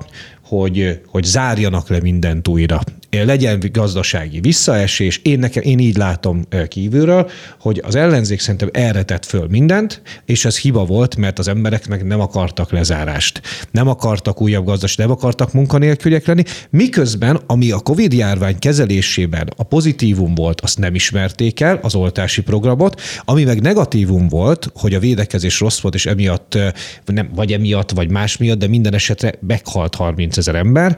hogy, 0.58 1.00
hogy 1.06 1.24
zárjanak 1.24 1.90
le 1.90 2.00
mindent 2.00 2.48
újra 2.48 2.82
legyen 3.12 3.60
gazdasági 3.72 4.40
visszaesés. 4.40 5.18
Én, 5.24 5.40
nekem, 5.40 5.64
én 5.64 5.80
így 5.80 5.98
látom 5.98 6.46
kívülről, 6.68 7.30
hogy 7.60 7.82
az 7.86 7.96
ellenzék 7.96 8.40
szerintem 8.40 8.70
erre 8.72 9.04
tett 9.04 9.26
föl 9.26 9.48
mindent, 9.48 10.02
és 10.26 10.46
ez 10.46 10.60
hiba 10.60 10.86
volt, 10.86 11.16
mert 11.16 11.40
az 11.40 11.48
embereknek 11.48 12.04
nem 12.04 12.20
akartak 12.20 12.72
lezárást. 12.72 13.42
Nem 13.72 13.88
akartak 13.88 14.42
újabb 14.42 14.66
gazdaság, 14.66 15.06
nem 15.06 15.16
akartak 15.16 15.54
munkanélküliek 15.54 16.26
lenni, 16.26 16.44
miközben, 16.70 17.40
ami 17.48 17.72
a 17.72 17.80
Covid 17.80 18.14
járvány 18.14 18.60
kezelésében 18.60 19.54
a 19.56 19.64
pozitívum 19.64 20.36
volt, 20.36 20.62
azt 20.62 20.80
nem 20.80 20.96
ismerték 20.96 21.60
el, 21.60 21.80
az 21.82 21.96
oltási 21.96 22.42
programot, 22.42 23.02
ami 23.26 23.44
meg 23.44 23.62
negatívum 23.62 24.28
volt, 24.28 24.72
hogy 24.74 24.94
a 24.94 25.00
védekezés 25.00 25.60
rossz 25.60 25.80
volt, 25.80 25.96
és 25.96 26.06
emiatt, 26.06 26.58
nem, 27.06 27.30
vagy 27.36 27.54
emiatt, 27.54 27.92
vagy 27.92 28.10
más 28.10 28.38
miatt, 28.38 28.60
de 28.60 28.68
minden 28.68 28.94
esetre 28.94 29.34
meghalt 29.48 29.96
30 29.96 30.38
ezer 30.42 30.56
ember, 30.56 30.98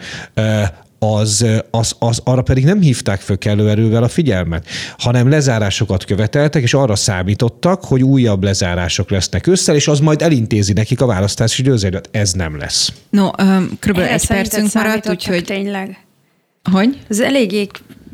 az, 1.00 1.46
az, 1.72 1.96
az, 2.00 2.22
arra 2.24 2.42
pedig 2.42 2.66
nem 2.66 2.82
hívták 2.82 3.20
föl 3.20 3.38
kellő 3.38 3.70
erővel 3.70 4.04
a 4.04 4.08
figyelmet, 4.08 4.68
hanem 4.98 5.30
lezárásokat 5.30 6.06
követeltek, 6.06 6.62
és 6.62 6.74
arra 6.74 6.96
számítottak, 6.96 7.84
hogy 7.84 8.04
újabb 8.04 8.44
lezárások 8.44 9.10
lesznek 9.10 9.48
össze, 9.48 9.74
és 9.74 9.88
az 9.88 10.00
majd 10.00 10.22
elintézi 10.22 10.74
nekik 10.74 11.02
a 11.02 11.06
választási 11.06 11.64
győzelmet. 11.64 12.10
Ez 12.12 12.32
nem 12.32 12.58
lesz. 12.58 12.94
No, 13.10 13.30
kb. 13.80 13.98
egy 13.98 14.28
percünk 14.28 14.74
maradt, 14.74 15.10
úgyhogy... 15.10 15.44
Tényleg. 15.44 15.98
Hogy? 16.72 17.00
Ez 17.10 17.20
eléggé 17.20 17.68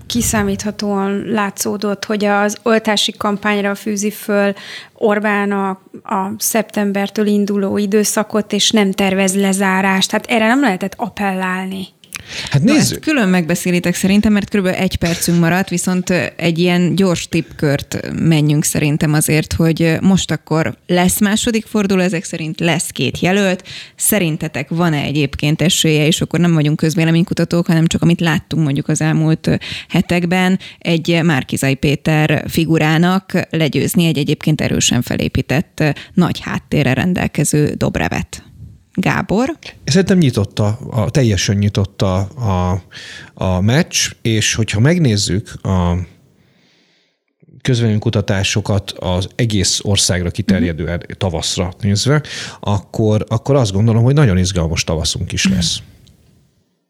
kiszámíthatóan 0.10 1.24
látszódott, 1.26 2.06
hogy 2.06 2.26
az 2.26 2.58
oltási 2.64 3.12
kampányra 3.18 3.76
fűzi 3.76 4.12
föl 4.12 4.54
Orbán 4.94 5.52
a, 5.52 5.70
a 6.04 6.34
szeptembertől 6.38 7.26
induló 7.26 7.78
időszakot, 7.78 8.54
és 8.54 8.72
nem 8.72 8.92
tervez 8.92 9.36
lezárást. 9.36 10.10
Tehát 10.10 10.26
erre 10.26 10.48
nem 10.48 10.62
lehetett 10.62 10.94
appellálni. 10.98 11.88
Hát 12.50 12.64
nézzük. 12.64 12.76
No, 12.76 12.80
ezt 12.80 13.00
külön 13.00 13.30
megbeszélitek 13.30 13.96
szerintem, 13.96 14.34
mert 14.34 14.50
kb. 14.50 14.66
egy 14.66 14.96
percünk 14.96 15.40
maradt, 15.40 15.70
viszont 15.70 16.10
egy 16.36 16.60
ilyen 16.60 16.96
gyors 16.96 17.28
tippkört 17.28 18.00
menjünk 18.20 18.64
szerintem 18.64 19.14
azért, 19.14 19.54
hogy 19.54 19.98
most 20.02 20.32
akkor 20.32 20.78
lesz 20.88 21.20
második 21.20 21.66
forduló, 21.66 22.02
ezek 22.02 22.24
szerint 22.24 22.60
lesz 22.60 22.90
két 22.90 23.20
jelölt. 23.20 23.64
Szerintetek 23.96 24.70
van-e 24.70 25.02
egyébként 25.02 25.62
esélye, 25.62 26.06
és 26.06 26.22
akkor 26.22 26.40
nem 26.40 26.54
vagyunk 26.54 26.78
közvéleménykutatók, 26.78 27.66
hanem 27.66 27.88
csak 27.88 28.02
amit 28.02 28.22
láttunk 28.22 28.64
mondjuk 28.64 28.88
az 28.88 29.02
elmúlt 29.02 29.50
hetekben, 29.88 30.60
egy 30.80 31.20
Márkizai 31.24 31.76
Péter 31.76 32.44
figurának 32.48 33.48
legyőzni 33.50 34.06
egy 34.06 34.18
egyébként 34.18 34.62
erősen 34.62 35.02
felépített, 35.02 35.84
nagy 36.14 36.40
háttérre 36.40 36.94
rendelkező 36.94 37.74
Dobrevet? 37.78 38.44
Gábor? 39.00 39.56
Szerintem 39.84 40.18
nyitotta, 40.18 40.68
a, 40.90 41.10
teljesen 41.10 41.56
nyitotta 41.56 42.18
a, 42.22 42.82
a 43.34 43.62
meccs, 43.62 44.12
és 44.22 44.54
hogyha 44.54 44.80
megnézzük 44.80 45.54
a 45.64 45.98
közvéleménykutatásokat 47.62 48.92
az 48.92 49.28
egész 49.36 49.80
országra 49.84 50.30
kiterjedő 50.30 50.84
uh-huh. 50.84 51.00
tavaszra 51.18 51.74
nézve, 51.80 52.24
akkor, 52.60 53.26
akkor 53.28 53.56
azt 53.56 53.72
gondolom, 53.72 54.04
hogy 54.04 54.14
nagyon 54.14 54.38
izgalmas 54.38 54.84
tavaszunk 54.84 55.32
is 55.32 55.48
lesz. 55.48 55.78
Uh-huh. 55.78 55.99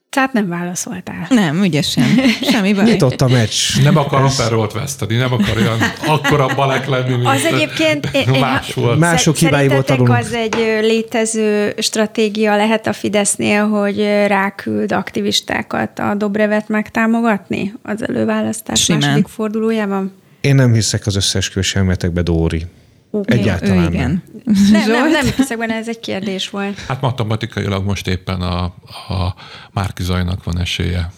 Tehát 0.09 0.33
nem 0.33 0.47
válaszoltál. 0.47 1.27
Nem, 1.29 1.63
ügyesen. 1.63 2.03
Semmi 2.51 2.73
baj. 2.73 2.83
Nyitott 2.83 3.21
a 3.21 3.27
meccs. 3.27 3.81
Nem 3.83 3.97
akar 3.97 4.21
aperolt 4.21 4.73
veszteni, 4.73 5.15
nem 5.15 5.33
akar 5.33 5.57
olyan 5.57 5.79
akkora 6.05 6.55
balek 6.55 6.87
lenni, 6.87 7.15
mint 7.15 7.27
Az 7.27 7.45
egyébként 7.45 8.39
más 8.39 8.73
volt. 8.73 8.99
Mások 8.99 9.35
hibáiból 9.35 9.83
tanulunk. 9.83 10.17
az 10.17 10.33
egy 10.33 10.55
létező 10.81 11.73
stratégia 11.77 12.55
lehet 12.55 12.87
a 12.87 12.93
Fidesznél, 12.93 13.67
hogy 13.67 13.97
ráküld 14.27 14.91
aktivistákat 14.91 15.99
a 15.99 16.13
Dobrevet 16.15 16.67
megtámogatni 16.67 17.73
az 17.83 18.07
előválasztás 18.07 18.83
Simán. 18.83 19.01
második 19.01 19.27
fordulójában? 19.27 20.13
Én 20.41 20.55
nem 20.55 20.73
hiszek 20.73 21.05
az 21.05 21.15
összeesküvés 21.15 21.75
elméletekbe, 21.75 22.21
Dóri. 22.21 22.65
Okay. 23.11 23.39
Egyáltalán 23.39 23.77
ő 23.77 23.93
igen. 23.93 24.23
Nem, 24.71 24.91
nem, 24.91 25.11
nem 25.11 25.25
hiszek 25.35 25.57
benne, 25.57 25.75
ez 25.75 25.87
egy 25.87 25.99
kérdés 25.99 26.49
volt. 26.49 26.79
Hát 26.87 27.01
matematikailag 27.01 27.85
most 27.85 28.07
éppen 28.07 28.41
a, 28.41 28.63
a 28.63 29.35
Márki 29.71 30.03
Zajnak 30.03 30.43
van 30.43 30.59
esélye. 30.59 31.11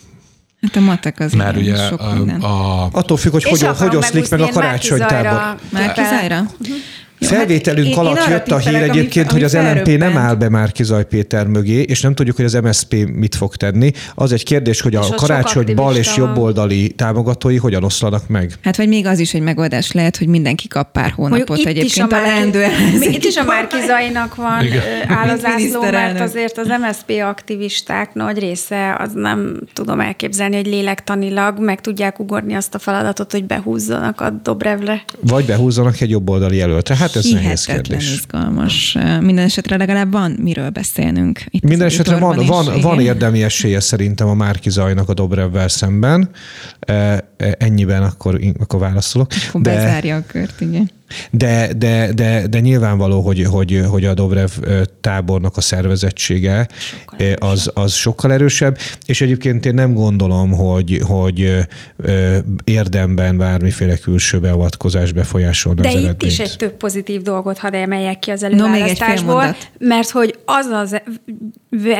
Hát 0.61 0.75
a 0.75 0.79
matek 0.79 1.19
az 1.19 1.33
Mert 1.33 1.57
igen, 1.57 1.73
ugye 1.73 1.87
sok 1.87 2.01
a, 2.01 2.45
a, 2.45 2.89
Attól 2.91 3.17
függ, 3.17 3.31
hogy 3.31 3.43
hogy, 3.43 3.61
hogy 3.61 3.95
oszlik 3.95 4.29
meg 4.29 4.39
a 4.39 4.47
karácsonytábor. 4.47 5.59
Márki 5.69 6.01
Zajra? 6.03 6.39
Uh-huh. 6.39 6.75
Jó, 7.21 7.27
Felvételünk 7.27 7.87
hát 7.87 7.97
alatt 7.97 8.27
jött 8.27 8.51
a 8.51 8.57
hír 8.57 8.81
egyébként, 8.81 9.31
hogy 9.31 9.43
az 9.43 9.53
LNP 9.53 9.97
nem 9.97 10.17
áll 10.17 10.35
be 10.35 10.49
már 10.49 10.71
Kizaj 10.71 11.05
Péter 11.05 11.47
mögé, 11.47 11.81
és 11.81 12.01
nem 12.01 12.13
tudjuk, 12.13 12.35
hogy 12.35 12.45
az 12.45 12.53
MSP 12.53 12.93
mit 13.13 13.35
fog 13.35 13.55
tenni. 13.55 13.91
Az 14.15 14.31
egy 14.31 14.43
kérdés, 14.43 14.81
hogy 14.81 14.95
a 14.95 15.05
karácsony 15.15 15.75
bal 15.75 15.95
és 15.95 16.15
jobboldali 16.17 16.91
támogatói 16.91 17.57
hogyan 17.57 17.83
oszlanak 17.83 18.27
meg. 18.27 18.53
Hát 18.63 18.77
vagy 18.77 18.87
még 18.87 19.05
az 19.05 19.19
is 19.19 19.33
egy 19.33 19.41
megoldás 19.41 19.91
lehet, 19.91 20.17
hogy 20.17 20.27
mindenki 20.27 20.67
kap 20.67 20.91
pár 20.91 21.11
hónapot 21.11 21.57
itt 21.57 21.65
egyébként 21.65 22.11
a, 22.11 22.17
a 22.17 22.21
leendő 22.21 22.65
Itt 23.01 23.23
is 23.23 23.35
a 23.35 23.43
Márkizainak 23.43 24.35
van 24.35 24.65
áll 25.07 25.29
az 25.29 25.45
ászló, 25.45 25.81
mert 25.81 26.19
azért 26.19 26.57
az 26.57 26.67
MSP 26.67 27.21
aktivisták 27.23 28.13
nagy 28.13 28.39
része, 28.39 28.95
az 28.99 29.11
nem 29.13 29.59
tudom 29.73 29.99
elképzelni, 29.99 30.55
hogy 30.55 30.67
lélektanilag 30.67 31.59
meg 31.59 31.81
tudják 31.81 32.19
ugorni 32.19 32.53
azt 32.53 32.75
a 32.75 32.79
feladatot, 32.79 33.31
hogy 33.31 33.43
behúzzanak 33.43 34.21
a 34.21 34.29
Dobrevre. 34.29 35.03
Vagy 35.19 35.45
behúzzanak 35.45 36.01
egy 36.01 36.09
jobboldali 36.09 36.57
jelöltre. 36.57 36.95
Hát 36.95 37.10
ez 37.15 37.25
nehéz 37.25 37.65
kérdés. 37.65 38.13
izgalmas. 38.13 38.97
Minden 39.19 39.45
esetre 39.45 39.77
legalább 39.77 40.11
van 40.11 40.31
miről 40.31 40.69
beszélnünk. 40.69 41.43
Itt 41.49 41.63
Minden 41.63 41.87
esetre 41.87 42.15
van, 42.15 42.45
van, 42.45 42.81
van 42.81 42.99
érdemi 42.99 43.43
esélye 43.43 43.79
szerintem 43.79 44.27
a 44.27 44.33
Márki 44.33 44.69
Zajnak 44.69 45.09
a 45.09 45.13
Dobrevvel 45.13 45.67
szemben. 45.67 46.29
E, 46.79 46.93
e, 46.93 47.55
ennyiben 47.59 48.03
akkor, 48.03 48.39
akkor 48.59 48.79
válaszolok. 48.79 49.31
Akkor 49.47 49.61
de... 49.61 49.75
bezárja 49.75 50.15
a 50.15 50.23
kört, 50.27 50.61
igen. 50.61 50.89
De, 51.31 51.73
de, 51.77 52.13
de, 52.13 52.47
de 52.47 52.59
nyilvánvaló, 52.59 53.21
hogy, 53.21 53.43
hogy, 53.43 53.81
hogy 53.89 54.05
a 54.05 54.13
Dobrev 54.13 54.49
tábornak 55.01 55.57
a 55.57 55.61
szervezettsége 55.61 56.67
az, 57.35 57.71
az 57.73 57.93
sokkal 57.93 58.33
erősebb, 58.33 58.77
és 59.05 59.21
egyébként 59.21 59.65
én 59.65 59.73
nem 59.73 59.93
gondolom, 59.93 60.51
hogy, 60.51 61.01
hogy 61.07 61.57
érdemben 62.63 63.37
bármiféle 63.37 63.97
külső 63.97 64.39
beavatkozás 64.39 65.11
befolyásolna 65.11 65.81
de 65.81 65.87
az 65.87 65.93
itt 65.93 65.99
eredményt. 65.99 66.31
is 66.31 66.39
egy 66.39 66.55
több 66.57 66.73
pozitív 66.73 67.21
dolgot 67.21 67.57
hadd 67.57 67.73
emeljek 67.73 68.19
ki 68.19 68.31
az 68.31 68.43
előválasztásból, 68.43 69.45
no, 69.45 69.87
mert 69.87 70.09
hogy 70.09 70.39
az 70.45 70.65
az 70.65 71.01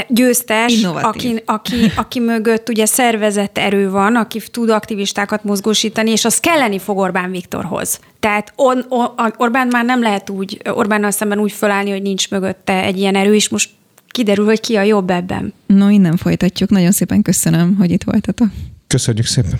győztes, 0.07 0.83
aki, 0.83 1.41
aki, 1.45 1.91
aki 1.95 2.19
mögött 2.19 2.69
ugye 2.69 2.85
szervezett 2.85 3.57
erő 3.57 3.89
van, 3.89 4.15
aki 4.15 4.41
tud 4.51 4.69
aktivistákat 4.69 5.43
mozgósítani, 5.43 6.11
és 6.11 6.25
az 6.25 6.39
kelleni 6.39 6.79
fog 6.79 6.97
Orbán 6.97 7.31
Viktorhoz. 7.31 7.99
Tehát 8.21 8.53
on, 8.55 8.85
on, 8.89 9.33
Orbán 9.37 9.67
már 9.67 9.85
nem 9.85 10.01
lehet 10.01 10.29
úgy, 10.29 10.61
Orbánnal 10.65 11.11
szemben 11.11 11.39
úgy 11.39 11.51
fölállni, 11.51 11.89
hogy 11.91 12.01
nincs 12.01 12.29
mögötte 12.29 12.83
egy 12.83 12.97
ilyen 12.97 13.15
erő, 13.15 13.35
és 13.35 13.49
most 13.49 13.69
kiderül, 14.07 14.45
hogy 14.45 14.59
ki 14.59 14.75
a 14.75 14.81
jobb 14.81 15.09
ebben. 15.09 15.53
No, 15.65 15.89
innen 15.89 16.17
folytatjuk. 16.17 16.69
Nagyon 16.69 16.91
szépen 16.91 17.21
köszönöm, 17.21 17.75
hogy 17.75 17.91
itt 17.91 18.03
voltatok. 18.03 18.47
Köszönjük 18.87 19.25
szépen. 19.25 19.59